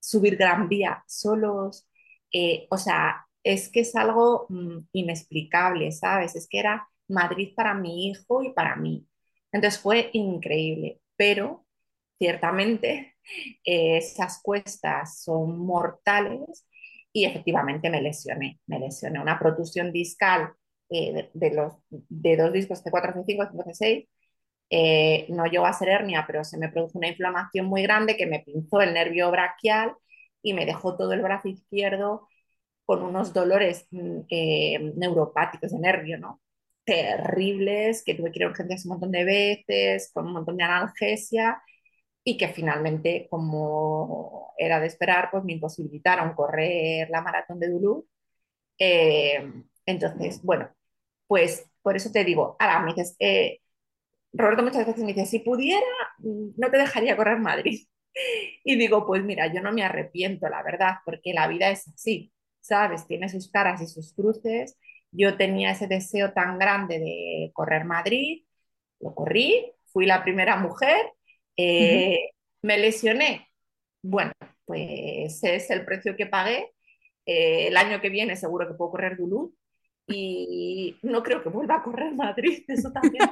subir 0.01 0.37
Gran 0.37 0.68
Vía 0.68 1.05
solos, 1.07 1.89
eh, 2.32 2.66
o 2.70 2.78
sea, 2.78 3.26
es 3.43 3.70
que 3.70 3.80
es 3.80 3.95
algo 3.97 4.47
mmm, 4.49 4.80
inexplicable, 4.93 5.93
¿sabes? 5.93 6.37
Es 6.37 6.49
que 6.49 6.59
era 6.61 6.89
Madrid 7.09 7.53
para 7.57 7.74
mi 7.74 8.09
hijo 8.09 8.43
y 8.43 8.53
para 8.53 8.76
mí. 8.76 9.07
Entonces 9.53 9.80
fue 9.80 10.11
increíble, 10.12 11.01
pero 11.16 11.66
ciertamente 12.18 13.16
eh, 13.64 13.99
esas 13.99 14.41
cuestas 14.43 15.22
son 15.22 15.59
mortales 15.61 16.66
y 17.16 17.24
efectivamente 17.24 17.88
me 17.88 18.02
lesioné. 18.02 18.60
Me 18.66 18.78
lesioné 18.78 19.18
una 19.18 19.38
protusión 19.38 19.90
discal 19.90 20.52
eh, 20.90 21.30
de, 21.32 21.50
los, 21.54 21.72
de 21.88 22.36
dos 22.36 22.52
discos 22.52 22.82
C4, 22.84 23.14
C5, 23.14 23.48
C5, 23.50 23.64
C6. 23.64 24.08
Eh, 24.68 25.26
no 25.30 25.46
llegó 25.46 25.64
a 25.64 25.72
ser 25.72 25.88
hernia, 25.88 26.24
pero 26.26 26.44
se 26.44 26.58
me 26.58 26.68
produjo 26.68 26.98
una 26.98 27.08
inflamación 27.08 27.66
muy 27.66 27.82
grande 27.82 28.18
que 28.18 28.26
me 28.26 28.40
pinzó 28.40 28.82
el 28.82 28.92
nervio 28.92 29.30
braquial 29.30 29.94
y 30.42 30.52
me 30.52 30.66
dejó 30.66 30.94
todo 30.98 31.14
el 31.14 31.22
brazo 31.22 31.48
izquierdo 31.48 32.28
con 32.84 33.02
unos 33.02 33.32
dolores 33.32 33.88
eh, 34.28 34.78
neuropáticos 34.96 35.72
de 35.72 35.78
nervio, 35.78 36.18
¿no? 36.18 36.42
Terribles, 36.84 38.04
que 38.04 38.14
tuve 38.14 38.30
que 38.30 38.40
ir 38.40 38.44
a 38.44 38.48
urgencias 38.50 38.84
un 38.84 38.90
montón 38.90 39.12
de 39.12 39.24
veces, 39.24 40.10
con 40.12 40.26
un 40.26 40.34
montón 40.34 40.58
de 40.58 40.64
analgesia, 40.64 41.62
y 42.27 42.37
que 42.39 42.49
finalmente, 42.49 43.29
como 43.31 44.53
era 44.59 44.81
de 44.81 44.89
esperar, 44.89 45.31
pues 45.31 45.45
me 45.45 45.53
imposibilitaron 45.55 46.35
correr 46.35 47.09
la 47.11 47.22
maratón 47.22 47.61
de 47.61 47.68
Duluth. 47.70 48.07
Eh, 48.79 49.53
entonces, 49.87 50.43
bueno, 50.43 50.70
pues 51.29 51.70
por 51.83 51.97
eso 51.97 52.12
te 52.12 52.24
digo, 52.24 52.57
ahora 52.61 52.81
me 52.81 52.95
dices, 52.95 53.16
eh, 53.20 53.61
Roberto 54.33 54.62
muchas 54.62 54.87
veces 54.87 55.03
me 55.05 55.12
dice, 55.14 55.27
si 55.27 55.41
pudiera, 55.41 55.87
no 56.20 56.70
te 56.70 56.79
dejaría 56.79 57.16
correr 57.16 57.39
Madrid. 57.41 57.87
Y 58.64 58.77
digo, 58.77 59.07
pues 59.07 59.22
mira, 59.24 59.53
yo 59.53 59.61
no 59.62 59.72
me 59.72 59.85
arrepiento, 59.85 60.49
la 60.49 60.62
verdad, 60.62 60.97
porque 61.05 61.35
la 61.35 61.49
vida 61.49 61.70
es 61.70 61.87
así. 61.89 62.33
¿sabes? 62.61 63.07
Tiene 63.07 63.29
sus 63.29 63.51
caras 63.51 63.81
y 63.83 63.87
sus 63.87 64.14
cruces. 64.14 64.79
Yo 65.12 65.37
tenía 65.37 65.70
ese 65.72 65.87
deseo 65.87 66.33
tan 66.33 66.59
grande 66.59 66.99
de 66.99 67.51
correr 67.55 67.85
Madrid, 67.85 68.45
lo 69.01 69.14
corrí, 69.14 69.72
fui 69.87 70.07
la 70.07 70.22
primera 70.24 70.57
mujer, 70.57 70.97
eh, 71.57 72.18
uh 72.18 72.26
-huh. 72.26 72.30
me 72.62 72.78
lesioné. 72.78 73.48
Bueno, 74.02 74.32
pues 74.64 75.42
es 75.42 75.70
el 75.70 75.84
precio 75.84 76.16
que 76.16 76.26
pagué. 76.26 76.72
Eh, 77.24 77.68
el 77.68 77.76
año 77.76 78.00
que 78.00 78.11
viene 78.11 78.36
seguro 78.36 78.68
que 78.68 78.74
puedo 78.74 78.92
correr 78.92 79.16
Duluth 79.16 79.52
y 80.09 80.96
no 81.02 81.22
creo 81.22 81.42
que 81.42 81.48
vuelva 81.48 81.76
a 81.76 81.82
correr 81.82 82.14
Madrid, 82.14 82.64
eso 82.68 82.92
también. 82.92 83.24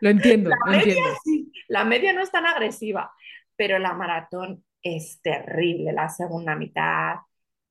lo 0.00 0.10
entiendo, 0.10 0.50
la, 0.50 0.56
lo 0.64 0.70
media, 0.70 0.92
entiendo. 0.94 1.18
Sí, 1.24 1.52
la 1.68 1.84
media 1.84 2.12
no 2.12 2.22
es 2.22 2.30
tan 2.30 2.46
agresiva, 2.46 3.12
pero 3.56 3.78
la 3.78 3.92
maratón 3.92 4.64
es 4.82 5.20
terrible, 5.20 5.92
la 5.92 6.08
segunda 6.08 6.54
mitad 6.56 7.16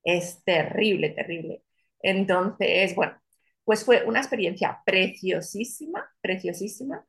es 0.03 0.43
terrible, 0.43 1.09
terrible. 1.09 1.63
Entonces, 2.01 2.95
bueno, 2.95 3.19
pues 3.63 3.83
fue 3.83 4.03
una 4.05 4.19
experiencia 4.19 4.81
preciosísima, 4.85 6.09
preciosísima, 6.21 7.05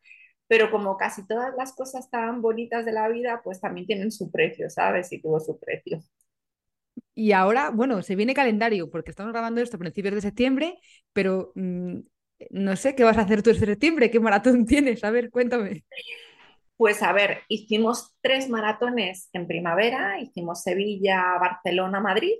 pero 0.51 0.69
como 0.73 0.97
casi 0.97 1.25
todas 1.29 1.55
las 1.57 1.73
cosas 1.77 2.11
tan 2.11 2.43
bonitas 2.43 2.85
de 2.85 2.91
la 2.91 3.09
vida, 3.09 3.41
pues 3.45 3.61
también 3.61 3.87
tienen 3.87 4.11
su 4.11 4.33
precio, 4.33 4.69
¿sabes? 4.69 5.13
Y 5.13 5.23
tuvo 5.23 5.39
su 5.39 5.57
precio. 5.61 6.01
Y 7.15 7.31
ahora, 7.31 7.71
bueno, 7.71 8.03
se 8.03 8.17
viene 8.17 8.35
calendario, 8.35 8.91
porque 8.91 9.11
estamos 9.11 9.33
grabando 9.33 9.61
esto 9.61 9.77
a 9.77 9.79
principios 9.79 10.13
de 10.17 10.23
septiembre, 10.23 10.81
pero 11.13 11.53
mmm, 11.55 12.01
no 12.51 12.75
sé 12.75 12.97
qué 12.97 13.05
vas 13.05 13.17
a 13.17 13.21
hacer 13.21 13.45
tú 13.45 13.51
este 13.51 13.65
septiembre, 13.65 14.11
qué 14.11 14.19
maratón 14.19 14.67
tienes, 14.67 15.05
a 15.05 15.13
ver, 15.13 15.31
cuéntame. 15.31 15.85
Pues 16.77 17.01
a 17.05 17.13
ver, 17.13 17.43
hicimos 17.47 18.17
tres 18.21 18.49
maratones 18.49 19.29
en 19.33 19.47
primavera, 19.47 20.19
hicimos 20.19 20.63
Sevilla, 20.63 21.37
Barcelona, 21.39 22.01
Madrid. 22.01 22.35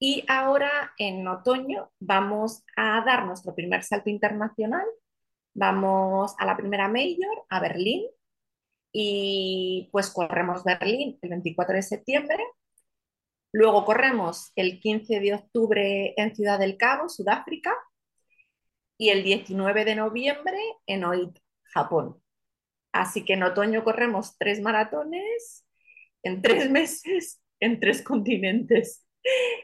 Y 0.00 0.24
ahora 0.26 0.94
en 0.98 1.28
otoño 1.28 1.92
vamos 2.00 2.64
a 2.76 3.04
dar 3.06 3.24
nuestro 3.24 3.54
primer 3.54 3.84
salto 3.84 4.10
internacional. 4.10 4.84
Vamos 5.54 6.34
a 6.38 6.46
la 6.46 6.56
primera 6.56 6.88
Major, 6.88 7.44
a 7.48 7.60
Berlín. 7.60 8.06
Y 8.92 9.88
pues 9.92 10.10
corremos 10.10 10.64
Berlín 10.64 11.18
el 11.22 11.30
24 11.30 11.76
de 11.76 11.82
septiembre. 11.82 12.44
Luego 13.52 13.84
corremos 13.84 14.52
el 14.56 14.80
15 14.80 15.20
de 15.20 15.34
octubre 15.34 16.14
en 16.16 16.34
Ciudad 16.34 16.58
del 16.58 16.76
Cabo, 16.76 17.08
Sudáfrica, 17.08 17.74
y 18.98 19.10
el 19.10 19.22
19 19.22 19.84
de 19.84 19.96
noviembre 19.96 20.58
en 20.86 21.04
Oita, 21.04 21.40
Japón. 21.64 22.22
Así 22.92 23.24
que 23.24 23.34
en 23.34 23.42
otoño 23.42 23.84
corremos 23.84 24.36
tres 24.38 24.60
maratones 24.60 25.66
en 26.22 26.42
tres 26.42 26.70
meses 26.70 27.42
en 27.62 27.78
tres 27.78 28.02
continentes. 28.02 29.06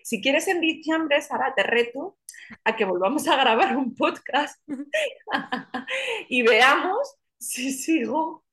Si 0.02 0.20
quieres 0.20 0.48
en 0.48 0.60
diciembre, 0.60 1.20
Sara, 1.20 1.54
te 1.54 1.62
reto 1.62 2.16
a 2.64 2.76
que 2.76 2.84
volvamos 2.84 3.26
a 3.28 3.36
grabar 3.36 3.76
un 3.76 3.94
podcast 3.94 4.60
y 6.28 6.42
veamos 6.42 7.16
si 7.38 7.72
sigo 7.72 8.44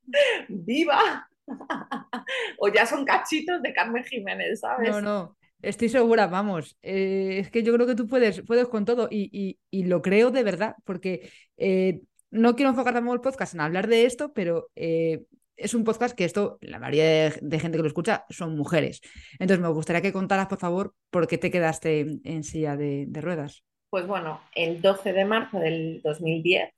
viva 0.48 1.30
o 2.60 2.68
ya 2.70 2.86
son 2.86 3.06
cachitos 3.06 3.62
de 3.62 3.74
Carmen 3.74 4.04
Jiménez, 4.04 4.60
¿sabes? 4.60 4.90
No, 4.90 5.02
no, 5.02 5.38
estoy 5.62 5.90
segura, 5.90 6.28
vamos. 6.28 6.78
Eh, 6.82 7.38
es 7.40 7.52
que 7.52 7.64
yo 7.64 7.74
creo 7.74 7.88
que 7.88 7.96
tú 7.96 8.08
puedes, 8.08 8.42
puedes 8.42 8.68
con 8.68 8.86
todo 8.86 9.08
y, 9.12 9.58
lo 9.72 10.02
creo 10.02 10.32
de 10.32 10.44
verdad, 10.44 10.76
porque 10.84 11.32
eh, 11.58 12.02
no 12.32 12.56
quiero 12.56 12.72
enfocar 12.72 12.94
tampoco 12.94 13.16
el 13.16 13.22
podcast 13.22 13.54
en 13.54 13.62
hablar 13.62 13.88
de 13.88 14.06
esto, 14.06 14.34
pero 14.34 14.70
eh, 14.76 15.24
es 15.58 15.74
un 15.74 15.84
podcast 15.84 16.16
que 16.16 16.26
esto, 16.26 16.58
la 16.62 16.80
mayoría 16.80 17.32
de, 17.32 17.60
gente 17.60 17.78
que 17.78 17.82
lo 17.82 17.88
escucha 17.88 18.26
son 18.30 18.56
mujeres. 18.56 19.02
Entonces 19.40 19.60
me 19.60 19.70
gustaría 19.70 20.02
que 20.02 20.14
contaras, 20.14 20.48
por 20.48 20.60
favor, 20.60 20.94
por 21.10 21.28
qué 21.28 21.38
te 21.38 21.52
quedaste 21.52 22.20
en, 22.24 22.44
silla 22.44 22.76
de, 22.76 23.08
ruedas. 23.14 23.64
Pues 23.90 24.08
bueno, 24.08 24.42
el 24.54 24.82
12 24.82 25.14
de 25.14 25.26
marzo 25.26 25.60
del 25.60 26.02
2010, 26.04 26.70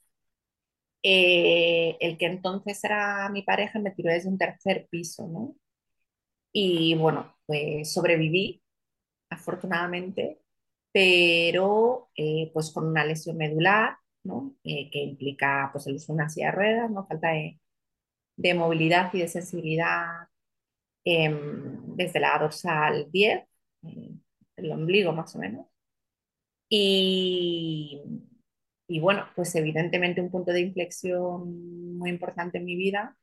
eh, 1.03 1.97
el 1.99 2.17
que 2.17 2.25
entonces 2.25 2.83
era 2.83 3.29
mi 3.29 3.41
pareja 3.41 3.79
me 3.79 3.91
tiró 3.91 4.11
desde 4.11 4.29
un 4.29 4.37
tercer 4.37 4.87
piso, 4.89 5.27
¿no? 5.27 5.55
Y 6.51 6.95
bueno, 6.95 7.35
pues 7.45 7.93
sobreviví, 7.93 8.61
afortunadamente, 9.29 10.39
pero 10.91 12.09
eh, 12.15 12.51
pues 12.53 12.71
con 12.71 12.87
una 12.87 13.05
lesión 13.05 13.37
medular, 13.37 13.97
¿no? 14.23 14.55
Eh, 14.63 14.89
que 14.91 14.99
implica 14.99 15.69
pues 15.71 15.87
el 15.87 15.95
uso 15.95 16.13
de 16.13 16.15
una 16.15 16.29
silla 16.29 16.47
de 16.47 16.51
ruedas, 16.53 16.91
¿no? 16.91 17.05
Falta 17.07 17.29
de 17.29 17.59
de 18.37 18.53
movilidad 18.53 19.13
y 19.13 19.19
de 19.21 19.27
sensibilidad 19.27 20.27
em, 21.03 21.95
desde 21.95 22.19
la 22.19 22.37
dorsal 22.39 23.07
10, 23.11 23.43
eh, 23.83 24.11
el 24.57 24.71
ombligo 24.71 25.13
más 25.13 25.35
o 25.35 25.39
menos. 25.39 25.67
Y, 26.69 28.01
y, 28.87 28.99
bueno, 28.99 29.25
pues 29.35 29.55
evidentemente 29.55 30.21
un 30.21 30.31
punto 30.31 30.51
de 30.51 30.61
inflexión 30.61 31.97
muy 31.97 32.09
importante 32.09 32.57
en 32.57 32.65
mi 32.65 32.75
vida, 32.75 33.17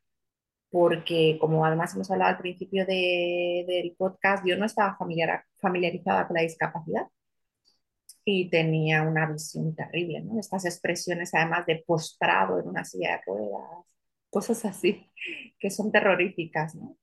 porque 0.71 1.39
como 1.41 1.65
además 1.65 1.95
hemos 1.95 2.11
hablado 2.11 2.33
al 2.33 2.39
principio 2.43 2.87
del 2.87 3.95
podcast, 3.97 4.45
yo 4.47 4.57
no 4.57 4.67
estaba 4.67 4.97
familiar, 4.97 5.45
familiarizada 5.59 6.27
con 6.27 6.37
la 6.37 6.43
discapacidad 6.43 7.07
y 8.25 8.49
tenía 8.51 9.03
una 9.03 9.27
visión 9.31 9.75
terrible, 9.75 10.21
¿no? 10.23 10.41
Estas 10.41 10.65
expresiones 10.65 11.35
además 11.35 11.67
de 11.67 11.85
postrado 11.87 12.59
en 12.59 12.69
una 12.69 12.85
silla 12.85 13.13
de 13.13 13.21
ruedas, 13.27 13.94
cosas 14.35 14.65
así, 14.65 15.11
que 15.61 15.71
son 15.71 15.93
terroríficas, 15.93 16.75
¿no? 16.75 16.99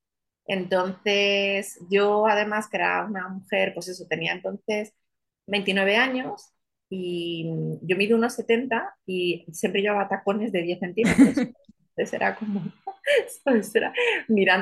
Entonces, 0.46 1.80
yo 1.90 2.28
además 2.28 2.68
que 2.68 2.78
era 2.78 3.06
una 3.06 3.30
mujer, 3.30 3.74
pues 3.74 3.88
eso, 3.88 4.06
tenía 4.08 4.34
entonces 4.34 4.94
29 5.48 5.96
años 5.96 6.54
y 6.90 7.46
yo 7.84 7.96
mido 7.96 8.18
unos 8.18 8.34
70 8.36 8.96
y 9.06 9.46
siempre 9.54 9.82
llevaba 9.82 10.10
tacones 10.10 10.52
de 10.52 10.62
10 10.64 10.80
centímetros. 10.80 11.38
Entonces 11.92 12.14
era 12.14 12.36
como, 12.36 12.62
¿sabes? 13.44 13.74
Era, 13.76 13.94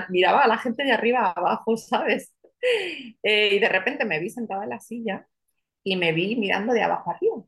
miraba 0.09 0.43
a 0.43 0.47
la 0.47 0.57
gente 0.57 0.84
de 0.84 0.91
arriba 0.91 1.22
a 1.22 1.32
abajo, 1.32 1.78
¿sabes? 1.78 2.34
Eh, 3.24 3.55
y 3.55 3.59
de 3.59 3.70
repente 3.70 4.05
me 4.05 4.20
vi 4.20 4.30
sentada 4.30 4.63
en 4.63 4.70
la 4.72 4.80
silla 4.80 5.28
y 5.84 5.95
me 5.95 6.11
vi 6.13 6.36
mirando 6.36 6.74
de 6.74 6.84
abajo 6.84 7.11
arriba. 7.11 7.43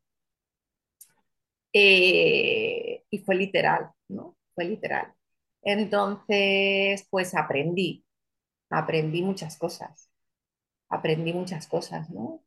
Eh, 1.74 3.04
y 3.10 3.20
fue 3.20 3.36
literal, 3.36 3.92
¿no? 4.10 4.36
Fue 4.56 4.66
literal. 4.66 5.14
Entonces, 5.64 7.08
pues 7.10 7.36
aprendí, 7.36 8.06
aprendí 8.70 9.24
muchas 9.24 9.58
cosas, 9.58 10.10
aprendí 10.90 11.34
muchas 11.34 11.68
cosas, 11.68 12.10
¿no? 12.10 12.44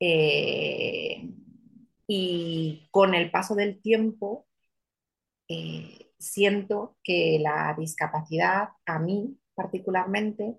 Eh, 0.00 1.30
y 2.06 2.88
con 2.90 3.14
el 3.14 3.30
paso 3.30 3.54
del 3.54 3.80
tiempo, 3.82 4.46
eh, 5.48 6.12
siento 6.18 6.96
que 7.02 7.38
la 7.40 7.74
discapacidad 7.78 8.70
a 8.86 8.98
mí 8.98 9.38
particularmente 9.54 10.58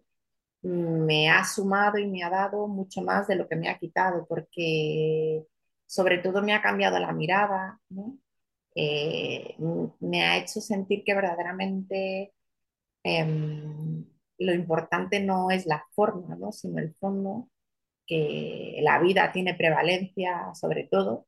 me 0.62 1.30
ha 1.30 1.46
sumado 1.46 1.98
y 2.00 2.08
me 2.08 2.24
ha 2.24 2.30
dado 2.30 2.68
mucho 2.68 3.02
más 3.02 3.28
de 3.28 3.36
lo 3.36 3.48
que 3.48 3.56
me 3.56 3.70
ha 3.70 3.80
quitado, 3.80 4.28
porque 4.28 5.46
sobre 5.88 6.20
todo 6.20 6.42
me 6.44 6.54
ha 6.54 6.62
cambiado 6.62 7.00
la 7.00 7.14
mirada, 7.14 7.80
¿no? 7.90 8.18
Eh, 8.76 9.56
me 10.00 10.24
ha 10.24 10.38
hecho 10.38 10.62
sentir 10.62 11.04
que 11.04 11.14
verdaderamente 11.16 12.34
em, 13.04 14.06
lo 14.40 14.54
importante 14.54 15.20
no 15.22 15.52
es 15.52 15.66
la 15.66 15.86
forma, 15.92 16.36
¿no? 16.36 16.52
sino 16.52 16.80
el 16.80 16.94
fondo, 16.96 17.50
que 18.08 18.80
la 18.84 19.00
vida 19.00 19.32
tiene 19.32 19.56
prevalencia 19.56 20.54
sobre 20.56 20.86
todo 20.86 21.28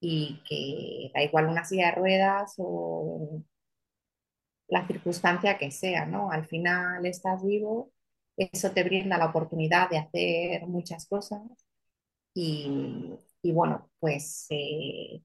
y 0.00 0.42
que 0.48 1.10
da 1.14 1.22
igual 1.24 1.46
una 1.48 1.64
silla 1.64 1.86
de 1.88 1.92
ruedas 1.96 2.54
o 2.58 3.42
la 4.68 4.86
circunstancia 4.86 5.58
que 5.58 5.70
sea, 5.70 6.06
¿no? 6.06 6.30
Al 6.30 6.46
final 6.46 7.04
estás 7.06 7.44
vivo, 7.44 7.92
eso 8.36 8.72
te 8.72 8.84
brinda 8.84 9.18
la 9.18 9.26
oportunidad 9.26 9.90
de 9.90 9.98
hacer 9.98 10.66
muchas 10.66 11.06
cosas 11.06 11.40
y, 12.34 13.18
bueno, 13.44 13.90
pues 13.98 14.46
eh, 14.50 15.22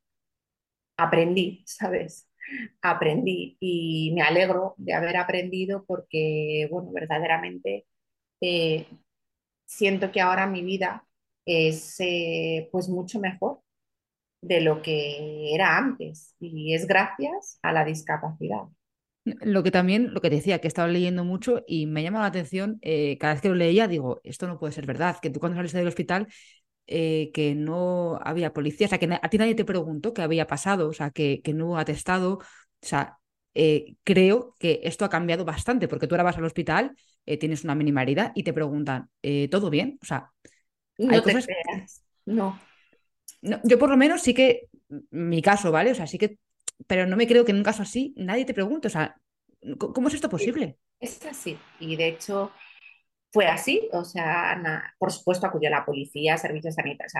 aprendí, 1.03 1.63
¿sabes? 1.65 2.29
Aprendí 2.81 3.57
y 3.59 4.11
me 4.15 4.21
alegro 4.21 4.75
de 4.77 4.93
haber 4.93 5.17
aprendido 5.17 5.85
porque, 5.85 6.67
bueno, 6.71 6.91
verdaderamente 6.91 7.85
eh, 8.41 8.87
siento 9.65 10.11
que 10.11 10.21
ahora 10.21 10.47
mi 10.47 10.63
vida 10.63 11.05
es 11.45 11.95
eh, 11.99 12.69
pues 12.71 12.89
mucho 12.89 13.19
mejor 13.19 13.61
de 14.41 14.61
lo 14.61 14.81
que 14.81 15.53
era 15.53 15.77
antes 15.77 16.35
y 16.39 16.73
es 16.73 16.87
gracias 16.87 17.59
a 17.61 17.71
la 17.71 17.85
discapacidad. 17.85 18.63
Lo 19.23 19.61
que 19.61 19.69
también, 19.69 20.13
lo 20.13 20.21
que 20.21 20.31
decía, 20.31 20.59
que 20.59 20.67
he 20.67 20.69
estado 20.69 20.87
leyendo 20.87 21.23
mucho 21.23 21.63
y 21.67 21.85
me 21.85 22.01
llama 22.01 22.21
la 22.21 22.25
atención, 22.25 22.79
eh, 22.81 23.19
cada 23.19 23.33
vez 23.33 23.41
que 23.41 23.49
lo 23.49 23.55
leía, 23.55 23.87
digo, 23.87 24.19
esto 24.23 24.47
no 24.47 24.57
puede 24.57 24.73
ser 24.73 24.87
verdad, 24.87 25.17
que 25.21 25.29
tú 25.29 25.39
cuando 25.39 25.57
saliste 25.57 25.77
del 25.77 25.87
hospital 25.87 26.27
eh, 26.87 27.31
que 27.33 27.55
no 27.55 28.19
había 28.23 28.53
policía, 28.53 28.87
o 28.87 28.89
sea, 28.89 28.99
que 28.99 29.07
a 29.21 29.29
ti 29.29 29.37
nadie 29.37 29.55
te 29.55 29.65
preguntó 29.65 30.13
qué 30.13 30.21
había 30.21 30.47
pasado, 30.47 30.89
o 30.89 30.93
sea, 30.93 31.11
que, 31.11 31.41
no 31.53 31.67
hubo 31.67 31.77
atestado, 31.77 32.33
o 32.33 32.41
sea, 32.81 33.17
eh, 33.53 33.95
creo 34.03 34.55
que 34.59 34.81
esto 34.83 35.05
ha 35.05 35.09
cambiado 35.09 35.45
bastante, 35.45 35.87
porque 35.87 36.07
tú 36.07 36.15
ahora 36.15 36.23
vas 36.23 36.37
al 36.37 36.45
hospital, 36.45 36.95
eh, 37.25 37.37
tienes 37.37 37.63
una 37.63 37.75
mínima 37.75 38.01
herida 38.01 38.31
y 38.35 38.43
te 38.43 38.53
preguntan, 38.53 39.09
¿todo 39.49 39.69
bien? 39.69 39.99
O 40.01 40.05
sea, 40.05 40.31
no 40.97 41.13
hay 41.13 41.21
cosas... 41.21 41.47
No. 42.25 42.59
no. 43.41 43.59
Yo 43.63 43.79
por 43.79 43.89
lo 43.89 43.97
menos 43.97 44.21
sí 44.21 44.33
que, 44.33 44.69
mi 45.11 45.41
caso, 45.41 45.71
¿vale? 45.71 45.91
O 45.91 45.95
sea, 45.95 46.07
sí 46.07 46.17
que, 46.17 46.37
pero 46.87 47.05
no 47.05 47.15
me 47.15 47.27
creo 47.27 47.45
que 47.45 47.51
en 47.51 47.57
un 47.57 47.63
caso 47.63 47.83
así 47.83 48.13
nadie 48.17 48.45
te 48.45 48.53
pregunte, 48.53 48.87
o 48.87 48.91
sea, 48.91 49.15
¿cómo 49.77 50.07
es 50.07 50.13
esto 50.13 50.29
posible? 50.29 50.77
Es 50.99 51.25
así, 51.25 51.57
y 51.79 51.95
de 51.95 52.09
hecho 52.09 52.51
fue 53.31 53.47
así, 53.47 53.89
o 53.93 54.03
sea, 54.03 54.93
por 54.99 55.11
supuesto 55.11 55.47
acudió 55.47 55.69
la 55.69 55.85
policía, 55.85 56.37
servicios 56.37 56.75
sanitarios, 56.75 57.13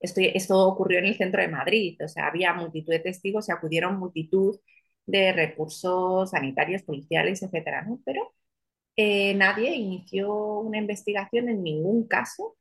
esto, 0.00 0.20
esto 0.22 0.68
ocurrió 0.68 0.98
en 1.00 1.06
el 1.06 1.16
centro 1.16 1.42
de 1.42 1.48
Madrid, 1.48 1.98
o 2.04 2.08
sea, 2.08 2.28
había 2.28 2.54
multitud 2.54 2.92
de 2.92 3.00
testigos 3.00 3.48
y 3.48 3.52
acudieron 3.52 3.98
multitud 3.98 4.58
de 5.06 5.32
recursos 5.32 6.30
sanitarios, 6.30 6.82
policiales, 6.82 7.42
etcétera. 7.42 7.86
Pero 8.04 8.34
eh, 8.96 9.34
nadie 9.34 9.74
inició 9.74 10.60
una 10.60 10.78
investigación 10.78 11.48
en 11.48 11.62
ningún 11.64 12.06
caso 12.08 12.56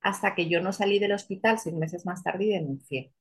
hasta 0.00 0.34
que 0.34 0.48
yo 0.48 0.60
no 0.62 0.72
salí 0.72 0.98
del 0.98 1.12
hospital 1.12 1.58
seis 1.58 1.76
meses 1.76 2.06
más 2.06 2.22
tarde 2.24 2.44
y 2.46 2.48
denuncié. 2.50 3.12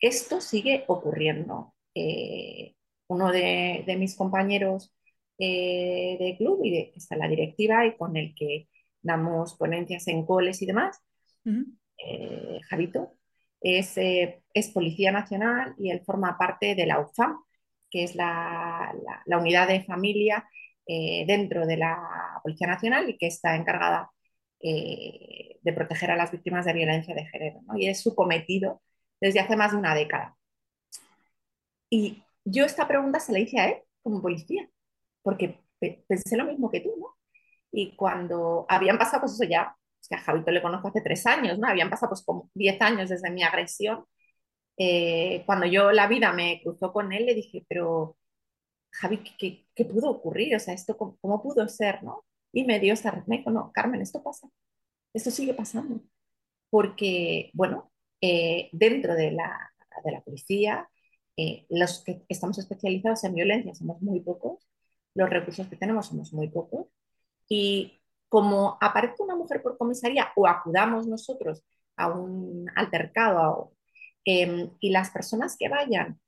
Esto 0.00 0.40
sigue 0.40 0.84
ocurriendo. 0.88 1.74
Eh, 1.94 2.74
uno 3.08 3.30
de 3.30 3.96
mis 3.98 4.16
compañeros 4.16 4.94
eh, 5.44 6.16
de 6.20 6.36
club 6.36 6.60
y 6.62 6.70
de, 6.70 6.92
está 6.94 7.16
la 7.16 7.26
directiva 7.26 7.84
y 7.84 7.96
con 7.96 8.16
el 8.16 8.32
que 8.32 8.68
damos 9.00 9.56
ponencias 9.56 10.06
en 10.06 10.24
coles 10.24 10.62
y 10.62 10.66
demás. 10.66 11.00
Eh, 11.98 12.60
Javito 12.68 13.16
es, 13.60 13.98
eh, 13.98 14.44
es, 14.54 14.70
Policía 14.70 15.10
Nacional 15.10 15.74
y 15.78 15.90
él 15.90 16.02
forma 16.06 16.38
parte 16.38 16.76
de 16.76 16.86
la 16.86 17.00
UFAM, 17.00 17.38
que 17.90 18.04
es 18.04 18.14
la, 18.14 18.94
la, 19.26 19.38
unidad 19.38 19.66
de 19.66 19.82
familia 19.82 20.48
dentro 20.86 21.66
de 21.66 21.76
la 21.76 21.98
Policía 22.42 22.68
Nacional 22.68 23.08
y 23.10 23.18
que 23.18 23.26
está 23.26 23.56
encargada 23.56 24.10
de 24.60 25.72
proteger 25.74 26.10
a 26.12 26.16
las 26.16 26.30
víctimas 26.32 26.66
de 26.66 26.72
violencia 26.74 27.14
de 27.14 27.26
género. 27.26 27.62
¿no? 27.66 27.76
Y 27.78 27.88
es 27.88 28.00
su 28.00 28.14
cometido 28.14 28.82
desde 29.20 29.40
hace 29.40 29.56
más 29.56 29.72
de 29.72 29.78
una 29.78 29.94
década. 29.94 30.36
Y 31.90 32.22
yo 32.44 32.64
esta 32.64 32.86
pregunta 32.88 33.20
se 33.20 33.32
la 33.32 33.40
hice 33.40 33.58
a 33.60 33.68
él 33.70 33.76
como 34.02 34.22
policía 34.22 34.68
porque 35.22 35.60
pensé 36.08 36.36
lo 36.36 36.46
mismo 36.46 36.70
que 36.70 36.80
tú, 36.80 36.94
¿no? 36.98 37.16
Y 37.72 37.96
cuando 37.96 38.66
habían 38.68 38.98
pasado, 38.98 39.22
pues 39.22 39.34
eso 39.34 39.44
ya, 39.44 39.76
es 40.00 40.08
que 40.08 40.14
a 40.16 40.18
Javito 40.18 40.50
le 40.50 40.62
conozco 40.62 40.88
hace 40.88 41.00
tres 41.00 41.26
años, 41.26 41.58
¿no? 41.58 41.68
Habían 41.68 41.90
pasado 41.90 42.10
pues 42.10 42.22
como 42.24 42.50
diez 42.54 42.80
años 42.82 43.08
desde 43.10 43.30
mi 43.30 43.42
agresión. 43.42 44.04
Eh, 44.76 45.44
cuando 45.46 45.66
yo 45.66 45.92
la 45.92 46.08
vida 46.08 46.32
me 46.32 46.60
cruzó 46.62 46.92
con 46.92 47.12
él, 47.12 47.26
le 47.26 47.34
dije, 47.34 47.64
pero 47.68 48.16
Javi, 48.92 49.18
¿qué, 49.38 49.66
qué, 49.74 49.84
pudo 49.84 50.10
ocurrir? 50.10 50.56
O 50.56 50.60
sea, 50.60 50.74
esto, 50.74 50.96
¿cómo, 50.96 51.18
cómo 51.20 51.42
pudo 51.42 51.68
ser, 51.68 52.02
no? 52.02 52.24
Y 52.52 52.64
me 52.64 52.80
dio 52.80 52.94
esta 52.94 53.10
red, 53.10 53.24
me 53.26 53.38
dijo, 53.38 53.50
no, 53.50 53.72
Carmen, 53.72 54.02
esto 54.02 54.22
pasa, 54.22 54.48
esto 55.14 55.30
sigue 55.30 55.54
pasando. 55.54 56.02
Porque, 56.70 57.50
bueno, 57.54 57.92
eh, 58.20 58.70
dentro 58.72 59.14
de 59.14 59.32
la, 59.32 59.72
de 60.04 60.12
la 60.12 60.22
policía, 60.22 60.88
eh, 61.36 61.66
los 61.70 62.02
que 62.04 62.24
estamos 62.28 62.58
especializados 62.58 63.24
en 63.24 63.34
violencia 63.34 63.74
somos 63.74 64.00
muy 64.02 64.20
pocos, 64.20 64.68
los 65.14 65.30
recursos 65.30 65.66
que 65.68 65.76
tenemos 65.76 66.06
somos 66.06 66.32
muy 66.32 66.48
pocos, 66.48 66.86
y 67.48 68.00
como 68.28 68.78
aparece 68.80 69.22
una 69.22 69.36
mujer 69.36 69.62
por 69.62 69.76
comisaría 69.78 70.32
o 70.36 70.46
acudamos 70.48 71.06
nosotros 71.06 71.62
a 71.96 72.08
un 72.08 72.66
altercado 72.76 73.72
eh, 74.24 74.70
y 74.80 74.90
las 74.90 75.10
personas 75.10 75.56
que 75.58 75.68
vayan 75.68 76.20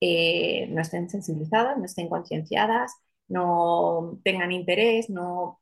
eh, 0.00 0.66
no 0.70 0.82
estén 0.82 1.08
sensibilizadas, 1.10 1.78
no 1.78 1.84
estén 1.86 2.08
concienciadas, 2.08 2.92
no 3.28 4.20
tengan 4.24 4.52
interés 4.52 5.10
no, 5.10 5.60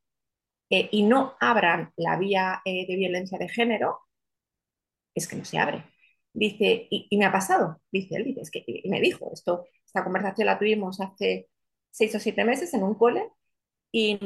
eh, 0.70 0.88
y 0.92 1.04
no 1.04 1.34
abran 1.40 1.92
la 1.96 2.16
vía 2.18 2.62
eh, 2.64 2.86
de 2.86 2.96
violencia 2.96 3.38
de 3.38 3.48
género, 3.48 4.00
es 5.14 5.28
que 5.28 5.36
no 5.36 5.44
se 5.44 5.58
abre. 5.58 5.84
Dice, 6.32 6.88
y, 6.90 7.16
me 7.16 7.26
ha 7.26 7.32
pasado, 7.32 7.80
dice 7.92 8.16
él, 8.16 8.24
dice, 8.24 8.40
es 8.42 8.50
que 8.50 8.64
y 8.66 8.88
me 8.88 9.00
dijo, 9.00 9.30
esto, 9.32 9.66
esta 9.86 10.02
conversación 10.04 10.46
la 10.46 10.58
tuvimos 10.58 11.00
hace 11.00 11.48
seis 11.94 12.14
o 12.14 12.20
siete 12.20 12.44
meses 12.44 12.74
en 12.74 12.82
un 12.82 12.94
cole 12.94 13.30
y, 13.92 14.18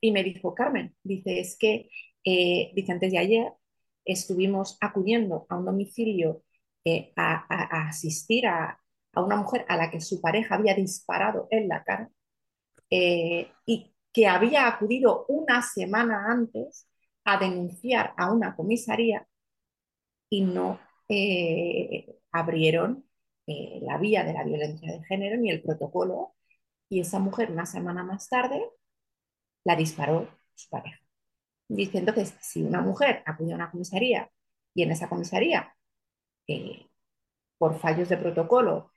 y 0.00 0.12
me 0.12 0.22
dijo, 0.24 0.54
Carmen, 0.54 0.94
dice, 1.02 1.40
es 1.40 1.56
que, 1.58 1.90
dice, 2.24 2.92
antes 2.92 3.12
de 3.12 3.18
ayer 3.18 3.52
estuvimos 4.04 4.76
acudiendo 4.80 5.46
a 5.48 5.56
un 5.58 5.64
domicilio 5.66 6.42
a, 7.16 7.46
a, 7.48 7.88
asistir 7.88 8.46
a, 8.46 8.80
a 9.14 9.22
una 9.22 9.36
mujer 9.36 9.64
a 9.68 9.76
la 9.76 9.90
que 9.90 10.00
su 10.00 10.20
pareja 10.20 10.54
había 10.56 10.74
disparado 10.74 11.48
en 11.50 11.68
la 11.68 11.84
cara 11.84 12.10
eh, 12.90 13.50
y 13.66 13.94
que 14.12 14.26
había 14.26 14.66
acudido 14.68 15.26
una 15.28 15.62
semana 15.62 16.26
antes 16.32 16.88
a 17.24 17.38
denunciar 17.38 18.14
a 18.16 18.32
una 18.32 18.56
comisaría 18.56 19.26
y 20.30 20.42
no 20.42 20.80
eh, 21.08 22.16
abrieron 22.32 23.04
eh, 23.46 23.80
la 23.82 23.98
vía 23.98 24.24
de 24.24 24.32
la 24.34 24.44
violencia 24.44 24.92
de 24.92 25.04
género 25.04 25.36
ni 25.38 25.50
el 25.50 25.62
protocolo 25.62 26.34
y 26.88 27.00
esa 27.00 27.18
mujer 27.18 27.50
una 27.50 27.66
semana 27.66 28.02
más 28.04 28.28
tarde 28.28 28.62
la 29.64 29.76
disparó 29.76 30.28
su 30.54 30.68
pareja. 30.70 30.98
Dice 31.68 31.98
entonces, 31.98 32.34
si 32.40 32.62
una 32.62 32.80
mujer 32.80 33.22
acudió 33.26 33.54
a 33.54 33.56
una 33.56 33.70
comisaría 33.70 34.30
y 34.74 34.82
en 34.82 34.90
esa 34.92 35.08
comisaría, 35.08 35.74
por 37.58 37.78
fallos 37.78 38.08
de 38.08 38.16
protocolo, 38.16 38.92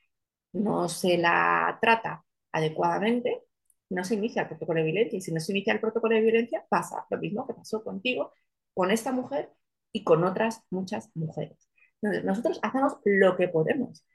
no 0.53 0.87
se 0.89 1.17
la 1.17 1.77
trata 1.81 2.23
adecuadamente, 2.51 3.43
no 3.89 4.03
se 4.03 4.15
inicia 4.15 4.43
el 4.43 4.47
protocolo 4.49 4.79
de 4.79 4.85
violencia. 4.85 5.17
Y 5.17 5.21
si 5.21 5.33
no 5.33 5.39
se 5.39 5.51
inicia 5.51 5.73
el 5.73 5.81
protocolo 5.81 6.15
de 6.15 6.21
violencia, 6.21 6.65
pasa 6.69 7.05
lo 7.09 7.17
mismo 7.17 7.45
que 7.47 7.53
pasó 7.53 7.83
contigo, 7.83 8.33
con 8.73 8.91
esta 8.91 9.11
mujer 9.11 9.51
y 9.91 10.03
con 10.03 10.23
otras 10.23 10.63
muchas 10.69 11.09
mujeres. 11.15 11.69
Entonces, 12.01 12.23
nosotros 12.25 12.59
hacemos 12.63 12.97
lo 13.03 13.35
que 13.35 13.49
podemos 13.49 14.05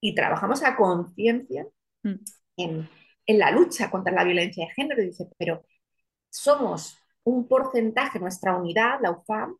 y 0.00 0.14
trabajamos 0.14 0.62
a 0.62 0.76
conciencia 0.76 1.66
mm. 2.02 2.14
en, 2.58 2.88
en, 3.26 3.38
la 3.38 3.50
lucha 3.50 3.90
contra 3.90 4.12
la 4.12 4.24
violencia 4.24 4.66
de 4.66 4.72
género. 4.72 5.02
dice, 5.02 5.28
pero 5.38 5.64
somos 6.30 6.98
un 7.24 7.48
porcentaje, 7.48 8.18
nuestra 8.18 8.56
unidad, 8.56 9.00
la 9.02 9.10
UFAM, 9.12 9.56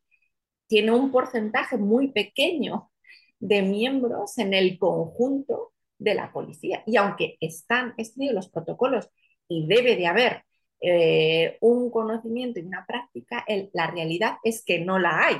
tiene 0.66 0.92
un 0.92 1.10
porcentaje 1.12 1.76
muy 1.76 2.12
pequeño 2.12 2.90
de 3.38 3.62
miembros 3.62 4.38
en 4.38 4.54
el 4.54 4.78
conjunto 4.78 5.72
de 5.98 6.14
la 6.14 6.32
policía. 6.32 6.82
Y 6.86 6.96
aunque 6.96 7.36
están 7.40 7.94
estudiados 7.96 8.36
los 8.36 8.48
protocolos 8.50 9.10
y 9.48 9.66
debe 9.66 9.96
de 9.96 10.06
haber 10.06 10.44
eh, 10.80 11.56
un 11.60 11.90
conocimiento 11.90 12.60
y 12.60 12.64
una 12.64 12.84
práctica, 12.86 13.44
la 13.72 13.86
realidad 13.88 14.36
es 14.44 14.64
que 14.64 14.80
no 14.80 14.98
la 14.98 15.26
hay, 15.26 15.36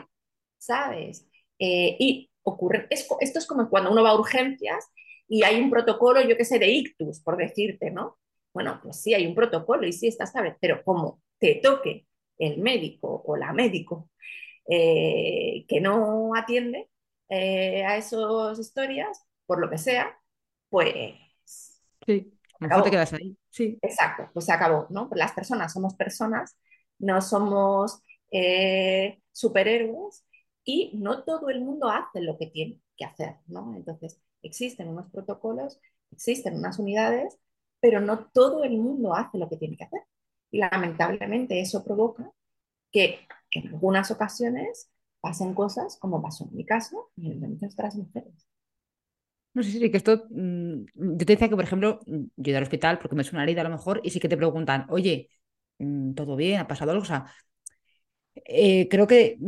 ¿sabes? 0.58 1.28
Eh, 1.58 1.96
y 1.98 2.30
ocurre, 2.42 2.86
esto 2.90 3.18
es 3.20 3.46
como 3.46 3.68
cuando 3.68 3.90
uno 3.90 4.02
va 4.02 4.10
a 4.10 4.18
urgencias 4.18 4.86
y 5.28 5.42
hay 5.42 5.60
un 5.60 5.70
protocolo, 5.70 6.20
yo 6.22 6.36
qué 6.36 6.44
sé, 6.44 6.58
de 6.58 6.68
ictus, 6.68 7.20
por 7.20 7.36
decirte, 7.36 7.90
¿no? 7.90 8.18
Bueno, 8.52 8.80
pues 8.82 9.02
sí, 9.02 9.14
hay 9.14 9.26
un 9.26 9.34
protocolo 9.34 9.86
y 9.86 9.92
sí 9.92 10.08
está, 10.08 10.26
¿sabes? 10.26 10.54
Pero 10.60 10.82
como 10.84 11.22
te 11.38 11.56
toque 11.56 12.06
el 12.38 12.58
médico 12.58 13.22
o 13.26 13.36
la 13.36 13.52
médico 13.52 14.10
eh, 14.68 15.64
que 15.68 15.80
no 15.80 16.32
atiende 16.34 16.88
a 17.28 17.96
esas 17.96 18.58
historias, 18.58 19.26
por 19.46 19.60
lo 19.60 19.70
que 19.70 19.78
sea, 19.78 20.18
pues... 20.68 21.14
Sí, 22.04 22.32
mejor 22.60 22.84
te 22.84 22.90
quedas 22.90 23.12
ahí. 23.12 23.36
Sí. 23.50 23.78
Exacto, 23.82 24.30
pues 24.32 24.44
se 24.44 24.52
acabó, 24.52 24.86
¿no? 24.90 25.08
Las 25.14 25.32
personas 25.32 25.72
somos 25.72 25.94
personas, 25.94 26.56
no 26.98 27.20
somos 27.20 28.02
eh, 28.30 29.20
superhéroes 29.32 30.24
y 30.64 30.92
no 30.98 31.24
todo 31.24 31.48
el 31.48 31.60
mundo 31.60 31.88
hace 31.88 32.20
lo 32.20 32.36
que 32.38 32.46
tiene 32.48 32.80
que 32.96 33.04
hacer, 33.04 33.36
¿no? 33.46 33.74
Entonces, 33.76 34.20
existen 34.42 34.88
unos 34.88 35.10
protocolos, 35.10 35.80
existen 36.10 36.56
unas 36.56 36.78
unidades, 36.78 37.38
pero 37.80 38.00
no 38.00 38.26
todo 38.26 38.64
el 38.64 38.78
mundo 38.78 39.14
hace 39.14 39.38
lo 39.38 39.48
que 39.48 39.56
tiene 39.56 39.76
que 39.76 39.84
hacer. 39.84 40.02
Y 40.50 40.58
lamentablemente 40.58 41.60
eso 41.60 41.84
provoca 41.84 42.32
que 42.92 43.20
en 43.52 43.68
algunas 43.68 44.10
ocasiones 44.10 44.90
pasen 45.20 45.54
cosas 45.54 45.96
como 45.98 46.22
pasó 46.22 46.44
en 46.44 46.56
mi 46.56 46.64
caso 46.64 47.10
y 47.16 47.32
en 47.32 47.58
otras 47.64 47.96
mujeres. 47.96 48.46
No 49.54 49.62
sé, 49.62 49.70
sí, 49.70 49.78
sí, 49.80 49.90
que 49.90 49.96
esto. 49.96 50.26
Mm, 50.30 50.84
yo 50.94 51.18
te 51.18 51.32
decía 51.32 51.48
que, 51.48 51.56
por 51.56 51.64
ejemplo, 51.64 52.00
mm, 52.06 52.24
yo 52.36 52.50
ido 52.50 52.58
al 52.58 52.64
hospital 52.64 52.98
porque 52.98 53.16
me 53.16 53.22
es 53.22 53.32
una 53.32 53.42
herida 53.42 53.62
a 53.62 53.64
lo 53.64 53.70
mejor 53.70 54.00
y 54.04 54.10
sí 54.10 54.20
que 54.20 54.28
te 54.28 54.36
preguntan, 54.36 54.86
oye, 54.90 55.30
mm, 55.78 56.12
¿todo 56.14 56.36
bien? 56.36 56.60
¿Ha 56.60 56.68
pasado 56.68 56.90
algo? 56.90 57.02
O 57.02 57.06
sea, 57.06 57.26
eh, 58.34 58.88
creo 58.88 59.06
que 59.06 59.38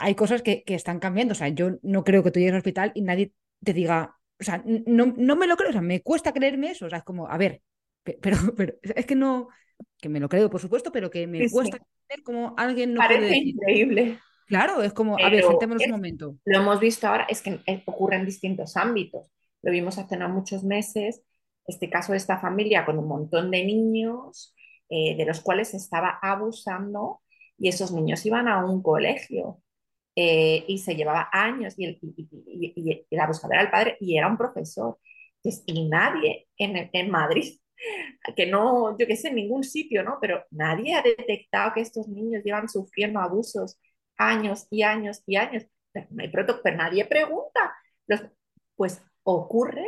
hay 0.00 0.14
cosas 0.14 0.42
que, 0.42 0.64
están 0.66 0.98
cambiando. 0.98 1.32
O 1.32 1.34
sea, 1.34 1.48
yo 1.48 1.78
no 1.82 2.04
creo 2.04 2.22
que 2.22 2.30
tú 2.30 2.40
llegues 2.40 2.52
al 2.54 2.58
hospital 2.58 2.92
y 2.94 3.02
nadie 3.02 3.32
te 3.64 3.72
diga, 3.72 4.16
o 4.42 4.44
sea, 4.44 4.62
no, 4.66 5.06
no 5.16 5.36
me 5.36 5.46
lo 5.46 5.56
creo, 5.56 5.70
o 5.70 5.72
sea, 5.72 5.80
me 5.80 6.02
cuesta 6.02 6.32
creerme 6.32 6.70
eso. 6.70 6.86
O 6.86 6.90
sea, 6.90 6.98
es 6.98 7.04
como, 7.04 7.28
a 7.28 7.36
ver, 7.38 7.62
pero, 8.02 8.36
pero 8.56 8.74
es 8.82 9.06
que 9.06 9.14
no, 9.14 9.48
que 9.98 10.08
me 10.08 10.20
lo 10.20 10.28
creo, 10.28 10.50
por 10.50 10.60
supuesto, 10.60 10.92
pero 10.92 11.10
que 11.10 11.26
me 11.26 11.48
cuesta 11.48 11.78
creer 12.06 12.22
como 12.22 12.54
alguien 12.56 12.94
no 12.94 12.98
Parece 12.98 13.36
increíble. 13.36 14.18
Claro, 14.46 14.82
es 14.82 14.92
como, 14.92 15.16
a 15.18 15.30
ver, 15.30 15.44
sentémonos 15.44 15.84
un 15.86 15.92
momento. 15.92 16.36
Lo 16.44 16.58
hemos 16.58 16.78
visto 16.78 17.08
ahora, 17.08 17.26
es 17.30 17.40
que 17.40 17.60
ocurre 17.86 18.16
en 18.16 18.26
distintos 18.26 18.76
ámbitos 18.76 19.32
lo 19.62 19.70
vimos 19.70 19.98
hace 19.98 20.16
no 20.16 20.28
muchos 20.28 20.64
meses, 20.64 21.22
este 21.66 21.88
caso 21.88 22.12
de 22.12 22.18
esta 22.18 22.38
familia 22.38 22.84
con 22.84 22.98
un 22.98 23.08
montón 23.08 23.50
de 23.50 23.64
niños 23.64 24.54
eh, 24.90 25.16
de 25.16 25.24
los 25.24 25.40
cuales 25.40 25.68
se 25.68 25.76
estaba 25.76 26.18
abusando 26.20 27.20
y 27.56 27.68
esos 27.68 27.92
niños 27.92 28.26
iban 28.26 28.48
a 28.48 28.64
un 28.64 28.82
colegio 28.82 29.61
eh, 30.16 30.64
y 30.68 30.78
se 30.78 30.94
llevaba 30.94 31.28
años 31.32 31.74
y 31.78 31.86
el, 31.86 31.98
y, 32.02 33.06
el 33.10 33.20
abusador 33.20 33.54
era 33.54 33.62
el 33.64 33.70
padre 33.70 33.96
y 34.00 34.18
era 34.18 34.28
un 34.28 34.36
profesor. 34.36 34.98
y 35.66 35.88
nadie 35.88 36.48
en, 36.56 36.90
en 36.92 37.10
Madrid, 37.10 37.58
que 38.36 38.46
no, 38.46 38.96
yo 38.98 39.06
qué 39.06 39.16
sé, 39.16 39.28
en 39.28 39.36
ningún 39.36 39.64
sitio, 39.64 40.02
¿no? 40.04 40.18
Pero 40.20 40.44
nadie 40.50 40.94
ha 40.94 41.02
detectado 41.02 41.72
que 41.74 41.80
estos 41.80 42.08
niños 42.08 42.44
llevan 42.44 42.68
sufriendo 42.68 43.20
abusos 43.20 43.78
años 44.16 44.66
y 44.70 44.82
años 44.82 45.22
y 45.26 45.36
años. 45.36 45.64
Pero, 45.92 46.06
no 46.10 46.22
hay 46.22 46.28
pero 46.30 46.76
nadie 46.76 47.04
pregunta. 47.06 47.74
Los, 48.06 48.22
pues 48.76 49.02
ocurre 49.24 49.86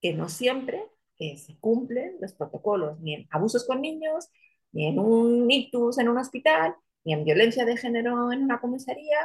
que 0.00 0.12
no 0.14 0.28
siempre 0.28 0.84
se 1.18 1.56
cumplen 1.60 2.16
los 2.20 2.32
protocolos, 2.34 2.98
ni 3.00 3.14
en 3.14 3.28
abusos 3.30 3.66
con 3.66 3.80
niños, 3.80 4.28
ni 4.72 4.88
en 4.88 4.98
un 4.98 5.50
ictus 5.50 5.98
en 5.98 6.08
un 6.08 6.18
hospital, 6.18 6.74
ni 7.04 7.12
en 7.12 7.24
violencia 7.24 7.64
de 7.64 7.76
género 7.76 8.32
en 8.32 8.42
una 8.42 8.60
comisaría, 8.60 9.18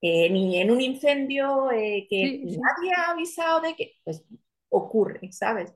eh, 0.00 0.30
ni 0.30 0.58
en 0.60 0.70
un 0.70 0.80
incendio 0.80 1.70
eh, 1.72 2.06
que 2.08 2.40
nadie 2.44 2.92
ha 2.96 3.10
avisado 3.12 3.60
de 3.60 3.74
que, 3.74 3.94
pues 4.04 4.24
ocurre, 4.68 5.32
¿sabes? 5.32 5.74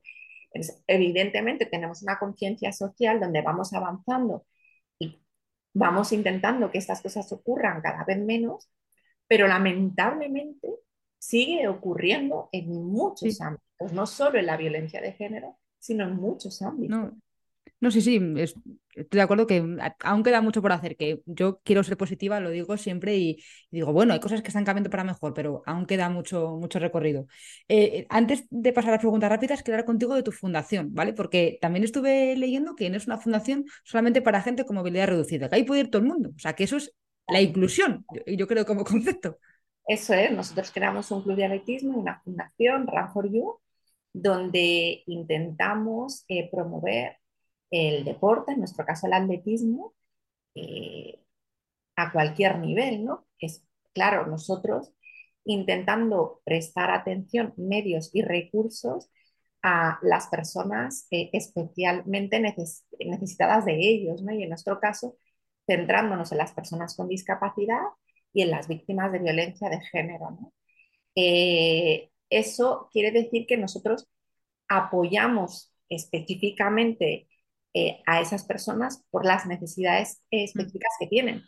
evidentemente 0.87 1.67
tenemos 1.67 2.03
una 2.03 2.19
conciencia 2.19 2.73
social 2.73 3.19
donde 3.19 3.43
vamos 3.43 3.73
avanzando 3.73 4.47
y 5.01 5.21
vamos 5.73 6.13
intentando 6.13 6.71
que 6.71 6.79
estas 6.79 7.03
cosas 7.03 7.31
ocurran 7.33 7.83
cada 7.83 8.05
vez 8.05 8.19
menos, 8.19 8.71
pero 9.27 9.49
lamentablemente 9.49 10.69
sigue 11.19 11.67
ocurriendo 11.67 12.49
en 12.53 12.69
muchos 12.71 13.41
ámbitos, 13.41 13.93
no 13.93 14.07
solo 14.07 14.39
en 14.39 14.47
la 14.47 14.57
violencia 14.57 15.01
de 15.01 15.13
género, 15.13 15.59
sino 15.79 16.05
en 16.05 16.15
muchos 16.17 16.63
ámbitos. 16.63 16.99
No. 16.99 17.21
No, 17.85 17.91
sí, 17.91 18.01
sí, 18.01 18.19
es- 18.37 18.55
estoy 18.95 19.19
de 19.19 19.23
acuerdo 19.23 19.47
que 19.47 19.63
aún 20.01 20.23
queda 20.23 20.41
mucho 20.41 20.63
por 20.63 20.73
hacer, 20.73 20.97
que 20.97 21.23
yo 21.27 21.61
quiero 21.65 21.83
ser 21.85 21.97
positiva, 21.97 22.41
lo 22.41 22.51
digo 22.51 22.77
siempre 22.77 23.17
y, 23.17 23.31
y 23.71 23.77
digo, 23.79 23.93
bueno, 23.93 24.13
hay 24.15 24.21
cosas 24.21 24.41
que 24.43 24.49
están 24.49 24.65
cambiando 24.65 24.91
para 24.91 25.05
mejor, 25.05 25.35
pero 25.35 25.63
aún 25.67 25.87
queda 25.87 26.09
mucho, 26.09 26.57
mucho 26.61 26.79
recorrido. 26.79 27.27
Eh, 27.69 27.85
eh, 28.01 28.07
antes 28.11 28.45
de 28.51 28.73
pasar 28.73 28.91
a 28.91 28.93
las 28.95 29.01
preguntas 29.01 29.29
rápidas, 29.31 29.63
quiero 29.63 29.77
hablar 29.77 29.87
contigo 29.87 30.15
de 30.15 30.23
tu 30.23 30.33
fundación, 30.33 30.95
¿vale? 30.95 31.13
Porque 31.13 31.59
también 31.61 31.85
estuve 31.85 32.37
leyendo 32.37 32.75
que 32.77 32.89
no 32.91 32.97
es 32.97 33.07
una 33.07 33.19
fundación 33.19 33.65
solamente 33.85 34.23
para 34.23 34.41
gente 34.43 34.65
con 34.65 34.77
movilidad 34.77 35.09
reducida, 35.09 35.49
que 35.49 35.57
ahí 35.57 35.65
puede 35.65 35.83
ir 35.83 35.91
todo 35.91 36.03
el 36.03 36.09
mundo, 36.09 36.31
o 36.37 36.39
sea, 36.39 36.55
que 36.55 36.65
eso 36.65 36.77
es 36.77 36.95
la 37.29 37.41
inclusión, 37.43 38.07
yo, 38.11 38.23
yo 38.27 38.47
creo 38.47 38.65
como 38.67 38.85
concepto. 38.85 39.39
Eso 39.87 40.15
es, 40.15 40.31
nosotros 40.33 40.71
creamos 40.73 41.11
un 41.11 41.23
club 41.23 41.37
de 41.37 41.45
atletismo 41.45 41.93
y 41.95 41.97
una 42.01 42.21
fundación, 42.23 42.87
Run 42.87 43.11
for 43.13 43.31
You, 43.31 43.59
donde 44.13 45.03
intentamos 45.07 46.25
eh, 46.29 46.51
promover 46.51 47.19
el 47.75 48.05
deporte, 48.05 48.53
en 48.53 48.61
nuestro 48.61 48.87
caso 48.87 49.07
el 49.07 49.15
atletismo, 49.15 49.95
eh, 50.55 51.21
a 51.97 52.13
cualquier 52.13 52.59
nivel, 52.59 53.05
¿no? 53.05 53.27
Es 53.39 53.65
claro, 53.93 54.27
nosotros 54.27 54.93
intentando 55.45 56.41
prestar 56.45 56.91
atención, 56.91 57.55
medios 57.57 58.11
y 58.15 58.23
recursos 58.23 59.11
a 59.63 59.99
las 60.03 60.29
personas 60.29 61.07
eh, 61.11 61.31
especialmente 61.33 62.41
neces 62.41 62.87
necesitadas 62.99 63.65
de 63.65 63.75
ellos, 63.77 64.23
¿no? 64.23 64.33
Y 64.33 64.43
en 64.45 64.51
nuestro 64.51 64.81
caso, 64.81 65.17
centrándonos 65.67 66.33
en 66.33 66.39
las 66.39 66.53
personas 66.53 66.97
con 66.97 67.09
discapacidad 67.09 67.81
y 68.33 68.43
en 68.43 68.51
las 68.51 68.69
víctimas 68.69 69.13
de 69.13 69.21
violencia 69.21 69.69
de 69.71 69.81
género, 69.81 70.31
¿no? 70.31 70.53
Eh, 71.17 72.11
eso 72.31 72.89
quiere 72.93 73.13
decir 73.13 73.47
que 73.47 73.57
nosotros 73.57 74.09
apoyamos 74.69 75.73
específicamente 75.89 77.29
eh, 77.75 78.03
a 78.07 78.21
esas 78.21 78.45
personas 78.45 79.05
por 79.11 79.25
las 79.27 79.47
necesidades 79.47 80.23
eh, 80.31 80.45
Mm, 80.45 80.45
específicas 80.45 80.93
que 80.99 81.07
tienen, 81.09 81.43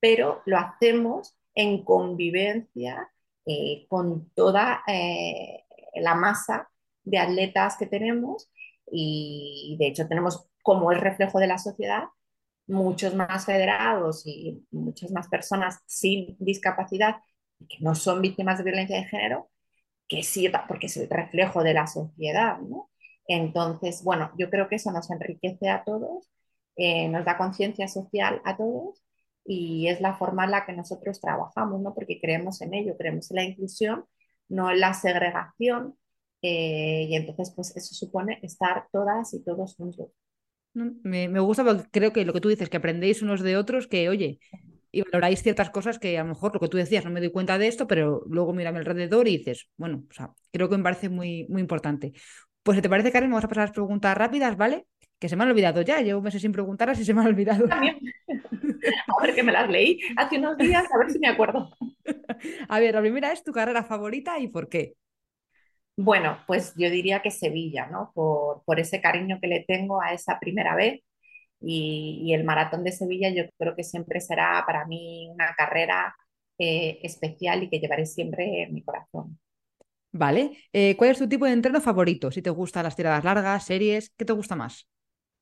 pero 0.00 0.42
lo 0.46 0.58
hacemos 0.58 1.36
en 1.54 1.84
convivencia 1.84 3.10
eh, 3.46 3.86
con 3.88 4.30
toda 4.30 4.82
eh, 4.86 5.64
la 5.96 6.14
masa 6.14 6.70
de 7.04 7.18
atletas 7.18 7.76
que 7.78 7.86
tenemos. 7.86 8.50
Y 8.90 9.76
de 9.78 9.88
hecho 9.88 10.08
tenemos 10.08 10.48
como 10.62 10.92
el 10.92 11.00
reflejo 11.00 11.38
de 11.40 11.46
la 11.48 11.58
sociedad 11.58 12.04
muchos 12.66 13.14
más 13.14 13.46
federados 13.46 14.26
y 14.26 14.66
muchas 14.70 15.10
más 15.10 15.28
personas 15.28 15.80
sin 15.86 16.36
discapacidad 16.38 17.16
que 17.68 17.78
no 17.80 17.94
son 17.94 18.22
víctimas 18.22 18.58
de 18.58 18.64
violencia 18.64 18.96
de 18.96 19.04
género 19.04 19.50
que 20.08 20.22
sirva, 20.22 20.66
porque 20.68 20.86
es 20.86 20.96
el 20.98 21.08
reflejo 21.10 21.62
de 21.62 21.74
la 21.74 21.86
sociedad, 21.86 22.58
¿no? 22.60 22.90
Entonces, 23.28 24.02
bueno, 24.04 24.30
yo 24.38 24.50
creo 24.50 24.68
que 24.68 24.76
eso 24.76 24.92
nos 24.92 25.10
enriquece 25.10 25.68
a 25.70 25.84
todos, 25.84 26.30
eh, 26.76 27.08
nos 27.08 27.24
da 27.24 27.38
conciencia 27.38 27.88
social 27.88 28.40
a 28.44 28.56
todos 28.56 29.02
y 29.44 29.88
es 29.88 30.00
la 30.00 30.14
forma 30.16 30.44
en 30.44 30.50
la 30.52 30.66
que 30.66 30.72
nosotros 30.72 31.20
trabajamos, 31.20 31.80
¿no? 31.80 31.94
Porque 31.94 32.20
creemos 32.20 32.60
en 32.60 32.74
ello, 32.74 32.96
creemos 32.98 33.30
en 33.30 33.36
la 33.36 33.44
inclusión, 33.44 34.04
no 34.48 34.70
en 34.70 34.80
la 34.80 34.94
segregación, 34.94 35.96
eh, 36.42 37.06
y 37.08 37.14
entonces, 37.16 37.52
pues 37.56 37.74
eso 37.76 37.94
supone 37.94 38.38
estar 38.42 38.88
todas 38.92 39.32
y 39.34 39.42
todos 39.42 39.76
juntos. 39.76 40.08
Me, 40.74 41.28
me 41.28 41.40
gusta 41.40 41.64
porque 41.64 41.84
creo 41.90 42.12
que 42.12 42.24
lo 42.24 42.32
que 42.32 42.40
tú 42.40 42.48
dices, 42.48 42.68
que 42.68 42.76
aprendéis 42.76 43.22
unos 43.22 43.42
de 43.42 43.56
otros, 43.56 43.86
que 43.86 44.08
oye, 44.08 44.40
y 44.90 45.02
valoráis 45.02 45.42
ciertas 45.42 45.70
cosas 45.70 45.98
que 45.98 46.18
a 46.18 46.22
lo 46.22 46.30
mejor 46.30 46.54
lo 46.54 46.60
que 46.60 46.68
tú 46.68 46.76
decías, 46.76 47.04
no 47.04 47.10
me 47.10 47.20
doy 47.20 47.30
cuenta 47.30 47.58
de 47.58 47.68
esto, 47.68 47.86
pero 47.86 48.22
luego 48.28 48.52
mira 48.52 48.70
a 48.70 48.76
alrededor 48.76 49.26
y 49.28 49.38
dices, 49.38 49.68
bueno, 49.76 50.04
o 50.08 50.12
sea, 50.14 50.32
creo 50.52 50.68
que 50.68 50.76
me 50.76 50.84
parece 50.84 51.08
muy, 51.08 51.46
muy 51.48 51.60
importante. 51.62 52.12
Pues 52.64 52.76
si 52.76 52.82
te 52.82 52.88
parece, 52.88 53.12
Karen, 53.12 53.30
vamos 53.30 53.44
a 53.44 53.48
pasar 53.48 53.62
a 53.62 53.66
las 53.66 53.72
preguntas 53.72 54.16
rápidas, 54.16 54.56
¿vale? 54.56 54.86
Que 55.18 55.28
se 55.28 55.36
me 55.36 55.44
han 55.44 55.50
olvidado 55.50 55.82
ya, 55.82 56.00
llevo 56.00 56.22
meses 56.22 56.40
sin 56.40 56.50
preguntarlas 56.50 56.98
y 56.98 57.04
se 57.04 57.12
me 57.12 57.20
han 57.20 57.26
olvidado. 57.28 57.68
También, 57.68 57.98
a 58.26 59.22
ver 59.22 59.34
que 59.34 59.42
me 59.42 59.52
las 59.52 59.68
leí 59.68 60.00
hace 60.16 60.38
unos 60.38 60.56
días, 60.56 60.84
a 60.90 60.98
ver 60.98 61.10
si 61.10 61.18
me 61.18 61.28
acuerdo. 61.28 61.70
A 62.68 62.80
ver, 62.80 62.94
la 62.94 63.02
primera 63.02 63.32
es 63.32 63.44
tu 63.44 63.52
carrera 63.52 63.84
favorita 63.84 64.38
y 64.38 64.48
por 64.48 64.68
qué. 64.68 64.94
Bueno, 65.96 66.38
pues 66.46 66.74
yo 66.76 66.90
diría 66.90 67.20
que 67.20 67.30
Sevilla, 67.30 67.86
¿no? 67.86 68.10
Por, 68.14 68.64
por 68.64 68.80
ese 68.80 69.00
cariño 69.00 69.38
que 69.40 69.46
le 69.46 69.64
tengo 69.66 70.00
a 70.02 70.12
esa 70.12 70.40
primera 70.40 70.74
vez 70.74 71.02
y, 71.60 72.22
y 72.24 72.34
el 72.34 72.44
maratón 72.44 72.82
de 72.82 72.92
Sevilla 72.92 73.30
yo 73.30 73.44
creo 73.58 73.76
que 73.76 73.84
siempre 73.84 74.20
será 74.20 74.64
para 74.66 74.86
mí 74.86 75.28
una 75.30 75.54
carrera 75.56 76.14
eh, 76.58 76.98
especial 77.02 77.62
y 77.62 77.70
que 77.70 77.78
llevaré 77.80 78.06
siempre 78.06 78.62
en 78.62 78.74
mi 78.74 78.82
corazón. 78.82 79.38
Vale, 80.14 80.56
eh, 80.72 80.96
¿cuál 80.96 81.10
es 81.10 81.18
tu 81.18 81.28
tipo 81.28 81.44
de 81.44 81.52
entreno 81.52 81.80
favorito? 81.80 82.30
Si 82.30 82.40
te 82.42 82.48
gustan 82.50 82.84
las 82.84 82.96
tiradas 82.96 83.22
largas, 83.24 83.64
series, 83.66 84.10
¿qué 84.16 84.24
te 84.24 84.32
gusta 84.32 84.56
más? 84.56 84.88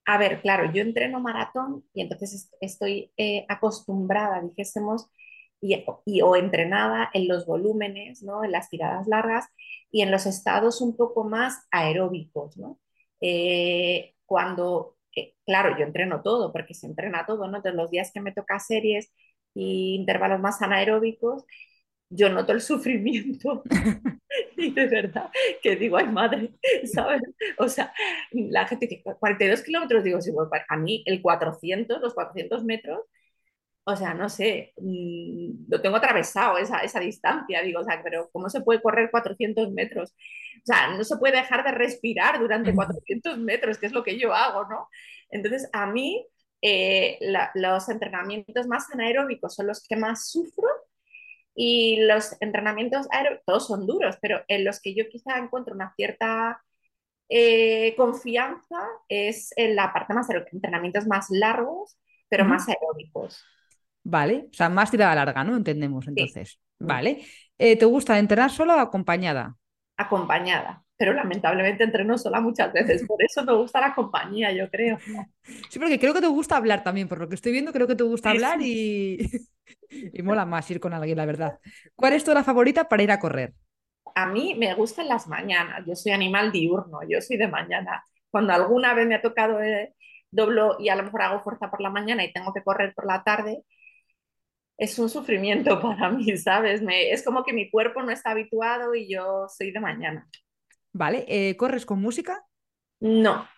A 0.05 0.19
ver, 0.19 0.41
claro, 0.43 0.73
yo 0.73 0.83
entreno 0.83 1.21
maratón 1.21 1.85
y 1.95 2.03
entonces 2.03 2.35
est- 2.35 2.55
estoy 2.61 3.13
eh, 3.17 3.47
acostumbrada, 3.49 4.41
dijésemos, 4.43 5.09
y, 5.61 5.85
y- 6.07 6.23
o 6.23 6.35
entrenada 6.37 7.09
en 7.15 7.29
los 7.29 7.47
volúmenes, 7.47 8.23
¿no? 8.23 8.43
En 8.45 8.51
las 8.53 8.69
tiradas 8.69 9.07
largas 9.07 9.47
y 9.93 10.03
en 10.03 10.11
los 10.11 10.27
estados 10.27 10.81
un 10.81 10.97
poco 10.97 11.23
más 11.25 11.67
aeróbicos, 11.71 12.57
¿no? 12.57 12.81
Eh, 13.21 14.15
cuando, 14.27 14.97
claro, 15.47 15.79
yo 15.79 15.85
entreno 15.85 16.23
todo, 16.23 16.53
porque 16.53 16.75
se 16.75 16.87
entrena 16.87 17.25
todo, 17.27 17.47
¿no? 17.49 17.59
Entonces 17.59 17.77
los 17.77 17.91
días 17.91 18.11
que 18.13 18.21
me 18.21 18.33
toca 18.33 18.59
series 18.59 19.13
y 19.55 19.95
intervalos 19.97 20.41
más 20.41 20.63
anaeróbicos, 20.63 21.45
yo 22.11 22.29
noto 22.31 22.53
el 22.53 22.61
sufrimiento 22.63 23.69
y 24.57 24.73
de 24.73 24.87
verdad 24.87 25.31
que 25.63 25.77
digo, 25.77 25.97
ay 25.97 26.07
madre, 26.09 26.53
¿sabes? 26.93 27.23
O 27.59 27.69
sea, 27.69 27.93
la 28.33 28.67
gente 28.67 28.87
dice 28.87 29.03
42 29.19 29.63
kilómetros, 29.63 30.05
digo, 30.05 30.21
sí, 30.21 30.31
bueno, 30.33 30.51
a 30.69 30.77
mí 30.77 31.03
el 31.07 31.23
400, 31.23 32.01
los 32.01 32.15
400 32.15 32.65
metros, 32.65 33.01
o 33.85 33.97
sea, 33.97 34.15
no 34.15 34.29
sé, 34.29 34.73
mm, 34.79 35.67
lo 35.71 35.81
tengo 35.83 35.97
atravesado 35.97 36.59
esa, 36.59 36.79
esa 36.81 37.01
distancia, 37.01 37.63
digo, 37.63 37.81
o 37.81 37.85
sea, 37.85 38.01
pero 38.05 38.31
¿cómo 38.33 38.49
se 38.51 38.61
puede 38.63 38.81
correr 38.83 39.11
400 39.11 39.71
metros? 39.73 40.11
O 40.13 40.67
sea, 40.67 40.97
no 40.97 41.03
se 41.05 41.17
puede 41.17 41.37
dejar 41.39 41.65
de 41.65 41.73
respirar 41.73 42.39
durante 42.39 42.75
400 42.75 43.39
metros, 43.39 43.79
que 43.79 43.87
es 43.87 43.93
lo 43.93 44.05
que 44.05 44.19
yo 44.19 44.35
hago, 44.35 44.65
¿no? 44.69 44.89
Entonces, 45.31 45.69
a 45.73 45.87
mí, 45.87 46.27
eh, 46.63 47.19
la- 47.23 47.51
los 47.55 47.89
entrenamientos 47.89 48.67
más 48.69 48.89
anaeróbicos 48.93 49.55
son 49.57 49.67
los 49.67 49.85
que 49.87 49.97
más 49.97 50.31
sufro 50.31 50.69
y 51.55 52.01
los 52.05 52.37
entrenamientos 52.41 53.07
aeróbicos, 53.11 53.45
todos 53.45 53.67
son 53.67 53.87
duros, 53.87 54.17
pero 54.21 54.43
en 54.49 54.65
los 54.65 54.81
que 54.81 54.95
yo 54.95 55.05
quizá 55.09 55.39
encuentro 55.39 55.75
una 55.75 55.93
cierta 55.95 56.63
eh, 57.29 57.95
confianza 57.97 58.79
es 59.09 59.53
en 59.57 59.77
la 59.77 59.93
parte 59.93 60.15
más 60.15 60.29
aeróbica, 60.29 60.51
entrenamientos 60.53 61.07
más 61.07 61.27
largos, 61.31 61.99
pero 62.29 62.45
más 62.45 62.69
aeróbicos. 62.69 63.45
Vale, 64.05 64.47
o 64.51 64.55
sea, 64.55 64.69
más 64.69 64.91
tirada 64.91 65.15
larga, 65.15 65.45
¿no? 65.45 65.57
Entendemos 65.57 66.09
entonces. 66.09 66.59
Vale. 66.79 67.25
Eh, 67.59 67.77
¿te 67.77 67.85
gusta 67.85 68.19
entrenar 68.19 68.51
sola 68.51 68.77
o 68.77 68.81
acompañada? 68.81 69.57
acompañada, 69.97 70.85
pero 70.97 71.13
lamentablemente 71.13 71.85
entreno 71.85 72.19
sola 72.19 72.41
muchas 72.41 72.73
veces, 72.73 73.05
por 73.07 73.23
eso 73.23 73.45
me 73.45 73.55
gusta 73.55 73.81
la 73.81 73.95
compañía, 73.95 74.53
yo 74.53 74.69
creo. 74.71 74.99
Sí, 75.71 75.81
porque 75.81 75.99
creo 75.99 76.15
que 76.15 76.21
te 76.21 76.29
gusta 76.29 76.57
hablar 76.57 76.85
también, 76.85 77.09
por 77.09 77.19
lo 77.19 77.29
que 77.29 77.35
estoy 77.35 77.51
viendo, 77.51 77.73
creo 77.73 77.89
que 77.89 77.97
te 77.97 78.05
gusta 78.05 78.31
hablar 78.31 78.61
y, 78.63 79.19
y 80.13 80.23
mola 80.23 80.45
más 80.45 80.71
ir 80.71 80.81
con 80.81 80.93
alguien, 80.93 81.17
la 81.17 81.27
verdad. 81.27 81.59
¿Cuál 81.95 82.15
es 82.15 82.25
tu 82.25 82.31
hora 82.31 82.45
favorita 82.45 82.89
para 82.89 83.03
ir 83.03 83.11
a 83.11 83.19
correr? 83.19 83.55
A 84.15 84.27
mí 84.27 84.55
me 84.55 84.75
gustan 84.75 85.09
las 85.09 85.27
mañanas, 85.27 85.85
yo 85.87 85.95
soy 85.95 86.13
animal 86.13 86.53
diurno, 86.53 87.01
yo 87.09 87.21
soy 87.21 87.37
de 87.37 87.49
mañana. 87.49 88.05
Cuando 88.31 88.53
alguna 88.53 88.95
vez 88.95 89.07
me 89.07 89.15
ha 89.15 89.23
tocado 89.23 89.61
eh, 89.63 89.95
doblo 90.31 90.77
y 90.79 90.89
a 90.89 90.97
lo 90.97 91.05
mejor 91.05 91.23
hago 91.23 91.43
fuerza 91.43 91.71
por 91.71 91.81
la 91.81 91.91
mañana 91.91 92.25
y 92.25 92.33
tengo 92.33 92.53
que 92.53 92.63
correr 92.63 92.95
por 92.95 93.07
la 93.07 93.23
tarde, 93.23 93.63
es 94.77 94.99
un 94.99 95.09
sufrimiento 95.09 95.81
para 95.83 96.11
mí, 96.11 96.37
¿sabes? 96.37 96.83
Me, 96.83 97.13
es 97.13 97.25
como 97.25 97.45
que 97.45 97.53
mi 97.53 97.71
cuerpo 97.71 98.03
no 98.03 98.11
está 98.11 98.31
habituado 98.31 98.95
y 98.95 99.13
yo 99.13 99.47
soy 99.49 99.71
de 99.71 99.81
mañana. 99.81 100.29
Vale, 100.93 101.25
eh, 101.29 101.57
¿corres 101.57 101.87
con 101.87 102.01
música? 102.01 102.45
No, 103.01 103.49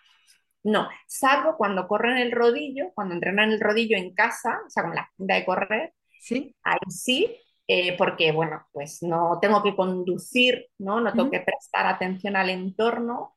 no, 0.65 0.89
salvo 1.05 1.57
cuando 1.57 1.87
corro 1.87 2.09
en 2.09 2.17
el 2.17 2.31
rodillo, 2.31 2.91
cuando 2.95 3.13
entreno 3.13 3.43
en 3.43 3.51
el 3.51 3.59
rodillo 3.59 3.97
en 3.97 4.15
casa, 4.15 4.61
o 4.65 4.69
sea, 4.71 4.81
como 4.81 4.95
la 4.95 5.11
de 5.15 5.45
correr, 5.45 5.93
Sí. 6.25 6.55
ahí 6.63 6.79
sí, 6.89 7.37
eh, 7.67 7.95
porque 7.97 8.31
bueno, 8.31 8.65
pues 8.73 9.03
no 9.03 9.39
tengo 9.41 9.61
que 9.63 9.75
conducir, 9.75 10.67
¿no? 10.79 10.99
No 11.01 11.13
tengo 11.13 11.29
que 11.29 11.41
prestar 11.41 11.85
atención 11.87 12.35
al 12.35 12.49
entorno 12.49 13.33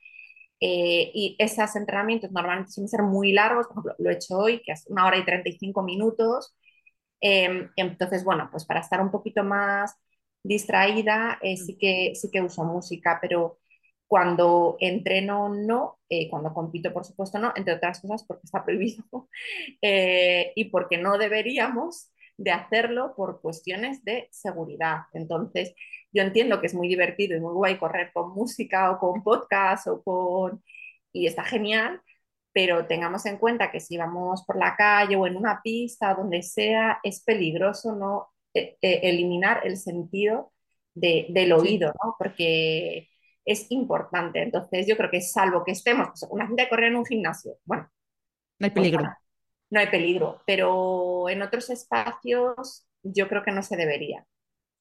eh, 0.60 1.10
y 1.14 1.36
esos 1.38 1.76
entrenamientos 1.76 2.32
normalmente 2.32 2.72
suelen 2.72 2.88
ser 2.88 3.02
muy 3.02 3.32
largos, 3.32 3.66
por 3.66 3.74
ejemplo, 3.74 3.94
lo 3.98 4.10
he 4.10 4.14
hecho 4.14 4.38
hoy, 4.38 4.62
que 4.64 4.72
es 4.72 4.86
una 4.88 5.06
hora 5.06 5.18
y 5.18 5.24
35 5.24 5.82
minutos, 5.82 6.56
eh, 7.20 7.68
entonces, 7.76 8.24
bueno, 8.24 8.48
pues 8.50 8.64
para 8.64 8.80
estar 8.80 9.00
un 9.02 9.10
poquito 9.10 9.44
más 9.44 9.94
distraída, 10.42 11.38
eh, 11.42 11.56
sí 11.56 11.76
que, 11.78 12.14
sí 12.14 12.30
que 12.30 12.42
uso 12.42 12.64
música, 12.64 13.18
pero 13.20 13.58
cuando 14.08 14.76
entreno 14.80 15.50
no, 15.50 15.98
eh, 16.08 16.30
cuando 16.30 16.54
compito 16.54 16.92
por 16.92 17.04
supuesto 17.04 17.38
no, 17.38 17.52
entre 17.56 17.74
otras 17.74 18.00
cosas 18.00 18.24
porque 18.26 18.42
está 18.44 18.64
prohibido 18.64 19.04
eh, 19.82 20.52
y 20.56 20.66
porque 20.70 20.96
no 20.98 21.18
deberíamos 21.18 22.10
de 22.38 22.52
hacerlo 22.52 23.14
por 23.16 23.40
cuestiones 23.42 24.04
de 24.04 24.28
seguridad. 24.30 25.02
Entonces, 25.12 25.74
yo 26.12 26.22
entiendo 26.22 26.60
que 26.60 26.68
es 26.68 26.74
muy 26.74 26.88
divertido 26.88 27.36
y 27.36 27.40
muy 27.40 27.52
guay 27.52 27.78
correr 27.78 28.12
con 28.14 28.32
música 28.32 28.92
o 28.92 28.98
con 28.98 29.22
podcast 29.22 29.88
o 29.88 30.02
con... 30.02 30.62
y 31.12 31.26
está 31.26 31.44
genial, 31.44 32.00
pero 32.52 32.86
tengamos 32.86 33.26
en 33.26 33.38
cuenta 33.38 33.70
que 33.70 33.80
si 33.80 33.96
vamos 33.98 34.44
por 34.46 34.56
la 34.58 34.76
calle 34.76 35.16
o 35.16 35.26
en 35.26 35.36
una 35.36 35.60
pista, 35.62 36.14
donde 36.14 36.42
sea, 36.42 37.00
es 37.02 37.22
peligroso 37.24 37.94
no 37.96 38.28
eh, 38.54 38.78
eh, 38.82 39.00
eliminar 39.04 39.66
el 39.66 39.76
sentido 39.76 40.52
de, 40.94 41.26
del 41.30 41.52
oído, 41.52 41.92
¿no? 42.02 42.16
Porque 42.18 43.08
es 43.44 43.70
importante. 43.70 44.42
Entonces, 44.42 44.86
yo 44.86 44.96
creo 44.96 45.10
que 45.10 45.20
salvo 45.20 45.64
que 45.64 45.72
estemos, 45.72 46.08
pues, 46.08 46.26
una 46.30 46.46
gente 46.46 46.62
de 46.62 46.68
correr 46.68 46.88
en 46.88 46.96
un 46.96 47.06
gimnasio, 47.06 47.58
bueno, 47.64 47.90
no 48.58 48.64
hay 48.66 48.70
pues 48.70 48.90
peligro. 48.90 49.04
No 49.70 49.80
hay 49.80 49.88
peligro, 49.88 50.40
pero 50.46 51.28
en 51.28 51.42
otros 51.42 51.70
espacios 51.70 52.86
yo 53.02 53.28
creo 53.28 53.42
que 53.42 53.52
no 53.52 53.62
se 53.62 53.76
debería. 53.76 54.24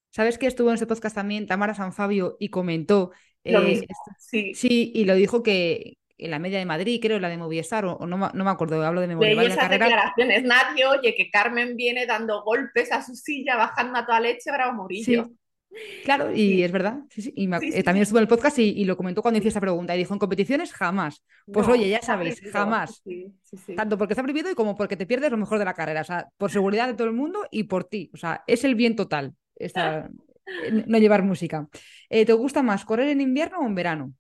¿Sabes 0.09 0.37
que 0.37 0.47
estuvo 0.47 0.69
en 0.69 0.75
ese 0.75 0.87
podcast 0.87 1.15
también 1.15 1.47
Tamara 1.47 1.73
Sanfabio 1.73 2.37
y 2.39 2.49
comentó, 2.49 3.11
Lo 3.43 3.61
eh, 3.61 3.65
mismo, 3.65 3.87
sí. 4.17 4.53
sí, 4.55 4.91
y 4.95 5.05
lo 5.05 5.15
dijo 5.15 5.43
que 5.43 5.97
en 6.17 6.31
la 6.31 6.39
media 6.39 6.57
de 6.57 6.65
Madrid, 6.65 6.99
creo, 7.01 7.19
la 7.19 7.29
de 7.29 7.37
Movistar, 7.37 7.85
o, 7.85 8.05
no, 8.07 8.17
me 8.17 8.49
acuerdo, 8.49 8.83
hablo 8.83 9.01
de 9.01 9.07
memoria, 9.07 9.35
Leí 9.35 9.45
esas 9.45 9.59
carrera, 9.59 9.85
declaraciones. 9.85 10.43
Nadie 10.43 10.85
oye 10.87 11.15
que 11.15 11.29
Carmen 11.29 11.75
viene 11.75 12.05
dando 12.07 12.43
golpes 12.43 12.91
a 12.91 13.03
su 13.03 13.15
silla, 13.15 13.55
bajando 13.55 13.99
a 13.99 14.05
toda 14.05 14.19
leche, 14.19 14.51
Bravo 14.51 14.73
Murillo. 14.73 15.25
sí, 15.25 15.37
claro, 16.03 16.31
y 16.31 16.35
Sí, 16.35 16.63
es 16.63 16.71
verdad, 16.71 16.99
sí, 17.09 17.21
sí, 17.21 17.33
y 17.35 17.47
me 17.47 17.57
eh, 17.57 17.83
también 17.83 18.03
estuvo 18.03 18.19
en 18.19 18.23
el 18.23 18.27
podcast 18.27 18.57
y, 18.59 18.63
y 18.69 18.85
lo 18.85 18.97
comentó 18.97 19.21
cuando 19.21 19.39
hice 19.39 19.49
esa 19.49 19.61
pregunta, 19.61 19.95
y 19.95 19.99
dijo, 19.99 20.13
en 20.13 20.19
competiciones 20.19 20.73
jamás. 20.73 21.23
Pues 21.51 21.67
No, 21.67 21.73
oye, 21.73 21.89
ya 21.89 22.01
sabéis, 22.01 22.41
jamás. 22.51 23.03
Tanto 23.75 23.97
porque 23.97 24.13
está 24.13 24.23
prohibido 24.23 24.49
y 24.51 24.55
como 24.55 24.75
porque 24.75 24.97
te 24.97 25.05
pierdes 25.05 25.31
lo 25.31 25.37
mejor 25.37 25.59
de 25.59 25.65
la 25.65 25.73
carrera. 25.73 26.01
O 26.01 26.05
sea, 26.05 26.27
por 26.37 26.51
seguridad 26.51 26.87
de 26.87 26.93
todo 26.93 27.07
el 27.07 27.13
mundo 27.13 27.47
y 27.51 27.63
por 27.63 27.83
ti. 27.83 28.09
O 28.13 28.17
sea, 28.17 28.43
es 28.47 28.63
el 28.63 28.75
bien 28.75 28.95
total 28.95 29.33
esta, 29.55 30.09
eh, 30.45 30.83
no 30.85 30.97
llevar 30.97 31.23
música. 31.23 31.67
Eh, 32.09 32.25
¿te 32.25 32.33
gusta 32.33 32.63
más 32.63 32.85
correr 32.85 33.09
en 33.09 33.21
invierno 33.21 33.59
o 33.59 33.65
en 33.65 33.75
verano? 33.75 34.13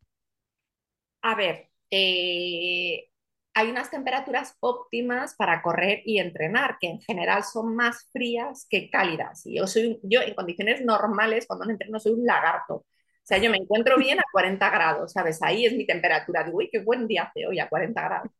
A 1.21 1.35
ver, 1.35 1.69
eh, 1.91 3.09
hay 3.57 3.71
unas 3.71 3.89
temperaturas 3.89 4.55
óptimas 4.59 5.33
para 5.35 5.63
correr 5.63 6.03
y 6.05 6.19
entrenar, 6.19 6.77
que 6.79 6.89
en 6.89 7.01
general 7.01 7.43
son 7.43 7.75
más 7.75 8.07
frías 8.11 8.67
que 8.69 8.91
cálidas. 8.91 9.47
Y 9.47 9.57
yo 9.57 9.65
soy, 9.65 9.99
yo 10.03 10.21
en 10.21 10.35
condiciones 10.35 10.85
normales, 10.85 11.47
cuando 11.47 11.65
no 11.65 11.71
entreno, 11.71 11.99
soy 11.99 12.11
un 12.11 12.23
lagarto. 12.23 12.75
O 12.75 12.85
sea, 13.23 13.39
yo 13.39 13.49
me 13.49 13.57
encuentro 13.57 13.97
bien 13.97 14.19
a 14.19 14.23
40 14.31 14.69
grados, 14.69 15.11
¿sabes? 15.13 15.41
Ahí 15.41 15.65
es 15.65 15.73
mi 15.73 15.87
temperatura. 15.87 16.43
Digo, 16.43 16.59
uy, 16.59 16.69
qué 16.71 16.79
buen 16.79 17.07
día 17.07 17.23
hace 17.23 17.47
hoy 17.47 17.57
a 17.59 17.67
40 17.67 17.99
grados. 17.99 18.31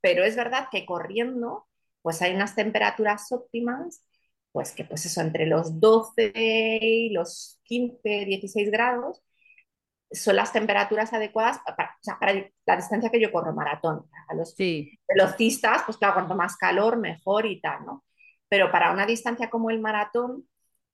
Pero 0.00 0.24
es 0.24 0.34
verdad 0.34 0.68
que 0.70 0.86
corriendo, 0.86 1.66
pues 2.00 2.22
hay 2.22 2.34
unas 2.34 2.54
temperaturas 2.54 3.30
óptimas, 3.32 4.02
pues 4.52 4.72
que 4.72 4.84
pues 4.84 5.04
eso, 5.04 5.20
entre 5.20 5.44
los 5.46 5.78
12 5.78 6.32
y 6.80 7.10
los 7.10 7.60
15, 7.64 8.24
16 8.24 8.70
grados, 8.70 9.22
son 10.10 10.36
las 10.36 10.52
temperaturas 10.52 11.12
adecuadas 11.12 11.58
para, 11.76 11.90
o 11.90 12.02
sea, 12.02 12.18
para 12.18 12.32
la 12.66 12.76
distancia 12.76 13.10
que 13.10 13.20
yo 13.20 13.32
corro, 13.32 13.52
maratón. 13.54 14.06
A 14.28 14.34
los 14.34 14.56
Sí, 14.56 14.98
velocistas, 15.08 15.82
pues 15.84 15.98
claro, 15.98 16.14
cuanto 16.14 16.34
más 16.34 16.56
calor, 16.56 16.98
mejor 16.98 17.46
y 17.46 17.60
tal, 17.60 17.84
¿no? 17.86 18.04
Pero 18.48 18.70
para 18.72 18.92
una 18.92 19.06
distancia 19.06 19.50
como 19.50 19.70
el 19.70 19.80
maratón, 19.80 20.48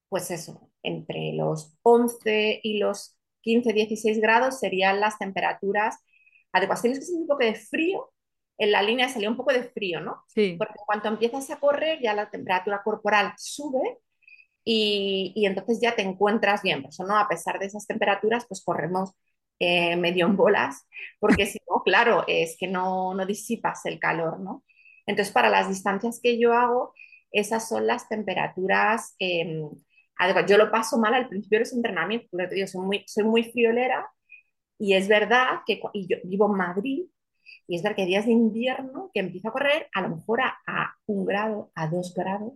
pues 0.09 0.31
eso, 0.31 0.71
entre 0.83 1.33
los 1.35 1.77
11 1.83 2.61
y 2.63 2.79
los 2.79 3.17
15, 3.43 3.73
16 3.73 4.21
grados 4.21 4.61
serían 4.61 5.01
las 5.01 5.19
temperaturas 5.19 5.99
adecuadas. 6.53 6.83
Tienes 6.83 7.01
que 7.01 7.07
sentir 7.07 7.23
un 7.23 7.29
poco 7.29 7.45
de 7.45 7.55
frío, 7.57 8.13
en 8.59 8.73
la 8.73 8.83
línea 8.83 9.09
salía 9.09 9.31
un 9.31 9.37
poco 9.37 9.53
de 9.53 9.65
frío, 9.65 10.01
¿no? 10.01 10.25
sí, 10.27 10.59
Porque 10.59 10.75
cuando 10.87 11.09
empiezas 11.09 11.51
a 11.51 11.59
correr 11.59 12.01
ya 12.03 12.15
la 12.15 12.31
temperatura 12.31 12.83
corporal 12.83 13.33
sube 13.37 13.99
y, 14.65 15.45
entonces 15.47 15.81
ya 15.81 15.95
te 15.95 16.03
encuentras 16.03 16.63
bien. 16.63 16.83
Por 16.83 16.91
eso, 16.91 17.05
¿no? 17.05 17.19
A 17.19 17.29
pesar 17.29 17.59
de 17.59 17.67
esas 17.67 17.87
temperaturas, 17.87 18.47
pues 18.49 18.63
corremos 18.65 19.13
eh, 19.59 19.97
medio 19.97 20.27
en 20.27 20.37
bolas, 20.37 20.87
porque 21.21 21.47
si 21.47 21.59
no, 21.69 21.83
claro, 21.85 22.25
es 22.27 22.57
que 22.59 22.67
no, 22.69 23.15
no 23.15 23.27
disipas 23.27 23.87
el 23.87 23.99
calor, 24.01 24.41
¿no? 24.41 24.65
Entonces, 25.07 25.33
para 25.33 25.51
las 25.51 25.69
distancias 25.69 26.21
que 26.23 26.39
yo 26.39 26.55
hago, 26.55 26.95
esas 27.31 27.69
son 27.69 27.87
las 27.87 28.09
temperaturas 28.09 29.17
adecuadas. 30.17 30.51
Yo 30.51 30.59
lo 30.59 30.71
paso 30.71 30.99
mal 30.99 31.15
al 31.15 31.29
principio 31.29 31.59
de 31.59 31.65
los 31.65 31.73
entrenamientos, 31.73 32.29
porque 32.31 32.49
te 32.49 32.55
digo, 32.57 32.67
soy 32.67 32.87
muy, 32.87 33.05
soy 33.07 33.25
muy 33.25 33.45
friolera 33.45 34.09
y 34.79 34.95
es 34.95 35.09
verdad 35.09 35.61
que 35.67 35.81
y 35.93 36.09
yo 36.09 36.17
vivo 36.25 36.47
en 36.47 36.59
Madrid 36.59 37.05
y 37.69 37.77
es 37.77 37.83
verdad 37.83 37.97
que 37.97 38.07
días 38.07 38.27
de 38.27 38.33
invierno 38.33 39.11
que 39.15 39.21
empiezo 39.21 39.49
a 39.49 39.53
correr 39.53 39.89
a 39.95 40.03
lo 40.03 40.17
mejor 40.17 40.41
a 40.43 40.95
un 41.07 41.25
grado, 41.27 41.71
a 41.75 41.89
dos 41.89 42.15
grados 42.15 42.55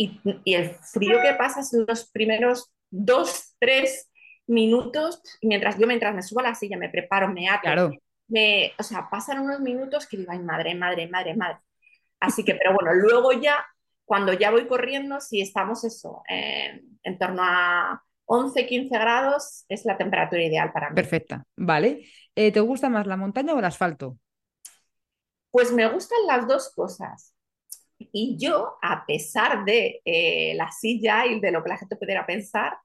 y, 0.00 0.18
y 0.44 0.54
el 0.54 0.70
frío 0.70 1.20
que 1.20 1.34
pasas 1.34 1.74
los 1.74 2.10
primeros 2.10 2.72
dos, 2.90 3.54
tres 3.58 4.10
minutos, 4.46 5.22
mientras 5.42 5.78
yo 5.78 5.86
mientras 5.86 6.14
me 6.14 6.22
subo 6.22 6.40
a 6.40 6.44
la 6.44 6.54
silla, 6.54 6.78
me 6.78 6.88
preparo, 6.88 7.28
me 7.28 7.48
ato, 7.48 7.62
claro. 7.62 7.90
me, 8.28 8.72
o 8.78 8.82
sea, 8.82 9.08
pasan 9.10 9.40
unos 9.40 9.60
minutos 9.60 10.06
que 10.06 10.16
digo, 10.16 10.32
ay, 10.32 10.38
madre, 10.38 10.74
madre, 10.74 11.06
madre, 11.06 11.36
madre. 11.36 11.58
Así 12.18 12.44
que, 12.44 12.54
pero 12.54 12.74
bueno, 12.74 12.94
luego 12.94 13.32
ya, 13.32 13.62
cuando 14.06 14.32
ya 14.32 14.50
voy 14.50 14.66
corriendo, 14.66 15.20
si 15.20 15.42
estamos 15.42 15.84
eso, 15.84 16.22
eh, 16.30 16.82
en 17.02 17.18
torno 17.18 17.42
a 17.44 18.02
11, 18.24 18.66
15 18.66 18.98
grados, 18.98 19.64
es 19.68 19.84
la 19.84 19.98
temperatura 19.98 20.42
ideal 20.42 20.72
para 20.72 20.88
mí. 20.88 20.94
Perfecta. 20.94 21.44
Vale. 21.56 22.06
Eh, 22.34 22.52
¿te 22.52 22.60
gusta 22.60 22.88
más 22.88 23.06
la 23.06 23.16
montaña 23.18 23.52
o 23.52 23.58
el 23.58 23.64
asfalto? 23.66 24.18
Pues 25.50 25.72
me 25.72 25.86
gustan 25.92 26.18
las 26.26 26.48
dos 26.48 26.72
cosas. 26.74 27.34
Y 28.12 28.36
yo, 28.38 28.78
a 28.82 29.04
pesar 29.06 29.64
de 29.64 30.00
eh, 30.04 30.54
la 30.56 30.70
silla 30.70 31.26
y 31.26 31.40
de 31.40 31.50
lo 31.50 31.62
que 31.62 31.68
la 31.70 31.78
gente 31.78 31.96
pudiera 31.96 32.26
pensar, 32.26 32.78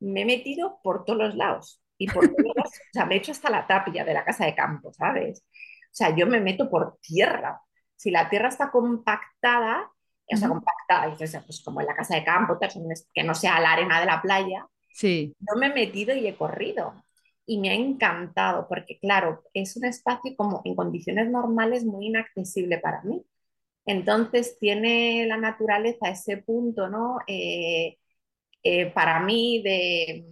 me 0.00 0.22
he 0.22 0.24
metido 0.24 0.80
por 0.82 1.04
todos 1.04 1.18
los 1.18 1.34
lados. 1.36 1.82
Y 1.98 2.08
por 2.08 2.26
todos 2.28 2.36
los, 2.56 2.66
o 2.66 2.92
sea, 2.92 3.06
me 3.06 3.14
he 3.14 3.18
hecho 3.18 3.32
hasta 3.32 3.50
la 3.50 3.66
tapia 3.66 4.04
de 4.04 4.14
la 4.14 4.24
casa 4.24 4.46
de 4.46 4.54
campo, 4.54 4.92
¿sabes? 4.92 5.44
O 5.46 5.92
sea, 5.94 6.14
yo 6.14 6.26
me 6.26 6.40
meto 6.40 6.70
por 6.70 6.98
tierra. 7.00 7.60
Si 7.96 8.10
la 8.10 8.28
tierra 8.30 8.48
está 8.48 8.70
compactada, 8.70 9.90
o 10.32 10.36
sea, 10.36 10.48
compactada, 10.48 11.08
dices, 11.08 11.42
pues 11.44 11.60
como 11.62 11.80
en 11.80 11.86
la 11.88 11.96
casa 11.96 12.14
de 12.14 12.24
campo, 12.24 12.58
que 13.12 13.24
no 13.24 13.34
sea 13.34 13.60
la 13.60 13.72
arena 13.72 14.00
de 14.00 14.06
la 14.06 14.22
playa, 14.22 14.66
Sí, 14.92 15.34
yo 15.38 15.58
me 15.58 15.68
he 15.68 15.74
metido 15.74 16.14
y 16.14 16.26
he 16.26 16.36
corrido. 16.36 16.94
Y 17.46 17.58
me 17.58 17.70
ha 17.70 17.74
encantado, 17.74 18.68
porque 18.68 18.98
claro, 19.00 19.42
es 19.54 19.76
un 19.76 19.84
espacio 19.84 20.36
como 20.36 20.62
en 20.64 20.76
condiciones 20.76 21.30
normales 21.30 21.84
muy 21.84 22.06
inaccesible 22.06 22.78
para 22.78 23.02
mí. 23.02 23.24
Entonces 23.86 24.58
tiene 24.58 25.26
la 25.26 25.36
naturaleza 25.36 26.10
ese 26.10 26.38
punto, 26.38 26.88
¿no? 26.88 27.18
Eh, 27.26 27.98
eh, 28.62 28.86
para 28.92 29.20
mí 29.20 29.62
de, 29.62 30.26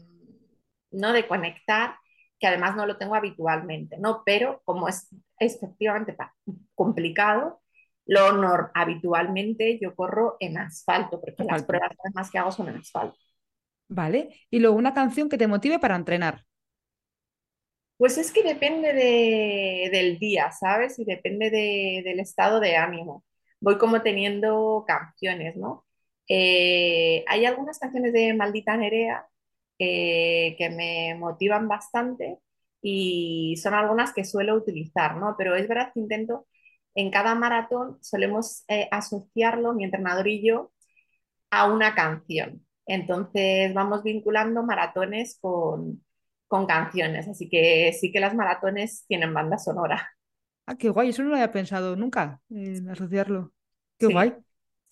¿no? 0.91 1.13
de 1.13 1.27
conectar, 1.27 1.97
que 2.39 2.47
además 2.47 2.77
no 2.77 2.87
lo 2.87 2.99
tengo 2.99 3.15
habitualmente, 3.15 3.97
¿no? 3.99 4.23
Pero 4.25 4.61
como 4.65 4.89
es 4.89 5.09
efectivamente 5.39 6.17
complicado, 6.75 7.61
lo 8.07 8.33
nor 8.33 8.71
habitualmente 8.75 9.79
yo 9.81 9.95
corro 9.95 10.37
en 10.41 10.59
asfalto, 10.59 11.21
porque 11.21 11.45
las 11.45 11.63
pruebas 11.63 11.91
más 12.15 12.31
que 12.31 12.39
hago 12.39 12.51
son 12.51 12.69
en 12.69 12.77
asfalto. 12.77 13.19
Vale. 13.89 14.31
Y 14.51 14.61
luego 14.61 14.77
una 14.77 14.95
canción 14.95 15.29
que 15.29 15.39
te 15.39 15.47
motive 15.47 15.79
para 15.79 15.97
entrenar. 15.97 16.45
Pues 17.97 18.17
es 18.17 18.33
que 18.33 18.43
depende 18.43 18.93
de, 18.93 19.91
del 19.91 20.19
día, 20.19 20.53
¿sabes? 20.53 20.99
Y 20.99 21.05
depende 21.05 21.51
de, 21.51 22.03
del 22.05 22.21
estado 22.21 22.61
de 22.61 22.77
ánimo. 22.77 23.25
Voy 23.61 23.79
como 23.79 24.03
teniendo 24.03 24.85
canciones, 24.87 25.57
¿no? 25.57 25.85
Eh, 26.29 27.25
hay 27.29 27.45
algunas 27.47 27.79
canciones 27.79 28.13
de 28.13 28.35
Maldita 28.35 28.77
Nerea 28.77 29.27
eh, 29.79 30.55
que 30.59 30.71
me 30.71 31.15
motivan 31.19 31.69
bastante 31.69 32.39
y 32.83 33.57
son 33.63 33.75
algunas 33.75 34.13
que 34.15 34.25
suelo 34.25 34.55
utilizar, 34.57 35.17
¿no? 35.17 35.35
Pero 35.39 35.57
es 35.57 35.69
verdad 35.69 35.93
que 35.95 36.01
intento, 36.01 36.47
en 36.95 37.11
cada 37.11 37.35
maratón 37.35 37.99
solemos 38.03 38.65
eh, 38.69 38.89
asociarlo, 38.93 39.73
mi 39.75 39.85
entrenador 39.85 40.29
y 40.29 40.47
yo, 40.47 40.73
a 41.51 41.67
una 41.73 41.95
canción. 41.95 42.67
Entonces 42.87 43.75
vamos 43.75 44.03
vinculando 44.03 44.63
maratones 44.63 45.39
con, 45.41 46.05
con 46.49 46.67
canciones, 46.67 47.29
así 47.29 47.49
que 47.49 47.93
sí 47.99 48.13
que 48.13 48.21
las 48.21 48.35
maratones 48.35 49.05
tienen 49.09 49.35
banda 49.35 49.59
sonora. 49.59 50.11
Ah, 50.69 50.77
qué 50.77 50.91
guay, 50.91 51.09
eso 51.09 51.23
no 51.23 51.31
lo 51.31 51.37
había 51.37 51.51
pensado 51.51 51.97
nunca, 51.97 52.43
en 52.51 52.89
asociarlo. 52.91 53.53
Qué 53.99 54.07
Sí, 54.07 54.15
guay. 54.15 54.35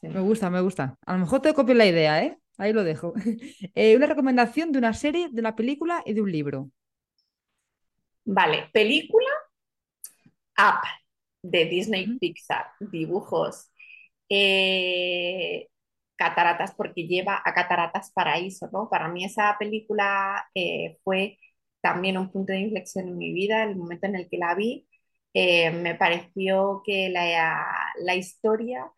Me 0.01 0.21
gusta, 0.21 0.49
me 0.51 0.61
gusta. 0.63 0.97
A 1.07 1.13
lo 1.15 1.19
mejor 1.21 1.41
te 1.43 1.53
copio 1.55 1.75
la 1.75 1.87
idea, 1.87 2.23
¿eh? 2.25 2.39
Ahí 2.59 2.73
lo 2.73 2.83
dejo. 2.85 3.13
Eh, 3.75 3.97
una 3.97 4.07
recomendación 4.07 4.73
de 4.73 4.79
una 4.79 4.95
serie, 4.95 5.29
de 5.31 5.41
una 5.41 5.55
película 5.57 6.03
y 6.07 6.15
de 6.15 6.23
un 6.23 6.33
libro. 6.33 6.71
Vale, 8.27 8.69
película 8.73 9.31
Up 10.59 10.83
de 11.43 11.65
Disney. 11.67 12.17
Pixar, 12.19 12.67
dibujos. 12.81 13.71
Eh, 14.29 15.69
Cataratas, 16.17 16.75
porque 16.75 17.07
lleva 17.07 17.43
a 17.45 17.55
Cataratas 17.55 18.11
Paraíso, 18.13 18.69
¿no? 18.73 18.89
Para 18.91 19.09
mí 19.09 19.25
esa 19.25 19.57
película 19.59 20.47
eh, 20.55 20.99
fue 21.05 21.39
también 21.83 22.19
un 22.19 22.31
punto 22.33 22.53
de 22.53 22.61
inflexión 22.61 23.09
en 23.09 23.19
mi 23.19 23.33
vida, 23.35 23.65
el 23.65 23.77
momento 23.77 24.07
en 24.07 24.17
el 24.17 24.29
que 24.29 24.39
la 24.39 24.55
vi, 24.55 24.89
eh, 25.37 25.71
me 25.73 25.95
pareció 25.97 26.83
que 26.85 27.11
la, 27.11 27.67
la 28.01 28.15
historia 28.17 28.91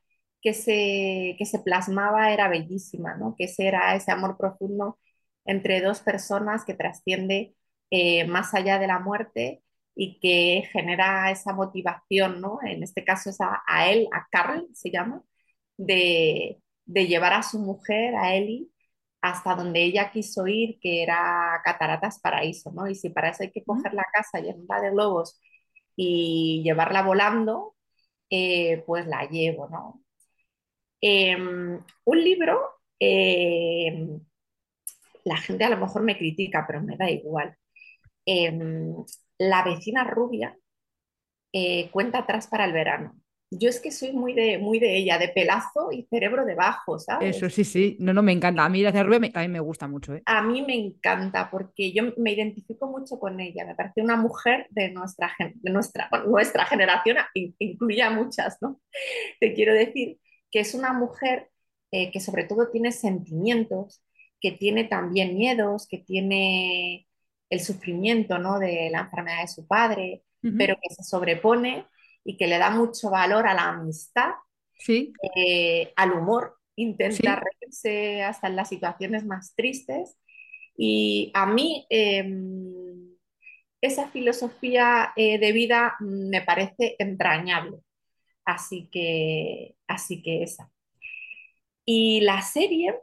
que 0.42 0.54
se, 0.54 1.34
que 1.38 1.46
se 1.46 1.60
plasmaba 1.60 2.32
era 2.32 2.48
bellísima, 2.48 3.16
¿no? 3.16 3.34
Que 3.36 3.44
ese 3.44 3.66
era 3.68 3.96
ese 3.96 4.12
amor 4.12 4.36
profundo 4.38 4.98
entre 5.44 5.80
dos 5.80 6.00
personas 6.00 6.64
que 6.64 6.74
trasciende 6.74 7.56
eh, 7.90 8.26
más 8.26 8.54
allá 8.54 8.78
de 8.78 8.86
la 8.86 9.00
muerte 9.00 9.62
y 9.96 10.20
que 10.20 10.68
genera 10.72 11.30
esa 11.32 11.52
motivación, 11.54 12.40
¿no? 12.40 12.60
En 12.66 12.82
este 12.84 13.04
caso 13.04 13.30
es 13.30 13.40
a, 13.40 13.62
a 13.66 13.90
él, 13.90 14.08
a 14.12 14.26
Carl 14.30 14.68
se 14.74 14.90
llama, 14.92 15.22
de, 15.76 16.62
de 16.86 17.06
llevar 17.06 17.32
a 17.34 17.42
su 17.42 17.58
mujer, 17.60 18.14
a 18.16 18.34
Ellie, 18.34 18.68
hasta 19.20 19.54
donde 19.56 19.82
ella 19.84 20.10
quiso 20.12 20.46
ir, 20.46 20.78
que 20.80 21.02
era 21.02 21.60
Cataratas 21.64 22.20
Paraíso, 22.20 22.70
¿no? 22.72 22.88
Y 22.88 22.94
si 22.94 23.10
para 23.10 23.30
eso 23.30 23.42
hay 23.42 23.50
que 23.52 23.64
coger 23.64 23.94
la 23.94 24.04
casa, 24.12 24.40
llenarla 24.40 24.80
de 24.82 24.90
globos 24.92 25.40
y 25.98 26.62
llevarla 26.64 27.02
volando, 27.02 27.76
eh, 28.30 28.84
pues 28.86 29.06
la 29.08 29.24
llevo, 29.28 29.68
¿no? 29.68 30.02
Em, 31.00 31.82
un 32.04 32.24
libro, 32.24 32.80
em, 33.00 34.20
la 35.24 35.36
gente 35.36 35.64
a 35.64 35.70
lo 35.70 35.76
mejor 35.78 36.02
me 36.02 36.16
critica, 36.18 36.64
pero 36.66 36.82
me 36.82 36.96
da 36.96 37.10
igual. 37.10 37.56
Em, 38.26 38.94
la 39.38 39.64
vecina 39.64 40.04
rubia 40.04 40.56
eh, 41.52 41.90
cuenta 41.90 42.18
atrás 42.20 42.46
para 42.48 42.64
el 42.64 42.72
verano 42.72 43.14
yo 43.50 43.70
es 43.70 43.80
que 43.80 43.90
soy 43.90 44.12
muy 44.12 44.34
de, 44.34 44.58
muy 44.58 44.78
de 44.78 44.96
ella, 44.96 45.18
de 45.18 45.28
pelazo 45.28 45.90
y 45.90 46.06
cerebro 46.10 46.44
debajo, 46.44 46.98
¿sabes? 46.98 47.36
Eso 47.36 47.48
sí, 47.48 47.64
sí. 47.64 47.96
No, 47.98 48.12
no, 48.12 48.22
me 48.22 48.32
encanta. 48.32 48.64
A 48.64 48.68
mí 48.68 48.82
la 48.82 48.90
rubia 49.02 49.30
a 49.32 49.40
mí 49.40 49.48
me 49.48 49.60
gusta 49.60 49.88
mucho. 49.88 50.14
¿eh? 50.14 50.22
A 50.26 50.42
mí 50.42 50.62
me 50.62 50.74
encanta 50.74 51.50
porque 51.50 51.92
yo 51.92 52.12
me 52.18 52.32
identifico 52.32 52.86
mucho 52.86 53.18
con 53.18 53.40
ella. 53.40 53.64
Me 53.64 53.74
parece 53.74 54.02
una 54.02 54.16
mujer 54.16 54.66
de 54.70 54.90
nuestra, 54.90 55.32
de 55.38 55.70
nuestra, 55.70 56.10
nuestra 56.26 56.66
generación, 56.66 57.16
incluye 57.34 58.02
a 58.02 58.10
muchas, 58.10 58.58
¿no? 58.60 58.80
Te 59.40 59.54
quiero 59.54 59.72
decir 59.72 60.18
que 60.50 60.60
es 60.60 60.74
una 60.74 60.92
mujer 60.92 61.48
eh, 61.90 62.10
que 62.10 62.20
sobre 62.20 62.44
todo 62.44 62.68
tiene 62.68 62.92
sentimientos, 62.92 64.02
que 64.40 64.52
tiene 64.52 64.84
también 64.84 65.36
miedos, 65.36 65.88
que 65.88 65.98
tiene 65.98 67.06
el 67.48 67.60
sufrimiento, 67.60 68.38
¿no? 68.38 68.58
De 68.58 68.90
la 68.90 69.00
enfermedad 69.00 69.40
de 69.40 69.48
su 69.48 69.66
padre, 69.66 70.22
pero 70.56 70.76
que 70.76 70.94
se 70.94 71.02
sobrepone 71.02 71.86
y 72.28 72.36
que 72.36 72.46
le 72.46 72.58
da 72.58 72.68
mucho 72.68 73.08
valor 73.08 73.48
a 73.48 73.54
la 73.54 73.70
amistad, 73.70 74.32
¿Sí? 74.78 75.14
Eh, 75.34 75.94
al 75.96 76.12
humor, 76.12 76.58
intenta 76.76 77.40
reírse 77.40 78.22
hasta 78.22 78.48
en 78.48 78.56
las 78.56 78.68
situaciones 78.68 79.24
más 79.24 79.54
tristes. 79.56 80.18
Y 80.76 81.30
a 81.32 81.46
mí 81.46 81.86
em, 81.88 83.16
esa 83.80 84.10
filosofía 84.10 85.14
eh, 85.16 85.38
de 85.38 85.52
vida 85.52 85.96
me 86.00 86.42
parece 86.42 86.96
entrañable. 86.98 87.78
Así 88.44 88.90
que, 88.92 89.76
así 89.86 90.22
que 90.22 90.42
esa. 90.42 90.70
Y 91.86 92.20
la 92.20 92.42
serie, 92.42 92.94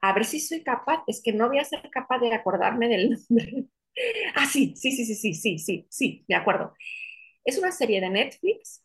a 0.00 0.12
ver 0.12 0.24
si 0.24 0.38
soy 0.38 0.62
capaz, 0.62 1.02
es 1.08 1.20
que 1.24 1.32
no 1.32 1.48
voy 1.48 1.58
a 1.58 1.64
ser 1.64 1.90
capaz 1.90 2.20
de 2.20 2.32
acordarme 2.32 2.86
del 2.86 3.10
nombre. 3.10 3.64
ah, 4.36 4.46
sí, 4.46 4.74
sí, 4.76 4.92
sí, 4.92 5.04
sí, 5.04 5.16
sí, 5.16 5.34
sí, 5.34 5.58
sí, 5.58 5.86
sí, 5.90 6.24
de 6.28 6.36
acuerdo. 6.36 6.72
Es 7.44 7.58
una 7.58 7.72
serie 7.72 8.00
de 8.00 8.10
Netflix 8.10 8.84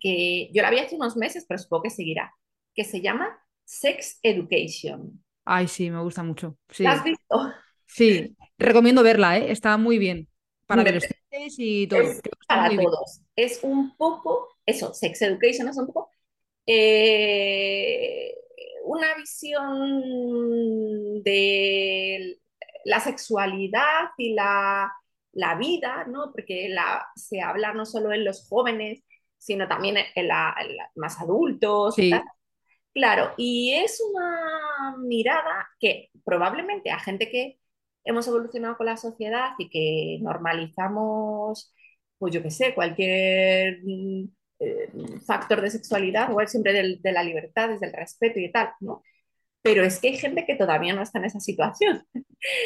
que 0.00 0.50
yo 0.52 0.62
la 0.62 0.70
vi 0.70 0.78
hace 0.78 0.96
unos 0.96 1.16
meses, 1.16 1.44
pero 1.48 1.58
supongo 1.58 1.84
que 1.84 1.90
seguirá, 1.90 2.34
que 2.74 2.84
se 2.84 3.00
llama 3.00 3.38
Sex 3.64 4.18
Education. 4.22 5.22
Ay, 5.44 5.68
sí, 5.68 5.90
me 5.90 6.02
gusta 6.02 6.22
mucho. 6.22 6.56
Sí. 6.70 6.82
¿La 6.82 6.92
has 6.92 7.04
visto? 7.04 7.52
Sí, 7.86 8.36
recomiendo 8.58 9.02
verla, 9.02 9.38
¿eh? 9.38 9.50
está 9.50 9.76
muy 9.76 9.98
bien. 9.98 10.28
Para 10.66 10.82
adolescentes 10.82 11.54
y 11.58 11.86
todo. 11.86 12.00
Es 12.00 12.20
para 12.48 12.74
todos. 12.74 13.20
Es 13.36 13.60
un 13.62 13.96
poco, 13.96 14.48
eso, 14.66 14.92
Sex 14.92 15.22
Education 15.22 15.68
es 15.68 15.76
un 15.76 15.86
poco 15.86 16.10
eh, 16.66 18.34
una 18.84 19.14
visión 19.14 19.62
de 21.22 22.40
la 22.84 23.00
sexualidad 23.00 24.10
y 24.16 24.34
la 24.34 24.92
la 25.36 25.54
vida, 25.54 26.04
¿no? 26.08 26.32
Porque 26.32 26.68
la, 26.70 27.06
se 27.14 27.42
habla 27.42 27.74
no 27.74 27.84
solo 27.84 28.12
en 28.12 28.24
los 28.24 28.48
jóvenes, 28.48 29.04
sino 29.38 29.68
también 29.68 29.96
en, 30.14 30.28
la, 30.28 30.56
más 30.96 31.20
adultos. 31.20 31.94
Claro, 32.94 33.34
y 33.36 33.74
es 33.74 34.00
una 34.00 34.96
mirada 34.98 35.68
que 35.78 36.08
probablemente 36.24 36.90
a 36.90 36.98
gente 36.98 37.30
que 37.30 37.58
hemos 38.04 38.26
evolucionado 38.26 38.78
con 38.78 38.86
la 38.86 38.96
sociedad 38.96 39.50
y 39.58 39.68
que 39.68 40.18
normalizamos, 40.22 41.74
pues 42.16 42.32
yo 42.32 42.42
qué 42.42 42.50
sé, 42.50 42.74
cualquier 42.74 43.80
eh, 44.58 44.90
factor 45.26 45.60
de 45.60 45.70
sexualidad, 45.70 46.34
o 46.34 46.46
siempre 46.46 46.98
de 46.98 47.12
la 47.12 47.22
libertad, 47.22 47.68
desde 47.68 47.86
el 47.86 47.92
respeto 47.92 48.40
y 48.40 48.50
tal, 48.50 48.72
¿no? 48.80 49.02
Pero 49.66 49.84
es 49.84 49.98
que 49.98 50.08
hay 50.08 50.16
gente 50.16 50.46
que 50.46 50.54
todavía 50.54 50.94
no 50.94 51.02
está 51.02 51.18
en 51.18 51.24
esa 51.24 51.40
situación. 51.40 52.04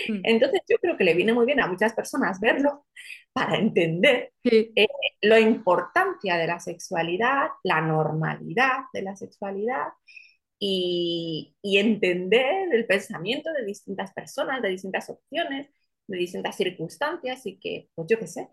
Mm. 0.09 0.21
Entonces 0.25 0.61
yo 0.69 0.77
creo 0.77 0.97
que 0.97 1.05
le 1.05 1.15
viene 1.15 1.33
muy 1.33 1.47
bien 1.47 1.61
a 1.61 1.67
muchas 1.67 1.95
personas 1.95 2.41
verlo 2.41 2.85
para 3.33 3.57
entender 3.57 4.33
eh, 4.45 4.89
la 5.23 5.41
importancia 5.41 6.37
de 6.37 6.47
la 6.47 6.61
sexualidad, 6.61 7.49
la 7.63 7.81
normalidad 7.81 8.81
de 8.93 9.03
la 9.03 9.17
sexualidad 9.17 9.89
y, 10.59 11.57
entender 11.63 12.69
el 12.73 12.87
pensamiento 12.87 13.51
de 13.53 13.65
distintas 13.65 14.13
personas, 14.13 14.61
de 14.61 14.69
distintas 14.69 15.09
opciones, 15.09 15.71
de 16.07 16.19
distintas 16.19 16.57
circunstancias 16.57 17.47
y 17.47 17.59
que, 17.59 17.89
pues 17.95 18.09
yo 18.11 18.19
qué 18.19 18.27
sé, 18.27 18.49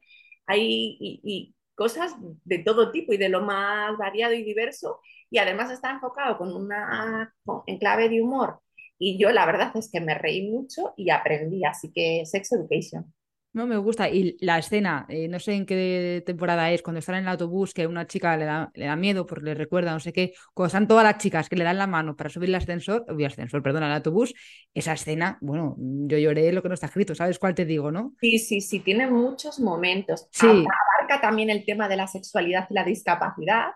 hay 0.46 1.54
cosas 1.78 2.16
de 2.44 2.58
todo 2.60 2.92
tipo 2.92 3.14
y 3.14 3.18
de 3.18 3.30
lo 3.30 3.42
más 3.44 3.96
variado 3.98 4.34
y 4.34 4.44
diverso 4.44 5.00
y 5.30 5.38
además 5.38 5.72
está 5.72 5.92
enfocado 5.92 6.38
con 6.38 6.54
una 6.54 7.34
en 7.68 7.78
clave 7.78 8.10
de 8.10 8.22
humor 8.22 8.60
y 9.00 9.18
yo 9.20 9.32
la 9.32 9.46
verdad 9.46 9.72
es 9.76 9.90
que 9.92 10.02
me 10.02 10.16
reí 10.16 10.50
mucho 10.50 10.94
y 10.98 11.12
aprendí, 11.12 11.64
así 11.64 11.92
que 11.94 12.24
Sex 12.26 12.52
Education. 12.54 13.14
No 13.54 13.66
me 13.66 13.78
gusta. 13.78 14.08
Y 14.10 14.38
la 14.40 14.60
escena, 14.60 15.08
eh, 15.10 15.28
no 15.28 15.40
sé 15.40 15.54
en 15.54 15.66
qué 15.66 16.22
temporada 16.24 16.70
es, 16.72 16.84
cuando 16.84 17.00
están 17.00 17.16
en 17.16 17.24
el 17.24 17.30
autobús, 17.30 17.74
que 17.74 17.88
una 17.88 18.06
chica 18.06 18.38
le 18.38 18.46
da, 18.46 18.70
le 18.76 18.86
da 18.86 18.96
miedo 18.96 19.26
porque 19.26 19.46
le 19.46 19.54
recuerda, 19.56 19.94
no 19.94 20.00
sé 20.00 20.14
qué, 20.14 20.34
cuando 20.54 20.68
están 20.68 20.88
todas 20.88 21.04
las 21.04 21.18
chicas 21.18 21.50
que 21.50 21.56
le 21.56 21.64
dan 21.64 21.78
la 21.80 21.88
mano 21.88 22.16
para 22.16 22.30
subir 22.30 22.50
el 22.50 22.56
ascensor, 22.56 23.06
el 23.08 23.26
ascensor, 23.26 23.64
perdón, 23.64 23.84
al 23.84 23.94
autobús, 23.94 24.36
esa 24.76 24.94
escena, 24.94 25.40
bueno, 25.42 25.76
yo 25.80 26.20
lloré 26.20 26.52
lo 26.52 26.62
que 26.62 26.68
no 26.68 26.76
está 26.76 26.86
escrito, 26.86 27.16
¿sabes 27.16 27.40
cuál 27.40 27.56
te 27.56 27.66
digo, 27.66 27.92
no? 27.92 28.14
Sí, 28.20 28.38
sí, 28.38 28.62
sí, 28.62 28.80
tiene 28.80 29.10
muchos 29.10 29.60
momentos. 29.60 30.28
Sí. 30.30 30.66
Abarca 31.08 31.22
también 31.22 31.50
el 31.50 31.66
tema 31.66 31.88
de 31.88 31.98
la 31.98 32.08
sexualidad 32.08 32.68
y 32.70 32.74
la 32.74 32.84
discapacidad, 32.84 33.72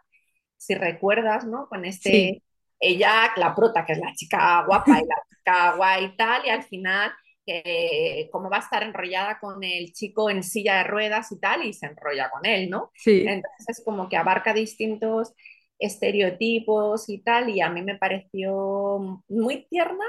si 0.58 0.76
recuerdas, 0.76 1.46
¿no? 1.46 1.68
Con 1.68 1.86
este, 1.86 2.44
ella, 2.80 3.32
la 3.38 3.56
prota, 3.56 3.86
que 3.86 3.94
es 3.94 4.00
la 4.00 4.14
chica 4.14 4.64
guapa 4.66 5.00
y 5.00 5.06
la 5.06 5.16
chica 5.30 5.76
guay 5.76 6.06
y 6.06 6.18
tal, 6.18 6.46
y 6.46 6.50
al 6.50 6.64
final, 6.64 7.12
eh, 7.46 8.30
como 8.32 8.50
va 8.50 8.58
a 8.58 8.62
estar 8.62 8.84
enrollada 8.84 9.40
con 9.40 9.64
el 9.64 9.94
chico 9.94 10.30
en 10.30 10.44
silla 10.44 10.78
de 10.78 10.84
ruedas 10.84 11.32
y 11.32 11.40
tal, 11.40 11.66
y 11.66 11.74
se 11.74 11.88
enrolla 11.88 12.30
con 12.30 12.46
él, 12.46 12.70
¿no? 12.70 12.92
Sí. 12.96 13.22
Entonces, 13.28 13.66
es 13.68 13.82
como 13.84 14.10
que 14.10 14.18
abarca 14.18 14.54
distintos 14.54 15.34
estereotipos 15.80 17.10
y 17.10 17.24
tal, 17.24 17.50
y 17.50 17.62
a 17.62 17.70
mí 17.70 17.82
me 17.82 17.98
pareció 17.98 19.24
muy 19.28 19.68
tierna, 19.70 20.06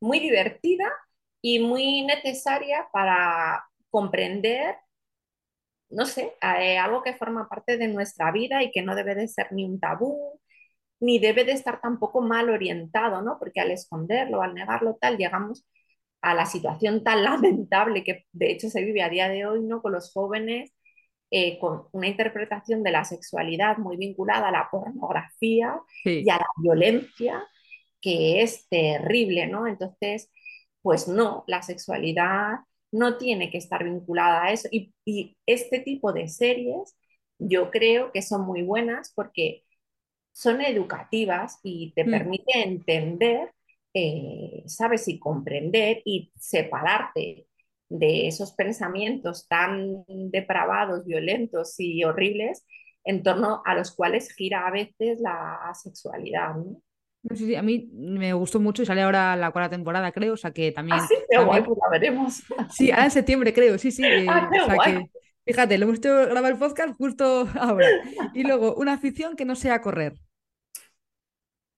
muy 0.00 0.18
divertida 0.18 0.90
y 1.40 1.58
muy 1.60 2.02
necesaria 2.02 2.88
para 2.92 3.64
comprender 3.90 4.76
no 5.92 6.06
sé, 6.06 6.34
eh, 6.60 6.78
algo 6.78 7.02
que 7.02 7.14
forma 7.14 7.48
parte 7.48 7.76
de 7.78 7.88
nuestra 7.88 8.32
vida 8.32 8.62
y 8.62 8.70
que 8.70 8.82
no 8.82 8.94
debe 8.94 9.14
de 9.14 9.28
ser 9.28 9.52
ni 9.52 9.64
un 9.64 9.80
tabú, 9.80 10.40
ni 11.00 11.18
debe 11.18 11.44
de 11.44 11.52
estar 11.52 11.80
tampoco 11.80 12.20
mal 12.22 12.50
orientado, 12.50 13.22
¿no? 13.22 13.38
Porque 13.38 13.60
al 13.60 13.70
esconderlo, 13.72 14.42
al 14.42 14.54
negarlo, 14.54 14.96
tal, 15.00 15.18
llegamos 15.18 15.66
a 16.22 16.34
la 16.34 16.46
situación 16.46 17.04
tan 17.04 17.24
lamentable 17.24 18.04
que 18.04 18.26
de 18.32 18.52
hecho 18.52 18.70
se 18.70 18.84
vive 18.84 19.02
a 19.02 19.08
día 19.10 19.28
de 19.28 19.46
hoy, 19.46 19.62
¿no? 19.62 19.82
Con 19.82 19.92
los 19.92 20.12
jóvenes, 20.12 20.72
eh, 21.30 21.58
con 21.58 21.84
una 21.92 22.08
interpretación 22.08 22.82
de 22.82 22.92
la 22.92 23.04
sexualidad 23.04 23.78
muy 23.78 23.96
vinculada 23.96 24.48
a 24.48 24.52
la 24.52 24.68
pornografía 24.70 25.80
y 26.04 26.28
a 26.30 26.36
la 26.38 26.46
violencia, 26.58 27.42
que 28.00 28.42
es 28.42 28.68
terrible, 28.68 29.46
¿no? 29.46 29.66
Entonces, 29.66 30.30
pues 30.82 31.08
no, 31.08 31.44
la 31.46 31.62
sexualidad 31.62 32.58
no 32.92 33.18
tiene 33.18 33.50
que 33.50 33.58
estar 33.58 33.84
vinculada 33.84 34.44
a 34.44 34.52
eso. 34.52 34.68
Y, 34.70 34.94
este 35.46 35.80
tipo 35.80 36.12
de 36.12 36.28
series 36.28 36.96
yo 37.38 37.70
creo 37.70 38.12
que 38.12 38.22
son 38.22 38.42
muy 38.46 38.62
buenas 38.62 39.12
porque 39.14 39.64
son 40.32 40.60
educativas 40.62 41.58
y 41.62 41.92
te 41.94 42.04
mm. 42.04 42.10
permite 42.10 42.62
entender, 42.62 43.52
eh, 43.94 44.62
sabes, 44.66 45.08
y 45.08 45.18
comprender 45.18 46.02
y 46.04 46.32
separarte 46.36 47.46
de 47.88 48.26
esos 48.28 48.52
pensamientos 48.52 49.48
tan 49.48 50.04
depravados, 50.08 51.04
violentos 51.06 51.74
y 51.78 52.04
horribles 52.04 52.64
en 53.04 53.22
torno 53.22 53.62
a 53.66 53.74
los 53.74 53.94
cuales 53.94 54.32
gira 54.34 54.66
a 54.66 54.70
veces 54.70 55.20
la 55.20 55.72
sexualidad. 55.74 56.54
¿no? 56.54 56.80
Sí, 57.34 57.54
a 57.54 57.62
mí 57.62 57.88
me 57.92 58.32
gustó 58.32 58.58
mucho 58.58 58.82
y 58.82 58.86
sale 58.86 59.02
ahora 59.02 59.36
la 59.36 59.52
cuarta 59.52 59.70
temporada, 59.70 60.10
creo, 60.10 60.34
o 60.34 60.36
sea 60.36 60.52
que 60.52 60.72
también... 60.72 60.98
Ah, 61.00 61.06
sí, 61.06 61.14
qué 61.30 61.38
guay, 61.38 61.62
pues 61.62 61.78
la 61.80 61.88
veremos. 61.88 62.42
Sí, 62.70 62.90
ahora 62.90 63.04
en 63.04 63.10
septiembre, 63.12 63.54
creo, 63.54 63.78
sí, 63.78 63.92
sí. 63.92 64.02
Ah, 64.28 64.50
qué 64.52 64.74
guay. 64.74 65.10
fíjate, 65.44 65.78
lo 65.78 65.84
hemos 65.84 65.98
hecho 65.98 66.14
grabar 66.26 66.52
el 66.52 66.58
podcast 66.58 66.96
justo 66.96 67.48
ahora. 67.60 67.86
Y 68.34 68.42
luego, 68.42 68.74
una 68.74 68.94
afición 68.94 69.36
que 69.36 69.44
no 69.44 69.54
sea 69.54 69.80
correr. 69.80 70.14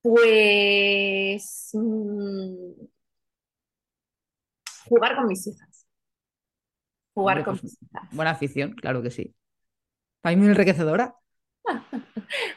Pues... 0.01 1.70
Mm, 1.74 2.86
jugar 4.88 5.16
con 5.16 5.26
mis 5.26 5.47
hijas. 5.47 5.86
Jugar 7.12 7.45
con 7.45 7.59
pues, 7.59 7.78
Buena 8.12 8.30
afición, 8.30 8.72
claro 8.72 9.03
que 9.03 9.11
sí. 9.11 9.34
Para 10.22 10.36
mí 10.36 10.42
muy 10.42 10.51
enriquecedora. 10.51 11.14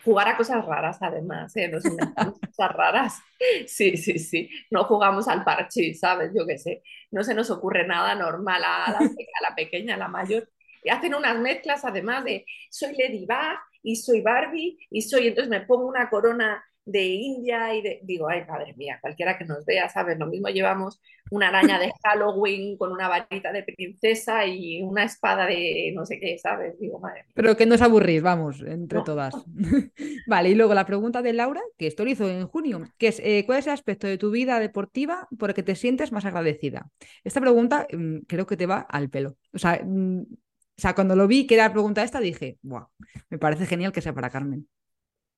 Jugar 0.04 0.28
a 0.30 0.38
cosas 0.38 0.66
raras, 0.66 0.98
además, 1.02 1.56
¿eh? 1.56 1.68
Nos 1.68 1.84
cosas 2.48 2.72
raras. 2.72 3.22
Sí, 3.68 3.98
sí, 3.98 4.20
sí. 4.20 4.50
No 4.72 4.86
jugamos 4.86 5.28
al 5.28 5.44
parche, 5.44 5.94
¿sabes? 5.94 6.32
Yo 6.36 6.46
qué 6.46 6.58
sé. 6.58 6.84
No 7.12 7.24
se 7.24 7.34
nos 7.34 7.50
ocurre 7.50 7.88
nada 7.88 8.16
normal 8.16 8.64
a 8.64 8.92
la, 8.92 8.98
a 9.00 9.50
la 9.50 9.56
pequeña, 9.56 9.96
a 9.96 9.98
la 9.98 10.08
mayor. 10.08 10.50
Y 10.84 10.90
hacen 10.90 11.16
unas 11.16 11.38
mezclas, 11.40 11.86
además 11.86 12.24
de 12.24 12.46
soy 12.70 12.96
Ladybug 12.96 13.60
y 13.84 13.96
soy 13.96 14.22
Barbie 14.22 14.78
y 14.90 15.02
soy, 15.02 15.28
entonces 15.28 15.50
me 15.50 15.62
pongo 15.62 15.88
una 15.88 16.10
corona 16.10 16.64
de 16.88 17.06
India 17.06 17.76
y 17.76 17.82
de, 17.82 18.00
digo, 18.04 18.30
ay, 18.30 18.46
madre 18.48 18.74
mía, 18.78 18.98
cualquiera 19.02 19.38
que 19.38 19.44
nos 19.44 19.66
vea, 19.66 19.90
¿sabes? 19.90 20.18
Lo 20.18 20.28
mismo 20.28 20.48
llevamos 20.48 21.02
una 21.30 21.50
araña 21.50 21.78
de 21.78 21.92
Halloween 22.02 22.78
con 22.78 22.94
una 22.94 23.10
varita 23.10 23.52
de 23.52 23.64
princesa 23.64 24.46
y 24.46 24.82
una 24.82 25.04
espada 25.04 25.46
de 25.46 25.92
no 25.94 26.06
sé 26.06 26.18
qué, 26.18 26.38
¿sabes? 26.38 26.80
Digo, 26.80 27.00
madre 27.00 27.24
mía. 27.24 27.34
Pero 27.36 27.58
que 27.58 27.66
no 27.66 27.76
os 27.76 27.82
aburrís, 27.82 28.22
vamos, 28.22 28.62
entre 28.66 29.02
todas. 29.02 29.36
vale, 30.28 30.50
y 30.50 30.56
luego 30.56 30.74
la 30.74 30.86
pregunta 30.86 31.22
de 31.22 31.34
Laura, 31.34 31.62
que 31.78 31.88
esto 31.88 32.06
lo 32.06 32.10
hizo 32.10 32.30
en 32.30 32.48
junio, 32.48 32.82
que 32.98 33.10
es, 33.10 33.20
eh, 33.20 33.44
¿cuál 33.46 33.60
es 33.60 33.68
el 33.68 33.74
aspecto 33.74 34.08
de 34.08 34.18
tu 34.18 34.32
vida 34.32 34.60
deportiva 34.62 35.28
por 35.38 35.50
el 35.50 35.56
que 35.56 35.64
te 35.64 35.76
sientes 35.76 36.14
más 36.14 36.24
agradecida? 36.24 36.90
Esta 37.26 37.42
pregunta 37.42 37.86
mm, 37.92 38.20
creo 38.28 38.48
que 38.48 38.56
te 38.56 38.66
va 38.66 38.80
al 38.80 39.10
pelo. 39.10 39.36
O 39.54 39.60
sea, 39.60 39.82
mm, 39.84 40.22
o 40.22 40.82
sea, 40.82 40.94
cuando 40.94 41.16
lo 41.16 41.28
vi 41.28 41.48
que 41.48 41.56
era 41.56 41.68
la 41.68 41.74
pregunta 41.74 42.04
esta, 42.04 42.20
dije, 42.20 42.60
wow, 42.62 42.88
me 43.30 43.40
parece 43.40 43.66
genial 43.66 43.92
que 43.92 44.02
sea 44.02 44.14
para 44.14 44.30
Carmen. 44.30 44.68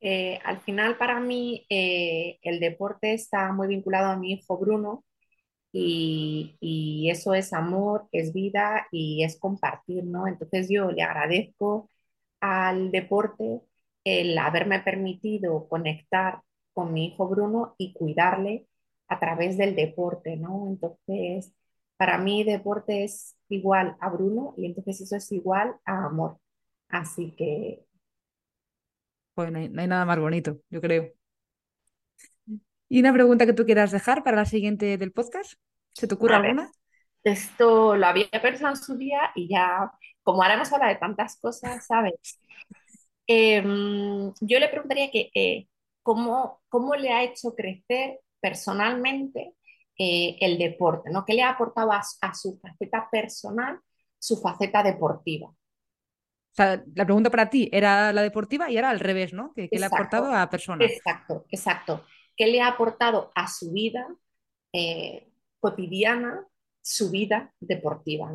Eh, 0.01 0.39
al 0.45 0.61
final 0.61 0.97
para 0.97 1.19
mí 1.19 1.65
eh, 1.69 2.39
el 2.43 2.59
deporte 2.59 3.13
está 3.13 3.51
muy 3.51 3.67
vinculado 3.67 4.07
a 4.07 4.17
mi 4.17 4.33
hijo 4.33 4.57
Bruno 4.57 5.03
y, 5.71 7.09
eso 7.11 7.33
es 7.33 7.53
amor, 7.53 8.07
es 8.11 8.33
vida 8.33 8.87
y 8.91 9.23
es 9.23 9.39
compartir, 9.39 10.03
¿no? 10.05 10.27
Entonces 10.27 10.67
yo 10.69 10.91
le 10.91 11.03
agradezco 11.03 11.89
al 12.41 12.91
deporte 12.91 13.61
el 14.03 14.37
haberme 14.37 14.79
permitido 14.81 15.67
conectar 15.69 16.41
con 16.73 16.93
mi 16.93 17.07
hijo 17.07 17.27
Bruno 17.27 17.75
y 17.77 17.93
cuidarle 17.93 18.67
a 19.07 19.19
través 19.19 19.57
del 19.57 19.75
deporte, 19.75 20.37
¿no? 20.37 20.67
Entonces, 20.69 21.53
para 21.97 22.17
mí 22.17 22.43
deporte 22.43 23.03
es 23.03 23.37
igual 23.49 23.97
a 23.99 24.09
Bruno 24.09 24.53
y 24.57 24.65
entonces 24.65 25.01
eso 25.01 25.15
es 25.17 25.31
igual 25.31 25.75
a 25.85 26.05
amor. 26.05 26.39
Así 26.89 27.31
que 27.35 27.85
no 29.47 29.59
hay, 29.59 29.69
nada 29.69 30.05
más 30.05 30.19
bonito, 30.19 30.59
yo 30.69 30.81
creo. 30.81 31.11
¿Y 32.87 32.99
una 32.99 33.13
pregunta 33.13 33.45
que 33.45 33.53
tú 33.53 33.65
quieras 33.65 33.91
dejar 33.91 34.23
para 34.23 34.37
la 34.37 34.45
siguiente 34.45 34.97
del 34.97 35.11
podcast? 35.11 35.53
¿Se 35.93 36.07
te 36.07 36.15
ocurre 36.15 36.35
alguna? 36.35 36.71
Esto 37.23 37.95
lo 37.95 38.05
había 38.07 38.29
pensado 38.41 38.69
en 38.69 38.81
su 38.81 38.97
día 38.97 39.31
y 39.35 39.49
ya, 39.49 39.91
como 40.23 40.41
ahora 40.41 40.55
hemos 40.55 40.71
hablado 40.71 40.93
de 40.93 40.99
tantas 40.99 41.39
cosas, 41.39 41.85
¿sabes? 41.85 42.39
Em, 43.27 44.33
yo 44.41 44.59
le 44.59 44.69
preguntaría 44.69 45.11
que 45.11 45.29
eh, 45.35 45.67
¿cómo, 46.01 46.61
cómo 46.69 46.95
le 46.95 47.11
ha 47.11 47.23
hecho 47.23 47.53
crecer 47.55 48.19
personalmente 48.39 49.53
eh, 49.97 50.37
el 50.39 50.57
deporte, 50.57 51.11
¿no? 51.11 51.25
¿Qué 51.25 51.33
le 51.33 51.43
ha 51.43 51.49
aportado 51.49 51.91
a, 51.91 52.01
su 52.33 52.57
faceta 52.59 53.07
personal, 53.11 53.79
su 54.17 54.37
faceta 54.41 54.81
deportiva? 54.81 55.53
O 56.51 56.55
sea, 56.55 56.83
la 56.95 57.05
pregunta 57.05 57.29
para 57.29 57.49
ti 57.49 57.69
era 57.71 58.11
la 58.11 58.21
deportiva 58.21 58.69
y 58.69 58.77
era 58.77 58.89
al 58.89 58.99
revés, 58.99 59.33
¿no? 59.33 59.53
¿Qué, 59.55 59.69
le 59.71 59.83
ha 59.83 59.87
aportado 59.87 60.33
a 60.33 60.49
personas? 60.49 60.89
Exacto, 60.89 61.45
exacto. 61.49 62.05
¿Qué 62.35 62.47
le 62.47 62.61
ha 62.61 62.67
aportado 62.67 63.31
a 63.35 63.47
su 63.47 63.71
vida 63.71 64.07
eh, 64.73 65.29
cotidiana, 65.59 66.45
su 66.81 67.11
vida 67.11 67.53
deportiva? 67.59 68.31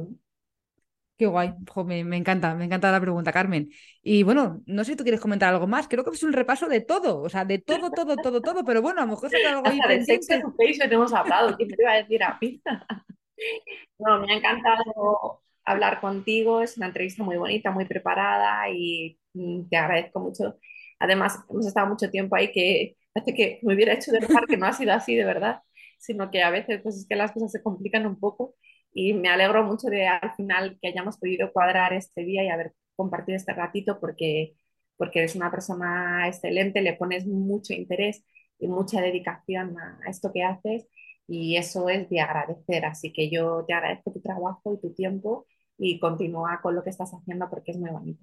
Qué 1.17 1.27
guay, 1.27 1.55
me, 1.85 2.17
encanta, 2.17 2.55
me 2.57 2.65
encanta 2.65 2.91
la 2.91 3.01
pregunta, 3.01 3.33
Carmen. 3.33 3.71
Y 4.03 4.25
bueno, 4.25 4.63
no 4.67 4.83
sé 4.83 4.93
si 4.93 4.97
tú 4.97 5.05
quieres 5.05 5.21
comentar 5.21 5.55
algo 5.55 5.69
más, 5.69 5.87
creo 5.87 6.03
que 6.03 6.11
es 6.11 6.23
un 6.25 6.33
repaso 6.33 6.69
de 6.69 6.81
todo, 6.81 7.21
o 7.21 7.29
sea, 7.29 7.45
de 7.45 7.59
todo, 7.59 7.91
todo, 7.93 8.17
todo, 8.17 8.41
todo, 8.41 8.65
pero 8.65 8.83
bueno, 8.83 9.01
a 9.01 9.05
lo 9.05 9.13
mejor 9.13 9.31
se 9.31 9.37
algo 9.47 9.67
ahí 9.67 9.79
pendiente. 9.87 10.43
Hemos 10.59 11.13
hablado, 11.13 11.57
¿qué 11.57 11.67
te 11.67 11.77
iba 11.79 11.93
a 11.93 11.97
decir 11.97 12.23
a 12.23 12.37
mí? 12.41 12.61
no, 13.99 14.21
me 14.21 14.33
ha 14.33 14.37
encantado 14.37 15.43
hablar 15.65 16.01
contigo. 16.01 16.61
Es 16.61 16.77
una 16.77 16.87
entrevista 16.87 17.23
muy 17.25 17.37
bonita, 17.37 17.71
muy 17.71 17.85
preparada 17.87 18.69
y 18.71 19.19
mm, 19.35 19.69
te 19.69 19.77
agradezco 19.77 20.21
mucho. 20.21 20.59
Además, 20.99 21.39
hemos 21.51 21.67
estado 21.67 21.87
mucho 21.89 22.11
tiempo 22.11 22.37
ahí 22.37 22.53
que 22.53 22.97
parece 23.13 23.35
que 23.35 23.61
me 23.63 23.75
hubiera 23.75 23.95
hecho 23.95 24.13
de 24.13 24.21
dejar 24.21 24.47
que 24.47 24.57
no 24.57 24.67
ha 24.67 24.73
sido 24.73 24.93
así 24.93 25.15
de 25.17 25.25
verdad, 25.25 25.61
sino 25.99 26.31
que 26.31 26.43
a 26.43 26.51
veces 26.51 26.81
pues 26.83 26.97
es 26.97 27.07
que 27.09 27.17
las 27.17 27.33
cosas 27.33 27.53
se 27.53 27.63
complican 27.63 28.07
un 28.07 28.19
poco 28.19 28.55
y 28.93 29.13
me 29.15 29.29
alegro 29.29 29.65
mucho 29.65 29.89
de 29.89 30.07
al 30.07 30.35
final 30.37 30.79
que 30.81 30.89
hayamos 30.89 31.19
podido 31.19 31.53
cuadrar 31.53 31.93
este 31.93 32.23
día 32.25 32.45
y 32.45 32.49
haber 32.49 32.75
compartido 32.97 33.37
este 33.37 33.53
ratito 33.53 33.99
porque, 34.01 34.55
porque 34.97 35.21
eres 35.21 35.35
una 35.37 35.51
persona 35.51 36.29
excelente, 36.29 36.81
le 36.83 36.95
pones 36.95 37.27
mucho 37.27 37.73
interés 37.73 38.25
y 38.59 38.69
mucha 38.69 39.01
dedicación 39.01 39.77
a 39.79 39.99
esto 40.09 40.33
que 40.33 40.43
haces 40.45 40.87
y 41.27 41.57
eso 41.57 41.89
es 41.89 42.09
de 42.11 42.21
agradecer. 42.21 42.85
Así 42.85 43.13
que 43.13 43.31
yo 43.31 43.65
te 43.67 43.75
agradezco 43.75 44.13
tu 44.13 44.21
trabajo 44.21 44.75
y 44.75 44.81
tu 44.81 44.95
tiempo 44.95 45.47
y 45.79 45.99
continúa 45.99 46.61
con 46.63 46.75
lo 46.75 46.83
que 46.83 46.91
estás 46.91 47.13
haciendo 47.13 47.49
porque 47.49 47.73
es 47.73 47.79
muy 47.79 47.91
bonito. 47.91 48.23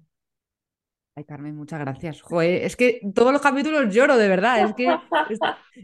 Ay, 1.14 1.24
Carmen, 1.24 1.54
muchas 1.54 1.78
gracias. 1.78 2.22
Joder, 2.22 2.62
es 2.62 2.74
que 2.74 3.00
todos 3.14 3.32
los 3.32 3.42
capítulos 3.42 3.94
lloro, 3.94 4.16
de 4.16 4.28
verdad. 4.28 4.64
Es 4.64 4.74
que 4.74 4.88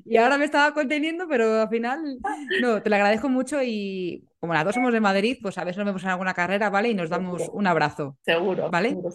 y 0.07 0.17
ahora 0.17 0.39
me 0.39 0.47
estaba 0.47 0.73
conteniendo, 0.73 1.29
pero 1.29 1.61
al 1.61 1.69
final, 1.69 2.19
no, 2.63 2.83
te 2.83 2.89
lo 2.89 2.97
agradezco 2.97 3.29
mucho 3.29 3.63
y 3.63 4.27
como 4.41 4.55
las 4.55 4.65
dos 4.65 4.75
somos 4.75 4.93
de 4.93 5.01
Madrid, 5.01 5.37
pues 5.43 5.59
a 5.59 5.65
veces 5.65 5.77
nos 5.77 5.87
vemos 5.87 6.03
en 6.03 6.11
alguna 6.11 6.33
carrera, 6.33 6.71
¿vale? 6.71 6.89
Y 6.89 6.95
nos 6.95 7.11
damos 7.11 7.51
un 7.53 7.67
abrazo. 7.67 8.17
Seguro, 8.23 8.71
¿vale? 8.71 8.91
Seguro, 8.91 9.11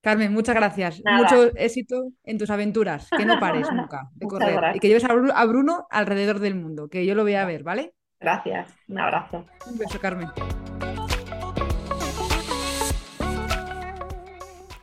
Carmen, 0.00 0.32
muchas 0.32 0.54
gracias. 0.54 1.02
Mucho 1.04 1.50
éxito 1.56 2.12
en 2.22 2.38
tus 2.38 2.48
aventuras. 2.48 3.10
Que 3.10 3.26
no 3.26 3.40
pares 3.40 3.68
nunca 3.72 4.08
de 4.14 4.26
correr. 4.28 4.76
Y 4.76 4.78
que 4.78 4.86
lleves 4.86 5.04
a 5.04 5.44
Bruno 5.44 5.88
alrededor 5.90 6.38
del 6.38 6.54
mundo, 6.54 6.88
que 6.88 7.04
yo 7.04 7.16
lo 7.16 7.24
voy 7.24 7.34
a 7.34 7.44
ver, 7.44 7.64
¿vale? 7.64 7.92
Gracias. 8.20 8.72
Un 8.88 9.00
abrazo. 9.00 9.44
Un 9.68 9.78
beso, 9.78 9.98
Carmen. 10.00 10.28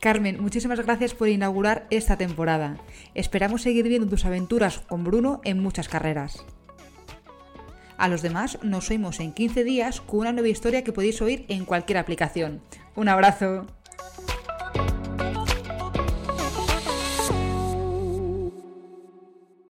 Carmen, 0.04 0.38
muchísimas 0.38 0.80
gracias 0.80 1.14
por 1.14 1.30
inaugurar 1.30 1.86
esta 1.88 2.18
temporada. 2.18 2.76
Esperamos 3.14 3.62
seguir 3.62 3.88
viendo 3.88 4.06
tus 4.06 4.26
aventuras 4.26 4.80
con 4.80 5.02
Bruno 5.02 5.40
en 5.44 5.62
muchas 5.62 5.88
carreras. 5.88 6.44
A 7.96 8.08
los 8.08 8.20
demás 8.20 8.58
nos 8.60 8.90
oímos 8.90 9.18
en 9.20 9.32
15 9.32 9.64
días 9.64 10.02
con 10.02 10.20
una 10.20 10.32
nueva 10.32 10.48
historia 10.48 10.84
que 10.84 10.92
podéis 10.92 11.22
oír 11.22 11.46
en 11.48 11.64
cualquier 11.64 11.96
aplicación. 11.96 12.60
Un 12.94 13.08
abrazo. 13.08 13.64